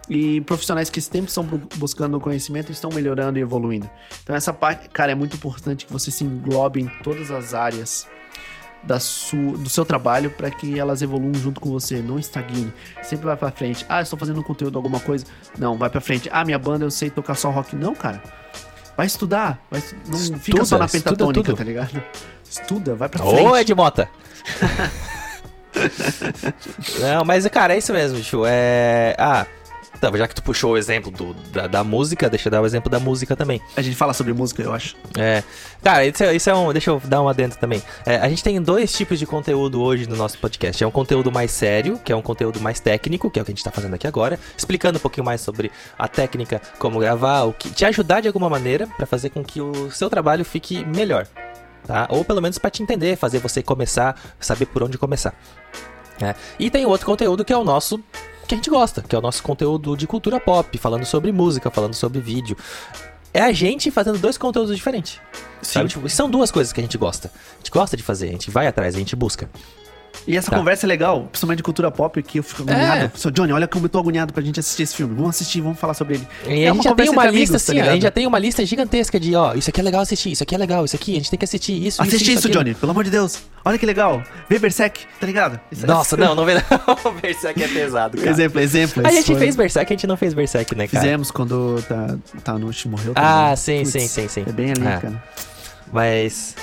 E 0.10 0.42
profissionais 0.42 0.90
que 0.90 1.00
sempre 1.00 1.28
estão 1.28 1.44
bu- 1.44 1.62
buscando 1.76 2.20
conhecimento 2.20 2.72
estão 2.72 2.90
melhorando 2.94 3.38
e 3.38 3.42
evoluindo. 3.42 3.90
Então 4.24 4.36
essa 4.36 4.52
parte, 4.52 4.90
cara, 4.90 5.12
é 5.12 5.16
muito 5.16 5.36
importante 5.36 5.86
que 5.86 5.94
você 5.94 6.10
se 6.12 6.24
englobe 6.24 6.82
em 6.82 6.88
todas 7.04 7.30
as 7.32 7.54
áreas 7.54 8.08
da 8.84 9.00
sua, 9.00 9.58
do 9.58 9.70
seu 9.70 9.86
trabalho 9.86 10.32
para 10.32 10.50
que 10.50 10.80
elas 10.80 11.02
evoluam 11.02 11.34
junto 11.36 11.62
com 11.62 11.70
você, 11.70 12.02
não 12.02 12.18
estagne. 12.18 12.74
Sempre 13.04 13.26
vai 13.28 13.38
pra 13.38 13.52
frente. 13.52 13.86
Ah, 13.88 14.00
eu 14.00 14.04
estou 14.04 14.18
fazendo 14.18 14.44
conteúdo 14.44 14.78
alguma 14.78 15.00
coisa. 15.00 15.26
Não, 15.58 15.78
vai 15.78 15.90
pra 15.90 16.02
frente. 16.02 16.30
Ah, 16.32 16.44
minha 16.44 16.58
banda 16.60 16.86
eu 16.86 16.92
sei 16.92 17.10
tocar 17.10 17.36
só 17.36 17.50
rock. 17.52 17.76
Não, 17.76 17.94
cara. 17.94 18.22
Vai 18.98 19.06
estudar. 19.06 19.60
Vai 19.70 19.82
Não 20.08 20.18
fica 20.20 20.36
Estuda, 20.62 20.66
só 20.66 20.78
na 20.78 20.88
pentatônica, 20.88 21.44
tudo. 21.44 21.58
tá 21.58 21.64
ligado? 21.64 22.04
Estuda, 22.50 22.96
vai 22.96 23.08
pra 23.10 23.24
Ô, 23.24 23.32
frente. 23.32 23.56
Ed 23.62 23.76
Mota. 23.76 24.10
Não, 27.00 27.24
mas, 27.26 27.48
cara, 27.48 27.74
é 27.74 27.78
isso 27.78 27.94
mesmo, 27.94 28.18
bicho. 28.18 28.44
É. 28.46 29.16
Ah, 29.18 29.46
já 30.16 30.28
que 30.28 30.36
tu 30.36 30.44
puxou 30.44 30.74
o 30.74 30.78
exemplo 30.78 31.12
do, 31.12 31.34
da, 31.52 31.68
da 31.68 31.84
música, 31.84 32.30
deixa 32.30 32.48
eu 32.48 32.52
dar 32.52 32.62
o 32.62 32.66
exemplo 32.66 32.90
da 32.90 33.00
música 33.00 33.36
também. 33.36 33.62
A 33.76 33.82
gente 33.82 33.96
fala 33.96 34.14
sobre 34.14 34.34
música, 34.34 34.62
eu 34.62 34.74
acho. 34.74 34.96
É. 35.18 35.44
Cara, 35.84 36.06
isso 36.06 36.24
é, 36.24 36.36
isso 36.36 36.50
é 36.50 36.56
um. 36.56 36.72
Deixa 36.72 36.90
eu 36.90 37.02
dar 37.06 37.22
um 37.22 37.28
adendo 37.28 37.56
também. 37.56 37.82
É, 38.06 38.18
a 38.18 38.28
gente 38.30 38.44
tem 38.44 38.62
dois 38.62 38.92
tipos 38.92 39.20
de 39.20 39.26
conteúdo 39.26 39.82
hoje 39.82 40.08
no 40.08 40.16
nosso 40.16 40.38
podcast. 40.40 40.84
É 40.84 40.88
um 40.88 40.92
conteúdo 40.92 41.32
mais 41.32 41.52
sério, 41.52 42.00
que 42.04 42.12
é 42.12 42.16
um 42.16 42.22
conteúdo 42.22 42.60
mais 42.60 42.80
técnico, 42.80 43.30
que 43.30 43.40
é 43.40 43.42
o 43.42 43.46
que 43.46 43.52
a 43.52 43.54
gente 43.54 43.64
tá 43.64 43.72
fazendo 43.72 43.94
aqui 43.94 44.08
agora, 44.08 44.40
explicando 44.58 44.98
um 44.98 45.02
pouquinho 45.02 45.26
mais 45.26 45.42
sobre 45.42 45.72
a 45.98 46.08
técnica, 46.08 46.62
como 46.80 47.00
gravar, 47.00 47.44
o 47.44 47.54
que 47.54 47.70
te 47.70 47.86
ajudar 47.86 48.22
de 48.22 48.28
alguma 48.28 48.50
maneira 48.50 48.88
pra 48.88 49.06
fazer 49.06 49.30
com 49.30 49.44
que 49.44 49.62
o 49.62 49.92
seu 49.92 50.10
trabalho 50.10 50.44
fique 50.44 50.84
melhor. 50.86 51.28
Tá? 51.86 52.08
Ou 52.10 52.24
pelo 52.24 52.42
menos 52.42 52.58
pra 52.58 52.70
te 52.70 52.84
entender, 52.84 53.16
fazer 53.18 53.40
você 53.40 53.62
começar, 53.64 54.16
saber 54.40 54.68
por 54.68 54.84
onde 54.84 54.98
começar. 54.98 55.34
né? 56.20 56.36
E 56.60 56.70
tem 56.70 56.86
outro 56.86 57.06
conteúdo 57.06 57.44
que 57.44 57.52
é 57.52 57.58
o 57.58 57.64
nosso 57.64 58.00
que 58.48 58.56
a 58.56 58.58
gente 58.58 58.70
gosta, 58.70 59.02
que 59.02 59.16
é 59.16 59.20
o 59.20 59.22
nosso 59.22 59.42
conteúdo 59.44 59.96
de 59.96 60.08
cultura 60.08 60.40
pop, 60.40 60.78
falando 60.78 61.06
sobre 61.06 61.32
música, 61.32 61.70
falando 61.72 61.94
sobre 61.94 62.20
vídeo. 62.20 62.58
É 63.34 63.42
a 63.42 63.52
gente 63.52 63.90
fazendo 63.90 64.18
dois 64.18 64.38
conteúdos 64.38 64.76
diferentes. 64.76 65.20
Sabe? 65.62 65.90
Tipo, 65.90 66.10
são 66.10 66.30
duas 66.30 66.52
coisas 66.52 66.74
que 66.74 66.82
a 66.82 66.84
gente 66.84 66.98
gosta. 66.98 67.32
A 67.34 67.58
gente 67.58 67.72
gosta 67.72 67.96
de 67.96 68.04
fazer, 68.04 68.28
a 68.28 68.32
gente 68.32 68.52
vai 68.52 68.68
atrás, 68.68 68.96
a 68.96 69.00
gente 69.00 69.16
busca. 69.16 69.50
E 70.28 70.38
essa 70.38 70.52
Tá. 70.52 70.58
conversa 70.58 70.86
é 70.86 70.88
legal, 70.88 71.24
principalmente 71.32 71.58
de 71.58 71.64
cultura 71.64 71.90
pop, 71.90 72.22
que 72.22 72.38
eu 72.40 72.44
fico 72.44 72.62
agoniado. 72.62 73.12
Seu 73.18 73.32
Johnny, 73.32 73.52
olha 73.54 73.68
como 73.68 73.86
eu 73.86 73.90
tô 73.90 73.98
agoniado 74.00 74.32
pra 74.32 74.44
gente 74.44 74.60
assistir 74.60 74.84
esse 74.84 74.96
filme. 74.96 75.16
Vamos 75.16 75.32
assistir, 75.32 75.62
vamos 75.62 75.80
falar 75.80 75.94
sobre 75.96 76.16
ele. 76.16 76.28
E 76.48 76.64
É 76.64 76.68
a 76.68 76.74
uma 76.74 76.76
gente 76.76 76.84
já 76.90 76.96
tem 76.96 77.10
uma 77.10 77.24
lista 77.26 77.30
amigos, 77.30 77.50
tá 77.50 77.56
assim, 77.58 77.80
ó, 77.80 77.84
a 77.84 77.94
gente 77.94 78.02
já 78.04 78.12
tem 78.12 78.28
uma 78.28 78.40
lista 78.40 78.66
gigantesca 78.66 79.20
de, 79.20 79.36
ó, 79.36 79.54
isso 79.56 79.70
aqui 79.70 79.80
é 79.80 79.84
legal 79.84 80.02
assistir, 80.02 80.32
isso 80.32 80.44
aqui 80.44 80.54
é 80.54 80.58
legal, 80.58 80.86
isso 80.86 80.96
aqui, 80.96 81.14
a 81.14 81.16
gente 81.16 81.30
tem 81.32 81.40
que 81.40 81.46
assistir 81.46 81.74
isso, 81.88 82.02
Assiste 82.02 82.34
isso, 82.34 82.48
aquilo. 82.48 82.64
Johnny, 82.64 82.76
pelo 82.76 82.92
amor 82.92 83.04
de 83.04 83.10
Deus. 83.10 83.40
Olha 83.66 83.78
que 83.78 83.86
legal. 83.86 84.24
Vê 84.50 84.60
Berserk, 84.60 85.02
tá 85.20 85.26
ligado? 85.26 85.60
Isso- 85.72 85.88
Nossa, 85.88 86.16
não, 86.16 86.36
não 86.36 86.46
vê 86.46 86.54
não. 86.56 86.62
Berserk 87.22 87.64
é 87.64 87.68
pesado, 87.68 88.18
cara. 88.18 88.30
Exemplo, 88.30 88.60
exemplo. 88.62 89.08
A 89.08 89.12
gente 89.12 89.26
foi- 89.26 89.36
fez 89.40 89.56
Berserk, 89.56 89.92
a 89.92 89.96
gente 89.96 90.08
não 90.08 90.18
fez 90.18 90.34
Berserk, 90.34 90.76
né, 90.76 90.88
cara? 90.88 91.04
Fizemos 91.04 91.32
quando 91.32 91.82
tá, 91.88 92.16
tá 92.44 92.54
no 92.54 92.72
morreu. 92.86 93.14
tá 93.14 93.52
Ah, 93.52 93.56
sim, 93.56 93.80
Putz, 93.80 93.92
sim, 93.92 94.08
sim, 94.08 94.28
sim. 94.28 94.44
É 94.48 94.52
bem 94.52 94.72
ali, 94.72 94.88
Ah. 94.88 95.00
cara. 95.00 95.24
Mas. 95.92 96.56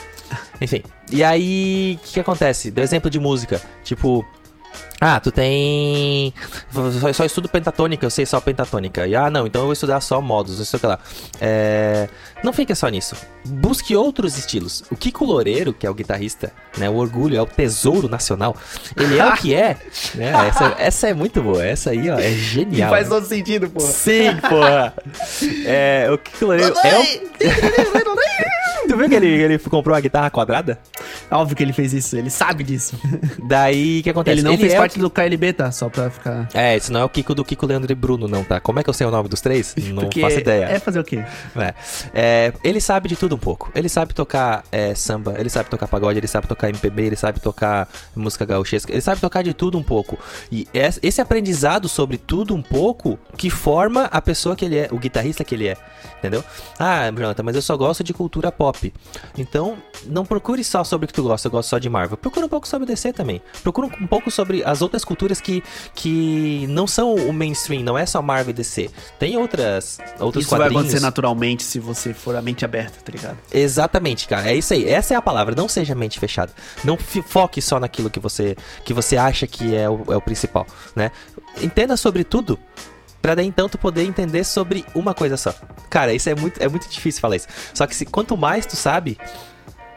Enfim. 0.61 0.83
E 1.11 1.25
aí, 1.25 1.99
o 2.01 2.07
que, 2.07 2.13
que 2.15 2.21
acontece? 2.21 2.71
Deu 2.71 2.85
exemplo 2.85 3.11
de 3.11 3.19
música. 3.19 3.61
Tipo. 3.85 4.25
Ah, 5.01 5.21
tu 5.21 5.31
tem. 5.31 6.35
Só, 7.01 7.13
só 7.13 7.25
estudo 7.25 7.49
pentatônica, 7.49 8.05
eu 8.05 8.11
sei 8.11 8.27
só 8.27 8.41
pentatônica. 8.41 9.07
E 9.07 9.15
ah, 9.15 9.31
não, 9.31 9.47
então 9.47 9.61
eu 9.63 9.67
vou 9.67 9.73
estudar 9.73 10.01
só 10.01 10.21
modos, 10.21 10.59
não 10.59 10.65
sei 10.65 10.77
o 10.77 10.81
que 10.81 10.87
lá. 10.87 10.99
É... 11.41 12.09
Não 12.43 12.53
fica 12.53 12.75
só 12.75 12.89
nisso. 12.89 13.15
Busque 13.47 13.95
outros 13.95 14.37
estilos. 14.37 14.83
O 14.91 14.97
Kiko 14.97 15.25
Loureiro, 15.25 15.73
que 15.73 15.87
é 15.87 15.91
o 15.91 15.95
guitarrista, 15.95 16.53
né? 16.77 16.91
O 16.91 16.97
orgulho, 16.97 17.37
é 17.37 17.41
o 17.41 17.47
tesouro 17.47 18.09
nacional. 18.09 18.57
Ele 18.97 19.19
é 19.19 19.25
o 19.25 19.33
que 19.35 19.55
é. 19.55 19.77
Né? 20.17 20.33
Essa, 20.49 20.75
essa 20.79 21.09
é 21.09 21.15
muito 21.15 21.41
boa. 21.43 21.65
Essa 21.65 21.91
aí, 21.91 22.11
ó, 22.11 22.19
é 22.19 22.31
E 22.31 22.39
genial. 22.39 22.91
faz 22.91 23.09
todo 23.09 23.25
sentido, 23.25 23.71
pô. 23.71 23.81
Sim, 23.81 24.37
porra. 24.49 24.95
É, 25.65 26.09
o 26.11 26.19
Kiko 26.19 26.45
Loureiro 26.47 26.75
é 26.83 26.99
o... 26.99 28.08
Viu 28.99 29.09
que 29.09 29.15
ele, 29.15 29.27
ele 29.29 29.59
comprou 29.59 29.95
a 29.97 30.01
guitarra 30.01 30.31
quadrada? 30.31 30.79
Óbvio 31.31 31.57
que 31.57 31.63
ele 31.63 31.73
fez 31.73 31.93
isso, 31.93 32.17
ele 32.17 32.31
sabe 32.31 32.65
disso. 32.65 32.99
Daí, 33.47 34.01
o 34.01 34.03
que 34.03 34.11
acontece? 34.11 34.39
Ele 34.41 34.43
não 34.49 34.57
fez 34.57 34.73
é 34.73 34.77
o 34.77 34.81
parte 34.81 34.99
do 34.99 35.11
KLB, 35.11 35.53
tá? 35.53 35.71
Só 35.71 35.89
pra 35.89 36.11
ficar. 36.11 36.49
É, 36.55 36.77
esse 36.77 36.91
não 36.93 37.01
é 37.01 37.05
o 37.05 37.09
Kiko 37.09 37.35
do 37.35 37.45
Kiko, 37.45 37.67
Leandro 37.67 37.91
e 37.91 37.95
Bruno, 37.95 38.27
não, 38.29 38.45
tá? 38.45 38.61
Como 38.61 38.79
é 38.81 38.83
que 38.83 38.91
eu 38.91 38.95
sei 38.95 39.07
o 39.07 39.11
nome 39.11 39.29
dos 39.29 39.41
três? 39.41 39.75
Não 39.89 40.05
Porque 40.05 40.21
faço 40.21 40.39
ideia. 40.39 40.65
É 40.67 40.79
fazer 40.79 41.01
o 41.01 41.05
quê? 41.05 41.25
É. 41.57 41.75
É, 42.15 42.53
ele 42.63 42.81
sabe 42.81 43.09
de 43.09 43.17
tudo 43.17 43.35
um 43.35 43.39
pouco. 43.39 43.71
Ele 43.75 43.89
sabe 43.89 44.13
tocar 44.15 44.65
é, 44.71 44.95
samba, 44.95 45.35
ele 45.39 45.49
sabe 45.49 45.69
tocar 45.71 45.87
pagode, 45.89 46.19
ele 46.19 46.27
sabe 46.27 46.47
tocar 46.47 46.69
MPB, 46.69 47.03
ele 47.07 47.17
sabe 47.17 47.41
tocar 47.41 47.89
música 48.15 48.45
gauchesca, 48.45 48.93
ele 48.93 49.01
sabe 49.01 49.21
tocar 49.21 49.43
de 49.43 49.55
tudo 49.55 49.79
um 49.79 49.83
pouco. 49.83 50.19
E 50.51 50.67
es- 50.73 50.99
esse 51.03 51.21
aprendizado 51.21 51.89
sobre 51.89 52.17
tudo 52.19 52.55
um 52.55 52.63
pouco 52.63 53.19
que 53.37 53.51
forma 53.51 54.05
a 54.05 54.21
pessoa 54.21 54.55
que 54.57 54.65
ele 54.65 54.77
é, 54.79 54.89
o 54.91 54.99
guitarrista 54.99 55.45
que 55.45 55.55
ele 55.55 55.69
é. 55.69 55.77
Entendeu? 56.19 56.43
Ah, 56.79 57.11
Jonathan, 57.11 57.43
mas 57.45 57.55
eu 57.57 57.63
só 57.63 57.77
gosto 57.77 58.03
de 58.03 58.13
cultura 58.13 58.51
pop. 58.51 58.88
Então, 59.37 59.77
não 60.07 60.25
procure 60.25 60.63
só 60.63 60.85
sobre 60.85 61.05
o 61.05 61.09
que 61.09 61.15
tu 61.15 61.23
gosta, 61.23 61.49
eu 61.49 61.53
gosto 61.53 61.69
só 61.69 61.79
de 61.79 61.89
Marvel. 61.89 62.17
Procura 62.17 62.47
um 62.47 62.49
pouco 62.49 62.67
sobre 62.67 62.87
DC 62.87 63.13
também. 63.13 63.41
Procura 63.63 63.87
um 64.01 64.07
pouco 64.07 64.31
sobre 64.31 64.63
as 64.65 64.83
outras 64.83 65.05
culturas 65.05 65.41
que, 65.41 65.63
que 65.95 66.67
não 66.69 66.87
são 66.87 67.15
o 67.15 67.33
mainstream, 67.33 67.83
não 67.83 67.97
é 67.97 68.07
só 68.07 68.21
Marvel 68.23 68.51
e 68.51 68.55
DC. 68.55 68.91
Tem 69.19 69.37
outras, 69.37 69.99
outros 70.19 70.45
isso 70.45 70.51
vai 70.51 70.61
quadrinhos. 70.61 70.85
acontecer 70.85 71.01
naturalmente 71.01 71.63
se 71.63 71.79
você 71.79 72.13
for 72.15 72.37
a 72.37 72.43
mente 72.43 72.65
aberta, 72.65 72.99
tá 73.05 73.13
ligado? 73.13 73.39
Exatamente, 73.53 74.27
cara. 74.29 74.51
É 74.51 74.57
isso 74.57 74.73
aí. 74.73 74.89
Essa 74.89 75.15
é 75.15 75.17
a 75.17 75.23
palavra. 75.23 75.55
Não 75.55 75.69
seja 75.69 75.95
mente 75.95 76.19
fechada. 76.19 76.53
Não 76.85 76.97
foque 76.97 77.61
só 77.61 77.79
naquilo 77.81 78.11
que 78.11 78.21
você, 78.21 78.57
que 78.85 78.95
você 78.95 79.17
acha 79.17 79.47
que 79.47 79.75
é 79.75 79.89
o, 79.89 80.05
é 80.09 80.17
o 80.17 80.21
principal, 80.21 80.67
né? 80.95 81.11
Entenda 81.61 81.97
sobre 81.97 82.25
tudo. 82.25 82.59
Pra 83.21 83.35
daí 83.35 83.47
então 83.47 83.69
tu 83.69 83.79
poder 83.79 84.05
entender 84.05 84.45
sobre 84.45 84.85
uma 84.95 85.15
coisa 85.15 85.37
só. 85.37 85.55
Cara, 85.91 86.13
isso 86.13 86.29
é 86.29 86.35
muito, 86.35 86.63
é 86.63 86.69
muito 86.69 86.89
difícil 86.89 87.21
falar 87.21 87.37
isso. 87.37 87.49
Só 87.75 87.87
que 87.87 87.95
se, 87.95 88.07
quanto 88.07 88.37
mais 88.37 88.67
tu 88.67 88.77
sabe, 88.77 89.19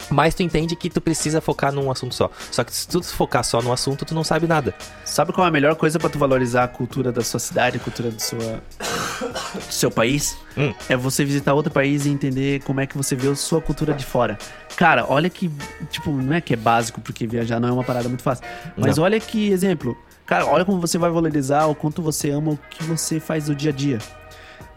mais 0.10 0.34
tu 0.34 0.44
entende 0.44 0.76
que 0.76 0.90
tu 0.90 1.00
precisa 1.00 1.40
focar 1.42 1.72
num 1.72 1.90
assunto 1.90 2.14
só. 2.16 2.30
Só 2.52 2.64
que 2.64 2.74
se 2.74 2.88
tu 2.88 3.02
focar 3.04 3.44
só 3.44 3.62
no 3.62 3.72
assunto, 3.72 4.06
tu 4.06 4.14
não 4.14 4.24
sabe 4.24 4.48
nada. 4.48 4.74
Sabe 5.06 5.32
qual 5.32 5.46
é 5.46 5.50
a 5.50 5.52
melhor 5.52 5.76
coisa 5.76 6.00
pra 6.00 6.10
tu 6.10 6.20
valorizar 6.20 6.64
a 6.64 6.68
cultura 6.68 7.12
da 7.12 7.24
sua 7.24 7.40
cidade, 7.40 7.78
a 7.78 7.80
cultura 7.80 8.12
do, 8.12 8.20
sua, 8.20 8.62
do 9.54 9.74
seu 9.74 9.92
país? 9.92 10.38
Hum. 10.58 10.74
É 10.90 10.96
você 10.96 11.24
visitar 11.24 11.54
outro 11.54 11.72
país 11.72 12.06
e 12.06 12.10
entender 12.10 12.62
como 12.64 12.82
é 12.82 12.88
que 12.88 12.98
você 12.98 13.16
vê 13.16 13.30
a 13.30 13.36
sua 13.36 13.62
cultura 13.62 13.94
de 13.94 14.06
fora. 14.06 14.38
Cara, 14.76 15.06
olha 15.08 15.30
que, 15.30 15.50
tipo, 15.90 16.12
não 16.12 16.34
é 16.34 16.42
que 16.42 16.54
é 16.54 16.58
básico, 16.58 17.02
porque 17.02 17.28
viajar 17.28 17.60
não 17.60 17.70
é 17.70 17.72
uma 17.72 17.84
parada 17.84 18.08
muito 18.08 18.24
fácil. 18.24 18.46
Mas 18.76 18.98
olha 18.98 19.20
que 19.20 19.52
exemplo. 19.52 19.98
Cara, 20.32 20.46
olha 20.46 20.64
como 20.64 20.80
você 20.80 20.98
vai 20.98 21.12
valorizar 21.12 21.66
o 21.66 21.76
quanto 21.76 22.02
você 22.02 22.30
ama 22.30 22.52
o 22.52 22.58
que 22.70 22.86
você 22.86 23.20
faz 23.20 23.50
no 23.50 23.54
dia 23.54 23.70
a 23.70 23.74
dia. 23.74 23.98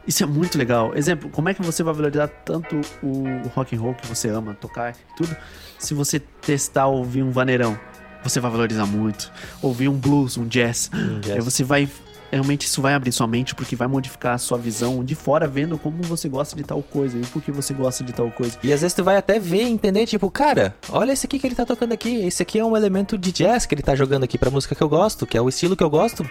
Isso 0.04 0.24
é 0.24 0.26
muito 0.26 0.58
legal. 0.58 0.96
Exemplo, 0.96 1.30
como 1.30 1.48
é 1.48 1.54
que 1.54 1.62
você 1.62 1.80
vai 1.80 1.94
valorizar 1.94 2.26
tanto 2.26 2.80
o 3.00 3.46
rock 3.54 3.76
and 3.76 3.80
roll 3.80 3.94
que 3.94 4.04
você 4.04 4.28
ama 4.30 4.52
tocar 4.54 4.90
e 4.90 5.16
tudo, 5.16 5.36
se 5.78 5.94
você 5.94 6.18
testar 6.18 6.88
ouvir 6.88 7.22
um 7.22 7.30
vaneirão? 7.30 7.78
Você 8.24 8.40
vai 8.40 8.50
valorizar 8.50 8.84
muito. 8.84 9.30
Ouvir 9.62 9.86
um 9.86 9.96
blues, 9.96 10.36
um 10.36 10.44
jazz. 10.44 10.90
jazz. 11.20 11.36
Aí 11.36 11.40
você 11.40 11.62
vai. 11.62 11.88
Realmente 12.34 12.66
isso 12.66 12.82
vai 12.82 12.94
abrir 12.94 13.12
sua 13.12 13.28
mente 13.28 13.54
porque 13.54 13.76
vai 13.76 13.86
modificar 13.86 14.34
a 14.34 14.38
sua 14.38 14.58
visão 14.58 15.04
de 15.04 15.14
fora, 15.14 15.46
vendo 15.46 15.78
como 15.78 16.02
você 16.02 16.28
gosta 16.28 16.56
de 16.56 16.64
tal 16.64 16.82
coisa 16.82 17.16
e 17.16 17.20
por 17.26 17.40
que 17.40 17.52
você 17.52 17.72
gosta 17.72 18.02
de 18.02 18.12
tal 18.12 18.28
coisa. 18.28 18.58
E 18.60 18.72
às 18.72 18.80
vezes 18.80 18.92
tu 18.92 19.04
vai 19.04 19.16
até 19.16 19.38
ver 19.38 19.62
entender, 19.62 20.04
tipo, 20.04 20.28
cara, 20.28 20.74
olha 20.90 21.12
esse 21.12 21.26
aqui 21.26 21.38
que 21.38 21.46
ele 21.46 21.54
tá 21.54 21.64
tocando 21.64 21.92
aqui. 21.92 22.26
Esse 22.26 22.42
aqui 22.42 22.58
é 22.58 22.64
um 22.64 22.76
elemento 22.76 23.16
de 23.16 23.30
jazz 23.30 23.66
que 23.66 23.74
ele 23.76 23.82
tá 23.82 23.94
jogando 23.94 24.24
aqui 24.24 24.36
pra 24.36 24.50
música 24.50 24.74
que 24.74 24.82
eu 24.82 24.88
gosto, 24.88 25.28
que 25.28 25.38
é 25.38 25.40
o 25.40 25.48
estilo 25.48 25.76
que 25.76 25.84
eu 25.84 25.88
gosto. 25.88 26.28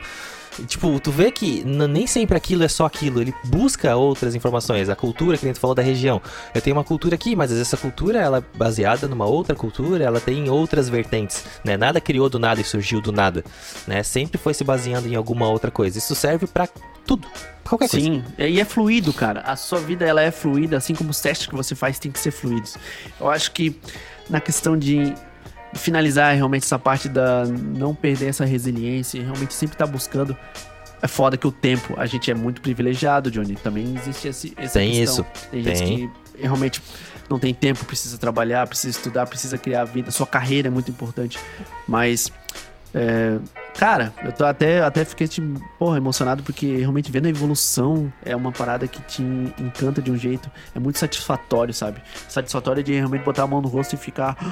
Tipo, 0.68 1.00
tu 1.00 1.12
vê 1.12 1.32
que 1.32 1.64
nem 1.64 2.08
sempre 2.08 2.38
aquilo 2.38 2.64
é 2.64 2.68
só 2.68 2.86
aquilo, 2.86 3.22
ele 3.22 3.34
busca 3.46 3.96
outras 3.96 4.36
informações. 4.36 4.90
A 4.90 4.96
cultura, 4.96 5.38
que 5.38 5.46
nem 5.46 5.54
tu 5.54 5.60
falou 5.60 5.76
da 5.76 5.82
região. 5.82 6.22
Eu 6.54 6.62
tenho 6.62 6.76
uma 6.76 6.84
cultura 6.84 7.16
aqui, 7.16 7.36
mas 7.36 7.52
essa 7.52 7.78
cultura 7.78 8.20
ela 8.20 8.38
é 8.38 8.58
baseada 8.58 9.08
numa 9.08 9.26
outra 9.26 9.56
cultura, 9.56 10.04
ela 10.04 10.20
tem 10.20 10.50
outras 10.50 10.90
vertentes, 10.90 11.44
né? 11.64 11.78
Nada 11.78 12.00
criou 12.00 12.30
do 12.30 12.40
nada 12.40 12.62
e 12.62 12.64
surgiu 12.64 13.02
do 13.02 13.12
nada, 13.12 13.44
né? 13.88 14.04
Sempre 14.04 14.38
foi 14.38 14.54
se 14.54 14.64
baseando 14.64 15.08
em 15.08 15.16
alguma 15.16 15.48
outra 15.48 15.72
coisa. 15.72 15.98
Isso 15.98 16.16
serve 16.16 16.48
pra 16.48 16.68
tudo, 17.06 17.28
qualquer 17.68 17.90
coisa. 17.90 18.06
Sim, 18.06 18.24
e 18.38 18.60
é 18.62 18.66
fluido, 18.66 19.12
cara. 19.12 19.42
A 19.42 19.56
sua 19.56 19.80
vida 19.80 20.06
ela 20.06 20.22
é 20.22 20.32
fluida, 20.32 20.78
assim 20.78 20.96
como 20.96 21.10
os 21.10 21.20
testes 21.20 21.48
que 21.48 21.56
você 21.56 21.76
faz 21.76 22.00
têm 22.00 22.12
que 22.12 22.20
ser 22.20 22.32
fluidos. 22.32 22.78
Eu 23.20 23.30
acho 23.30 23.52
que 23.52 23.80
na 24.30 24.40
questão 24.40 24.78
de 24.78 25.14
finalizar 25.76 26.36
realmente 26.36 26.64
essa 26.64 26.80
parte 26.80 27.10
da 27.10 27.46
não 27.46 27.94
perder 27.96 28.28
essa 28.28 28.46
resiliência 28.46 29.18
e 29.18 29.22
realmente 29.22 29.54
sempre 29.54 29.76
estar 29.76 29.88
buscando. 29.88 30.36
É 31.02 31.08
foda 31.08 31.36
que 31.36 31.46
o 31.46 31.52
tempo, 31.52 31.94
a 31.98 32.06
gente 32.06 32.32
é 32.32 32.34
muito 32.34 32.62
privilegiado, 32.62 33.30
Johnny. 33.30 33.56
Também 33.56 33.96
existe 33.98 34.28
esse, 34.30 34.54
essa 34.56 34.80
Tem 34.80 34.92
questão. 34.92 35.26
isso, 35.36 35.50
Tem 35.52 35.64
gente 35.64 35.80
tem. 35.80 35.98
que 35.98 36.42
realmente 36.42 36.82
não 37.30 37.38
tem 37.38 37.54
tempo, 37.54 37.84
precisa 37.86 38.18
trabalhar, 38.18 38.66
precisa 38.68 38.98
estudar, 38.98 39.26
precisa 39.26 39.58
criar 39.58 39.82
a 39.82 39.86
vida. 39.86 40.12
Sua 40.12 40.26
carreira 40.28 40.70
é 40.70 40.72
muito 40.72 40.90
importante. 40.90 41.38
Mas, 41.88 42.32
é, 42.94 43.38
cara, 43.78 44.14
eu 44.24 44.32
tô 44.32 44.46
até, 44.46 44.82
até 44.82 45.04
fiquei 45.04 45.28
tipo, 45.28 45.60
porra, 45.80 45.98
emocionado 45.98 46.44
porque 46.44 46.78
realmente 46.78 47.12
vendo 47.12 47.26
a 47.26 47.30
evolução 47.30 48.12
é 48.24 48.36
uma 48.36 48.52
parada 48.52 48.88
que 48.88 49.02
te 49.02 49.22
encanta 49.60 50.02
de 50.02 50.12
um 50.12 50.18
jeito. 50.18 50.50
É 50.76 50.80
muito 50.80 51.00
satisfatório, 51.00 51.74
sabe? 51.74 52.02
Satisfatório 52.30 52.84
de 52.84 52.94
realmente 52.94 53.24
botar 53.24 53.44
a 53.44 53.48
mão 53.48 53.62
no 53.62 53.68
rosto 53.68 53.94
e 53.94 53.98
ficar. 53.98 54.38
"Ah, 54.40 54.46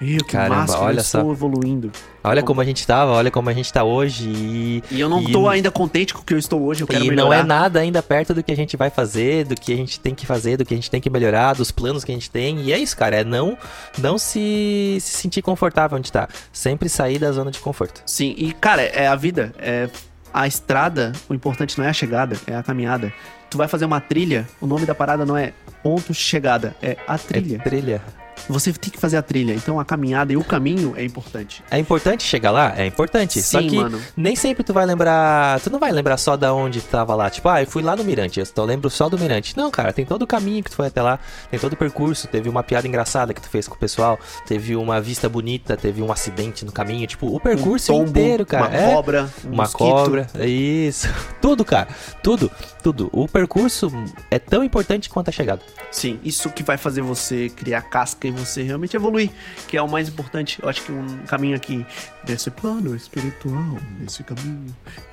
Meu, 0.00 0.18
que 0.24 0.32
Caramba, 0.32 0.56
massa, 0.56 0.78
olha 0.80 0.98
eu 0.98 1.04
só. 1.04 1.18
estou 1.18 1.32
evoluindo. 1.32 1.92
Olha 2.24 2.42
como 2.42 2.60
a 2.60 2.64
gente 2.64 2.84
tava, 2.86 3.12
olha 3.12 3.30
como 3.30 3.48
a 3.50 3.52
gente 3.52 3.72
tá 3.72 3.84
hoje 3.84 4.28
e. 4.28 4.82
E 4.90 5.00
eu 5.00 5.08
não 5.08 5.20
E- 5.22 5.30
tô 5.32 5.48
ainda 5.48 5.70
contente 5.70 6.12
com 6.14 6.20
o 6.20 6.24
que 6.24 6.34
eu 6.34 6.38
estou 6.38 6.62
hoje, 6.62 6.82
eu 6.82 6.86
quero 6.86 7.04
E 7.04 7.08
melhorar. 7.08 7.24
não 7.28 7.32
é 7.32 7.42
nada 7.44 7.80
ainda 7.80 8.02
perto 8.02 8.32
do 8.34 8.42
que 8.42 8.50
a 8.50 8.56
gente 8.56 8.76
vai 8.76 8.90
fazer, 8.90 9.44
do 9.44 9.54
que 9.54 9.72
a 9.72 9.76
gente 9.76 10.00
tem 10.00 10.14
que 10.14 10.24
fazer, 10.26 10.56
do 10.56 10.64
que 10.64 10.72
a 10.74 10.76
gente 10.76 10.90
tem 10.90 11.00
que 11.00 11.10
melhorar, 11.10 11.54
dos 11.54 11.70
planos 11.70 12.04
que 12.04 12.10
a 12.12 12.14
gente 12.14 12.30
tem. 12.30 12.60
E 12.62 12.72
é 12.72 12.78
isso, 12.78 12.96
cara. 12.96 13.16
É 13.16 13.24
não, 13.24 13.56
não 13.98 14.18
se, 14.18 14.98
se 15.00 15.12
sentir 15.18 15.42
confortável 15.42 15.98
onde 15.98 16.10
tá. 16.10 16.28
Sempre 16.52 16.88
sair 16.88 17.18
da 17.18 17.30
zona 17.32 17.50
de 17.50 17.58
conforto. 17.58 17.81
Sim, 18.06 18.34
e 18.36 18.52
cara, 18.52 18.82
é 18.82 19.06
a 19.06 19.14
vida, 19.14 19.52
é 19.58 19.88
a 20.32 20.46
estrada, 20.46 21.12
o 21.28 21.34
importante 21.34 21.78
não 21.78 21.84
é 21.84 21.88
a 21.88 21.92
chegada, 21.92 22.36
é 22.46 22.56
a 22.56 22.62
caminhada. 22.62 23.12
Tu 23.50 23.58
vai 23.58 23.68
fazer 23.68 23.84
uma 23.84 24.00
trilha, 24.00 24.48
o 24.60 24.66
nome 24.66 24.86
da 24.86 24.94
parada 24.94 25.26
não 25.26 25.36
é 25.36 25.52
ponto 25.82 26.14
chegada, 26.14 26.74
é 26.80 26.96
a 27.06 27.18
trilha. 27.18 27.56
É 27.56 27.58
trilha. 27.58 28.02
Você 28.48 28.72
tem 28.72 28.90
que 28.90 28.98
fazer 28.98 29.16
a 29.16 29.22
trilha, 29.22 29.52
então 29.52 29.78
a 29.78 29.84
caminhada 29.84 30.32
e 30.32 30.36
o 30.36 30.42
caminho 30.44 30.94
é 30.96 31.04
importante. 31.04 31.62
É 31.70 31.78
importante 31.78 32.24
chegar 32.24 32.50
lá? 32.50 32.74
É 32.76 32.86
importante. 32.86 33.40
Só 33.40 33.60
Sim, 33.60 33.68
que 33.68 33.76
mano. 33.76 34.00
nem 34.16 34.34
sempre 34.34 34.64
tu 34.64 34.72
vai 34.72 34.84
lembrar. 34.84 35.60
Tu 35.60 35.70
não 35.70 35.78
vai 35.78 35.92
lembrar 35.92 36.16
só 36.16 36.36
da 36.36 36.52
onde 36.52 36.80
tu 36.80 36.88
tava 36.88 37.14
lá. 37.14 37.30
Tipo, 37.30 37.48
ah, 37.48 37.62
eu 37.62 37.66
fui 37.66 37.82
lá 37.82 37.94
no 37.94 38.02
Mirante. 38.02 38.40
Eu 38.40 38.46
só 38.46 38.64
lembro 38.64 38.90
só 38.90 39.08
do 39.08 39.18
Mirante. 39.18 39.56
Não, 39.56 39.70
cara, 39.70 39.92
tem 39.92 40.04
todo 40.04 40.22
o 40.22 40.26
caminho 40.26 40.62
que 40.62 40.70
tu 40.70 40.76
foi 40.76 40.88
até 40.88 41.00
lá. 41.00 41.18
Tem 41.50 41.58
todo 41.60 41.74
o 41.74 41.76
percurso. 41.76 42.26
Teve 42.28 42.48
uma 42.48 42.62
piada 42.62 42.86
engraçada 42.88 43.32
que 43.32 43.40
tu 43.40 43.48
fez 43.48 43.68
com 43.68 43.74
o 43.74 43.78
pessoal. 43.78 44.18
Teve 44.46 44.74
uma 44.74 45.00
vista 45.00 45.28
bonita. 45.28 45.76
Teve 45.76 46.02
um 46.02 46.10
acidente 46.10 46.64
no 46.64 46.72
caminho. 46.72 47.06
Tipo, 47.06 47.34
o 47.34 47.38
percurso 47.38 47.92
Um 47.92 47.98
tombo, 47.98 48.10
inteiro, 48.10 48.44
cara. 48.44 48.68
Uma 48.68 48.76
é. 48.76 48.94
cobra, 48.94 49.30
um 49.44 49.48
Uma 49.48 49.62
mosquito. 49.62 49.78
cobra, 49.78 50.28
isso. 50.44 51.08
Tudo, 51.40 51.64
cara. 51.64 51.88
Tudo, 52.22 52.50
tudo. 52.82 53.08
O 53.12 53.26
percurso 53.28 53.90
é 54.30 54.38
tão 54.38 54.62
importante 54.62 55.08
quanto 55.08 55.28
a 55.28 55.32
chegada. 55.32 55.60
Sim, 55.90 56.20
isso 56.24 56.48
que 56.50 56.62
vai 56.62 56.76
fazer 56.76 57.02
você 57.02 57.48
criar 57.48 57.82
casca 57.82 58.21
e 58.28 58.30
você 58.30 58.62
realmente 58.62 58.96
evoluir, 58.96 59.30
que 59.68 59.76
é 59.76 59.82
o 59.82 59.88
mais 59.88 60.08
importante. 60.08 60.58
Eu 60.62 60.68
acho 60.68 60.82
que 60.82 60.92
um 60.92 61.18
caminho 61.26 61.56
aqui 61.56 61.84
desse 62.24 62.50
plano 62.50 62.94
espiritual, 62.94 63.78
desse 63.98 64.22
caminho, 64.22 64.66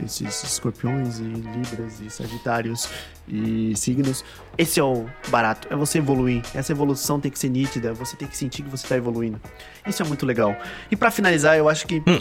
esses 0.04 0.44
escorpiões 0.44 1.20
e 1.20 1.24
libras 1.24 2.00
e 2.00 2.10
sagitários 2.10 2.90
e 3.28 3.74
signos, 3.76 4.24
esse 4.58 4.80
é 4.80 4.84
o 4.84 5.06
barato, 5.28 5.68
é 5.72 5.76
você 5.76 6.00
evoluir. 6.00 6.42
Essa 6.54 6.72
evolução 6.72 7.20
tem 7.20 7.32
que 7.32 7.38
ser 7.40 7.50
nítida, 7.50 7.94
você 7.94 8.16
tem 8.16 8.28
que 8.28 8.36
sentir 8.38 8.64
que 8.64 8.70
você 8.70 8.88
tá 8.88 8.98
evoluindo. 8.98 9.40
Isso 9.88 10.02
é 10.02 10.06
muito 10.06 10.26
legal. 10.26 10.56
E 10.90 10.96
para 10.96 11.12
finalizar, 11.12 11.58
eu 11.58 11.70
acho 11.70 11.86
que 11.86 12.02
hum. 12.08 12.20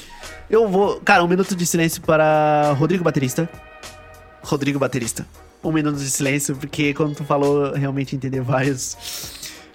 eu 0.49 0.69
vou, 0.69 1.01
cara, 1.01 1.25
um 1.25 1.29
minuto 1.29 1.57
de 1.57 1.67
silêncio 1.67 2.03
para 2.03 2.73
Rodrigo 2.73 3.03
Baterista. 3.03 3.49
Rodrigo 4.43 4.79
Baterista 4.79 5.27
um 5.63 5.73
minuto 5.73 5.99
de 5.99 6.09
silêncio, 6.09 6.55
porque 6.57 6.95
quando 6.95 7.17
tu 7.17 7.25
falou, 7.25 7.73
realmente 7.73 8.15
entender 8.15 8.41
vários 8.41 8.97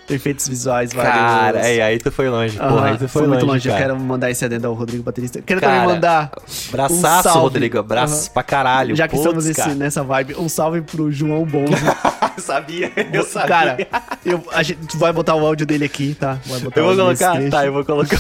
efeitos 0.10 0.48
visuais, 0.48 0.94
vários... 0.94 1.14
Cara, 1.14 1.62
aí, 1.62 1.82
aí 1.82 2.00
tu 2.00 2.12
foi 2.12 2.30
longe, 2.30 2.60
uhum, 2.60 2.68
porra, 2.68 2.88
aí 2.88 2.94
tu 2.94 3.00
foi, 3.00 3.08
foi 3.08 3.22
longe, 3.22 3.32
muito 3.32 3.46
longe. 3.46 3.70
Cara. 3.70 3.80
Eu 3.80 3.88
quero 3.88 4.00
mandar 4.00 4.32
esse 4.32 4.44
adendo 4.44 4.68
ao 4.68 4.74
Rodrigo 4.74 5.04
Baterista. 5.04 5.42
Quero 5.42 5.62
cara, 5.62 5.74
também 5.74 5.96
mandar 5.96 6.32
Braçaço, 6.72 7.38
um 7.38 7.42
Rodrigo, 7.42 7.80
abraço 7.80 8.28
uhum. 8.28 8.34
pra 8.34 8.44
caralho. 8.44 8.96
Já 8.96 9.08
que 9.08 9.16
Putz, 9.16 9.26
estamos 9.26 9.46
esse, 9.46 9.76
nessa 9.76 10.04
vibe, 10.04 10.36
um 10.36 10.50
salve 10.50 10.82
pro 10.82 11.12
João 11.12 11.46
Bonzo. 11.46 11.74
sabia, 12.40 12.92
eu 13.14 13.24
sabia. 13.24 13.48
Cara, 13.48 13.88
eu, 14.26 14.44
a 14.52 14.64
gente, 14.64 14.88
tu 14.88 14.98
vai 14.98 15.14
botar 15.14 15.36
o 15.36 15.46
áudio 15.46 15.66
dele 15.66 15.86
aqui, 15.86 16.16
tá? 16.16 16.40
eu 16.48 16.60
vou 16.86 16.96
colocar, 16.96 17.50
tá, 17.50 17.66
eu 17.66 17.74
vou 17.74 17.86
colocar. 17.86 18.18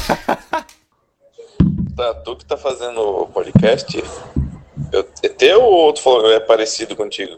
Tá, 1.95 2.13
tu 2.15 2.35
que 2.35 2.45
tá 2.45 2.57
fazendo 2.57 2.99
o 2.99 3.27
podcast, 3.27 4.03
eu, 4.91 5.07
é 5.21 5.29
teu 5.29 5.61
ou 5.61 5.93
tu 5.93 6.01
falou 6.01 6.31
é 6.31 6.39
parecido 6.39 6.95
contigo? 6.95 7.37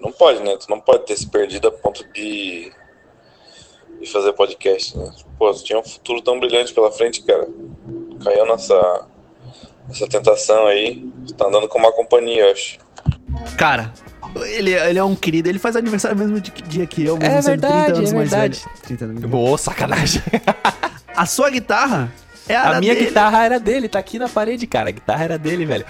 Não 0.00 0.12
pode, 0.12 0.42
né? 0.42 0.56
Tu 0.56 0.66
não 0.70 0.80
pode 0.80 1.04
ter 1.04 1.16
se 1.16 1.26
perdido 1.26 1.68
a 1.68 1.72
ponto 1.72 2.04
de, 2.12 2.72
de 4.00 4.10
fazer 4.10 4.32
podcast, 4.32 4.96
né? 4.96 5.10
Pô, 5.38 5.52
tu 5.52 5.64
tinha 5.64 5.78
um 5.78 5.84
futuro 5.84 6.20
tão 6.22 6.38
brilhante 6.38 6.72
pela 6.72 6.90
frente, 6.90 7.22
cara. 7.22 7.48
Caiu 8.24 8.46
nessa, 8.46 9.06
nessa 9.88 10.06
tentação 10.08 10.66
aí. 10.66 11.04
Tu 11.26 11.34
tá 11.34 11.46
andando 11.46 11.68
com 11.68 11.78
uma 11.78 11.92
companhia, 11.92 12.44
eu 12.44 12.52
acho. 12.52 12.78
Cara, 13.56 13.92
ele, 14.46 14.72
ele 14.72 14.98
é 14.98 15.04
um 15.04 15.14
querido, 15.14 15.48
ele 15.48 15.58
faz 15.58 15.76
aniversário 15.76 16.16
mesmo 16.16 16.40
dia 16.40 16.86
que 16.86 17.04
eu, 17.04 17.16
mesmo 17.16 17.34
é 17.34 17.40
verdade, 17.40 17.84
30 17.84 17.98
anos 17.98 18.12
é 18.12 18.14
mais 18.14 18.30
verdade. 18.30 18.58
velho. 18.58 18.82
30 18.82 19.04
anos. 19.04 19.24
Boa, 19.24 19.58
sacanagem. 19.58 20.22
a 21.14 21.26
sua 21.26 21.50
guitarra 21.50 22.12
é 22.48 22.56
a, 22.56 22.76
a 22.76 22.80
minha 22.80 22.94
dele. 22.94 23.06
guitarra 23.06 23.44
era 23.44 23.60
dele, 23.60 23.88
tá 23.88 23.98
aqui 23.98 24.18
na 24.18 24.28
parede, 24.28 24.66
cara. 24.66 24.88
A 24.88 24.92
guitarra 24.92 25.24
era 25.24 25.38
dele, 25.38 25.64
velho. 25.64 25.84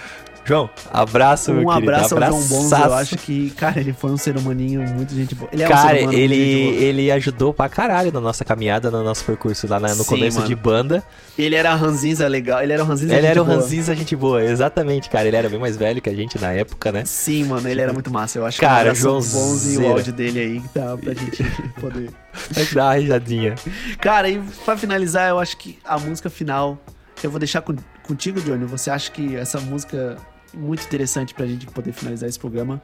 João, 0.49 0.67
abraço, 0.91 1.51
um 1.51 1.57
meu 1.57 1.67
querido. 1.67 1.91
Um 1.91 1.95
abraço 1.95 2.15
ao 2.15 2.21
João 2.21 2.41
Bonzo. 2.41 2.75
Eu 2.75 2.93
acho 2.95 3.17
que, 3.17 3.51
cara, 3.51 3.79
ele 3.79 3.93
foi 3.93 4.09
um 4.09 4.17
ser 4.17 4.35
humaninho 4.35 4.81
muito 4.81 5.13
gente 5.13 5.35
boa. 5.35 5.47
Ele 5.53 5.61
é 5.61 5.67
cara, 5.67 6.07
um 6.07 6.11
ele, 6.11 6.35
ele 6.35 7.11
ajudou 7.11 7.53
pra 7.53 7.69
caralho 7.69 8.11
na 8.11 8.19
nossa 8.19 8.43
caminhada, 8.43 8.89
no 8.89 9.03
nosso 9.03 9.23
percurso 9.23 9.67
lá 9.67 9.79
na, 9.79 9.89
no 9.89 10.03
Sim, 10.03 10.05
começo 10.05 10.37
mano. 10.37 10.47
de 10.47 10.55
banda. 10.55 11.03
Ele 11.37 11.55
era 11.55 11.75
ranzinza 11.75 12.27
legal, 12.27 12.63
ele 12.63 12.73
era 12.73 12.83
o 12.83 12.85
ranzinza 12.87 13.13
Ele 13.13 13.27
era 13.27 13.39
o 13.39 13.45
ranzinza 13.45 13.93
gente 13.95 14.15
boa, 14.15 14.43
exatamente, 14.43 15.07
cara. 15.07 15.27
Ele 15.27 15.37
era 15.37 15.47
bem 15.47 15.59
mais 15.59 15.77
velho 15.77 16.01
que 16.01 16.09
a 16.09 16.15
gente 16.15 16.41
na 16.41 16.51
época, 16.51 16.91
né? 16.91 17.05
Sim, 17.05 17.43
mano, 17.43 17.69
ele 17.69 17.81
era 17.81 17.93
muito 17.93 18.09
massa. 18.09 18.39
Eu 18.39 18.45
acho 18.47 18.59
cara, 18.59 18.89
que 18.89 18.95
João 18.95 19.21
Bonzo 19.21 19.71
e 19.71 19.77
o 19.77 19.87
áudio 19.87 20.11
dele 20.11 20.39
aí 20.39 20.59
que 20.61 20.69
tá 20.69 20.97
pra 20.97 21.13
gente 21.13 21.43
poder... 21.79 22.09
Vai 22.49 22.65
dar 22.65 22.85
uma 22.85 22.93
risadinha. 22.95 23.53
Cara, 24.01 24.27
e 24.27 24.41
pra 24.65 24.75
finalizar, 24.75 25.29
eu 25.29 25.37
acho 25.37 25.55
que 25.57 25.77
a 25.85 25.99
música 25.99 26.27
final... 26.27 26.75
Eu 27.21 27.29
vou 27.29 27.37
deixar 27.37 27.61
com, 27.61 27.75
contigo, 28.01 28.41
Johnny. 28.41 28.65
Você 28.65 28.89
acha 28.89 29.11
que 29.11 29.35
essa 29.35 29.59
música 29.59 30.17
muito 30.53 30.83
interessante 30.85 31.33
pra 31.33 31.45
gente 31.45 31.65
poder 31.67 31.91
finalizar 31.91 32.27
esse 32.27 32.39
programa. 32.39 32.81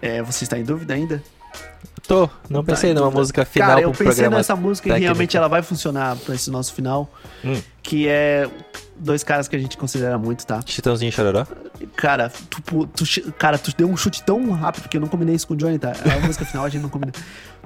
É, 0.00 0.22
você 0.22 0.44
está 0.44 0.58
em 0.58 0.64
dúvida 0.64 0.94
ainda? 0.94 1.22
Tô, 2.06 2.28
não 2.48 2.62
tá 2.62 2.72
pensei 2.72 2.94
numa 2.94 3.10
música 3.10 3.44
final 3.44 3.68
Cara, 3.68 3.80
eu 3.80 3.90
pensei 3.90 4.28
nessa 4.28 4.54
música 4.54 4.88
técnico. 4.90 5.02
e 5.02 5.04
realmente 5.06 5.36
ela 5.36 5.48
vai 5.48 5.62
funcionar 5.62 6.16
pra 6.16 6.34
esse 6.34 6.50
nosso 6.50 6.72
final. 6.72 7.12
Hum. 7.44 7.60
Que 7.82 8.06
é 8.08 8.48
dois 8.96 9.24
caras 9.24 9.48
que 9.48 9.56
a 9.56 9.58
gente 9.58 9.76
considera 9.76 10.16
muito, 10.16 10.46
tá? 10.46 10.60
Chitãozinho 10.64 11.08
e 11.08 11.12
Chororó? 11.12 11.46
Cara, 11.96 12.30
tu, 12.50 12.86
tu, 12.86 13.32
cara, 13.32 13.58
tu 13.58 13.72
deu 13.76 13.88
um 13.88 13.96
chute 13.96 14.22
tão 14.22 14.50
rápido 14.52 14.88
que 14.88 14.96
eu 14.96 15.00
não 15.00 15.08
combinei 15.08 15.34
isso 15.34 15.46
com 15.46 15.54
o 15.54 15.56
Johnny, 15.56 15.78
tá? 15.78 15.92
A 16.16 16.26
música 16.26 16.44
final 16.44 16.64
a 16.64 16.68
gente 16.68 16.82
não 16.82 16.88
combinou. 16.88 17.14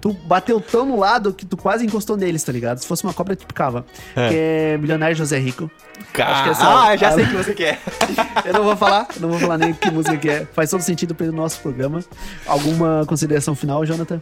Tu 0.01 0.13
bateu 0.13 0.61
tão 0.61 0.87
no 0.87 0.99
lado 0.99 1.33
que 1.33 1.45
tu 1.45 1.57
quase 1.57 1.85
encostou 1.85 2.17
neles, 2.17 2.43
tá 2.43 2.53
ligado? 2.53 2.79
Se 2.79 2.87
fosse 2.87 3.05
uma 3.05 3.13
cobra, 3.13 3.37
tu 3.37 3.47
picava. 3.47 3.85
É. 4.17 4.29
Que 4.29 4.35
é 4.37 4.79
Milionário 4.79 5.15
José 5.15 5.39
Rico. 5.39 5.71
Cara, 6.13 6.49
é 6.49 6.55
ah, 6.59 6.97
já 6.97 7.09
a... 7.09 7.13
sei 7.13 7.27
que 7.29 7.37
você 7.37 7.55
quer. 7.55 7.79
eu 8.45 8.53
não 8.55 8.65
vou 8.65 8.77
falar, 8.77 9.09
não 9.19 9.29
vou 9.29 9.39
falar 9.39 9.59
nem 9.59 9.75
que 9.75 9.91
música 9.91 10.17
que 10.17 10.31
é. 10.31 10.47
Faz 10.53 10.71
todo 10.71 10.81
sentido 10.81 11.15
pelo 11.15 11.33
nosso 11.33 11.61
programa. 11.61 12.03
Alguma 12.47 13.05
consideração 13.07 13.55
final, 13.55 13.85
Jonathan? 13.85 14.21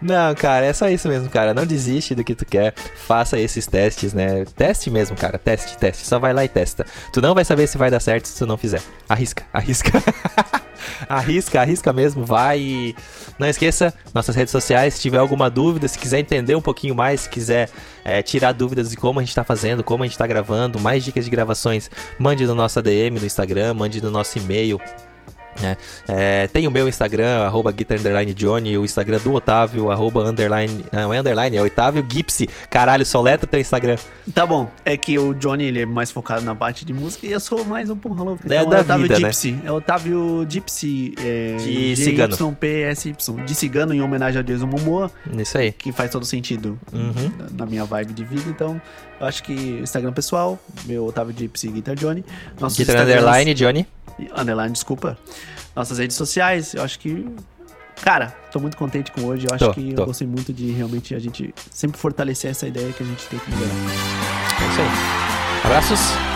Não, 0.00 0.34
cara, 0.34 0.66
é 0.66 0.72
só 0.72 0.88
isso 0.88 1.08
mesmo, 1.08 1.28
cara. 1.28 1.52
Não 1.52 1.66
desiste 1.66 2.14
do 2.14 2.22
que 2.22 2.34
tu 2.34 2.44
quer. 2.44 2.74
Faça 3.06 3.38
esses 3.38 3.66
testes, 3.66 4.14
né? 4.14 4.44
Teste 4.56 4.90
mesmo, 4.90 5.16
cara. 5.16 5.38
Teste, 5.38 5.76
teste. 5.76 6.06
Só 6.06 6.18
vai 6.18 6.32
lá 6.32 6.44
e 6.44 6.48
testa. 6.48 6.86
Tu 7.12 7.20
não 7.20 7.34
vai 7.34 7.44
saber 7.44 7.66
se 7.66 7.76
vai 7.76 7.90
dar 7.90 8.00
certo 8.00 8.26
se 8.26 8.38
tu 8.38 8.46
não 8.46 8.56
fizer. 8.56 8.80
Arrisca, 9.08 9.44
arrisca. 9.52 9.90
arrisca, 11.08 11.60
arrisca 11.60 11.92
mesmo, 11.92 12.24
vai 12.24 12.60
e 12.60 12.96
não 13.38 13.46
esqueça 13.46 13.92
nossas 14.14 14.34
redes 14.34 14.50
sociais, 14.50 14.94
se 14.94 15.00
tiver 15.16 15.20
alguma 15.20 15.48
dúvida, 15.48 15.88
se 15.88 15.98
quiser 15.98 16.20
entender 16.20 16.54
um 16.54 16.60
pouquinho 16.60 16.94
mais, 16.94 17.22
se 17.22 17.30
quiser 17.30 17.70
é, 18.04 18.22
tirar 18.22 18.52
dúvidas 18.52 18.90
de 18.90 18.96
como 18.96 19.18
a 19.18 19.22
gente 19.22 19.30
está 19.30 19.42
fazendo, 19.42 19.82
como 19.82 20.02
a 20.02 20.06
gente 20.06 20.12
está 20.12 20.26
gravando, 20.26 20.78
mais 20.78 21.04
dicas 21.04 21.24
de 21.24 21.30
gravações, 21.30 21.90
mande 22.18 22.46
no 22.46 22.54
nosso 22.54 22.78
ADM 22.78 23.18
no 23.18 23.24
Instagram, 23.24 23.74
mande 23.74 24.02
no 24.02 24.10
nosso 24.10 24.38
e-mail, 24.38 24.78
é, 25.62 25.76
é, 26.08 26.46
tem 26.48 26.66
o 26.66 26.70
meu 26.70 26.88
Instagram, 26.88 27.44
arroba 27.44 27.72
Johnny, 28.34 28.76
o 28.78 28.84
Instagram 28.84 29.18
do 29.18 29.32
Otávio, 29.32 29.90
arroba 29.90 30.24
underline, 30.24 30.84
não 30.92 31.12
é 31.12 31.18
underline, 31.18 31.56
é 31.56 31.62
Otávio 31.62 32.06
Gipsy. 32.08 32.48
Caralho, 32.70 33.04
soleta 33.04 33.46
teu 33.46 33.60
Instagram. 33.60 33.96
Tá 34.34 34.44
bom, 34.46 34.70
é 34.84 34.96
que 34.96 35.18
o 35.18 35.34
Johnny 35.34 35.64
ele 35.64 35.82
é 35.82 35.86
mais 35.86 36.10
focado 36.10 36.44
na 36.44 36.54
parte 36.54 36.84
de 36.84 36.92
música 36.92 37.26
e 37.26 37.32
eu 37.32 37.40
sou 37.40 37.64
mais 37.64 37.90
um 37.90 37.96
porra 37.96 38.24
louco. 38.24 38.42
Então, 38.44 38.56
é 38.58 38.66
da 38.66 38.78
é 38.78 38.80
Otávio 38.80 39.02
vida, 39.02 39.16
Gipsy. 39.16 39.52
Né? 39.52 39.62
É 39.64 39.72
Otávio 39.72 40.46
Gipsy. 40.48 41.14
É, 41.18 41.56
de 41.56 41.96
cigano. 41.96 42.34
Y, 42.34 43.44
de 43.44 43.54
cigano 43.54 43.94
em 43.94 44.00
homenagem 44.00 44.40
a 44.40 44.42
Jason 44.42 44.66
Momoa. 44.66 45.10
Isso 45.38 45.58
aí. 45.58 45.72
Que 45.72 45.92
faz 45.92 46.10
todo 46.10 46.24
sentido 46.24 46.78
uhum. 46.92 47.32
na, 47.56 47.66
minha 47.66 47.84
vibe 47.84 48.12
de 48.12 48.24
vida, 48.24 48.48
então 48.48 48.80
eu 49.20 49.26
acho 49.26 49.42
que 49.42 49.52
Instagram 49.52 50.12
pessoal, 50.12 50.58
meu 50.84 51.06
Otávio 51.06 51.34
Gipsy 51.36 51.68
Guitar 51.68 51.94
Johnny. 51.94 52.24
Guitar 52.76 53.02
Underline 53.02 53.54
Johnny. 53.54 53.86
Underline, 54.36 54.72
desculpa. 54.72 55.18
Nossas 55.74 55.98
redes 55.98 56.16
sociais, 56.16 56.74
eu 56.74 56.82
acho 56.82 56.98
que. 56.98 57.26
Cara, 58.02 58.28
tô 58.52 58.60
muito 58.60 58.76
contente 58.76 59.10
com 59.12 59.24
hoje. 59.24 59.46
Eu 59.46 59.54
acho 59.54 59.66
tô, 59.66 59.74
que 59.74 59.94
tô. 59.94 60.02
eu 60.02 60.06
gostei 60.06 60.26
muito 60.26 60.52
de 60.52 60.70
realmente 60.70 61.14
a 61.14 61.18
gente 61.18 61.54
sempre 61.70 61.98
fortalecer 61.98 62.50
essa 62.50 62.66
ideia 62.66 62.92
que 62.92 63.02
a 63.02 63.06
gente 63.06 63.26
tem 63.26 63.38
que 63.38 63.50
melhorar. 63.50 63.72
É 63.72 64.68
isso 64.68 64.80
aí. 64.80 65.64
Abraços. 65.64 66.35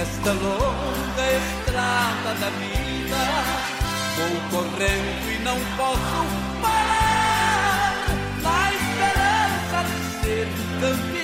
Nesta 0.00 0.32
longa 0.32 1.26
estrada 1.30 2.32
da 2.40 2.48
vida. 2.58 3.20
Vou 4.16 4.34
correndo 4.50 5.28
e 5.30 5.38
não 5.44 5.58
posso 5.76 6.20
parar. 6.62 8.08
Na 8.40 8.72
esperança 8.72 9.78
de 9.84 9.96
ser 10.24 10.48
campeão, 10.80 11.19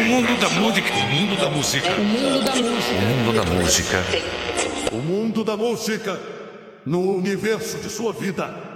O 0.00 0.02
mundo 0.02 0.34
da 0.40 0.48
música. 0.48 0.94
O 0.94 1.14
mundo 1.14 1.36
da 1.36 1.50
música. 1.50 1.90
O 1.92 2.02
mundo 2.02 2.42
da 2.42 2.54
música. 2.54 2.96
O 2.96 3.04
mundo 3.04 3.32
da 3.34 3.44
música. 3.44 4.04
O 4.92 4.96
mundo 4.96 5.44
da 5.44 5.56
música. 5.58 6.20
no 6.86 7.16
universo 7.16 7.76
de 7.76 7.90
sua 7.90 8.10
vida. 8.10 8.69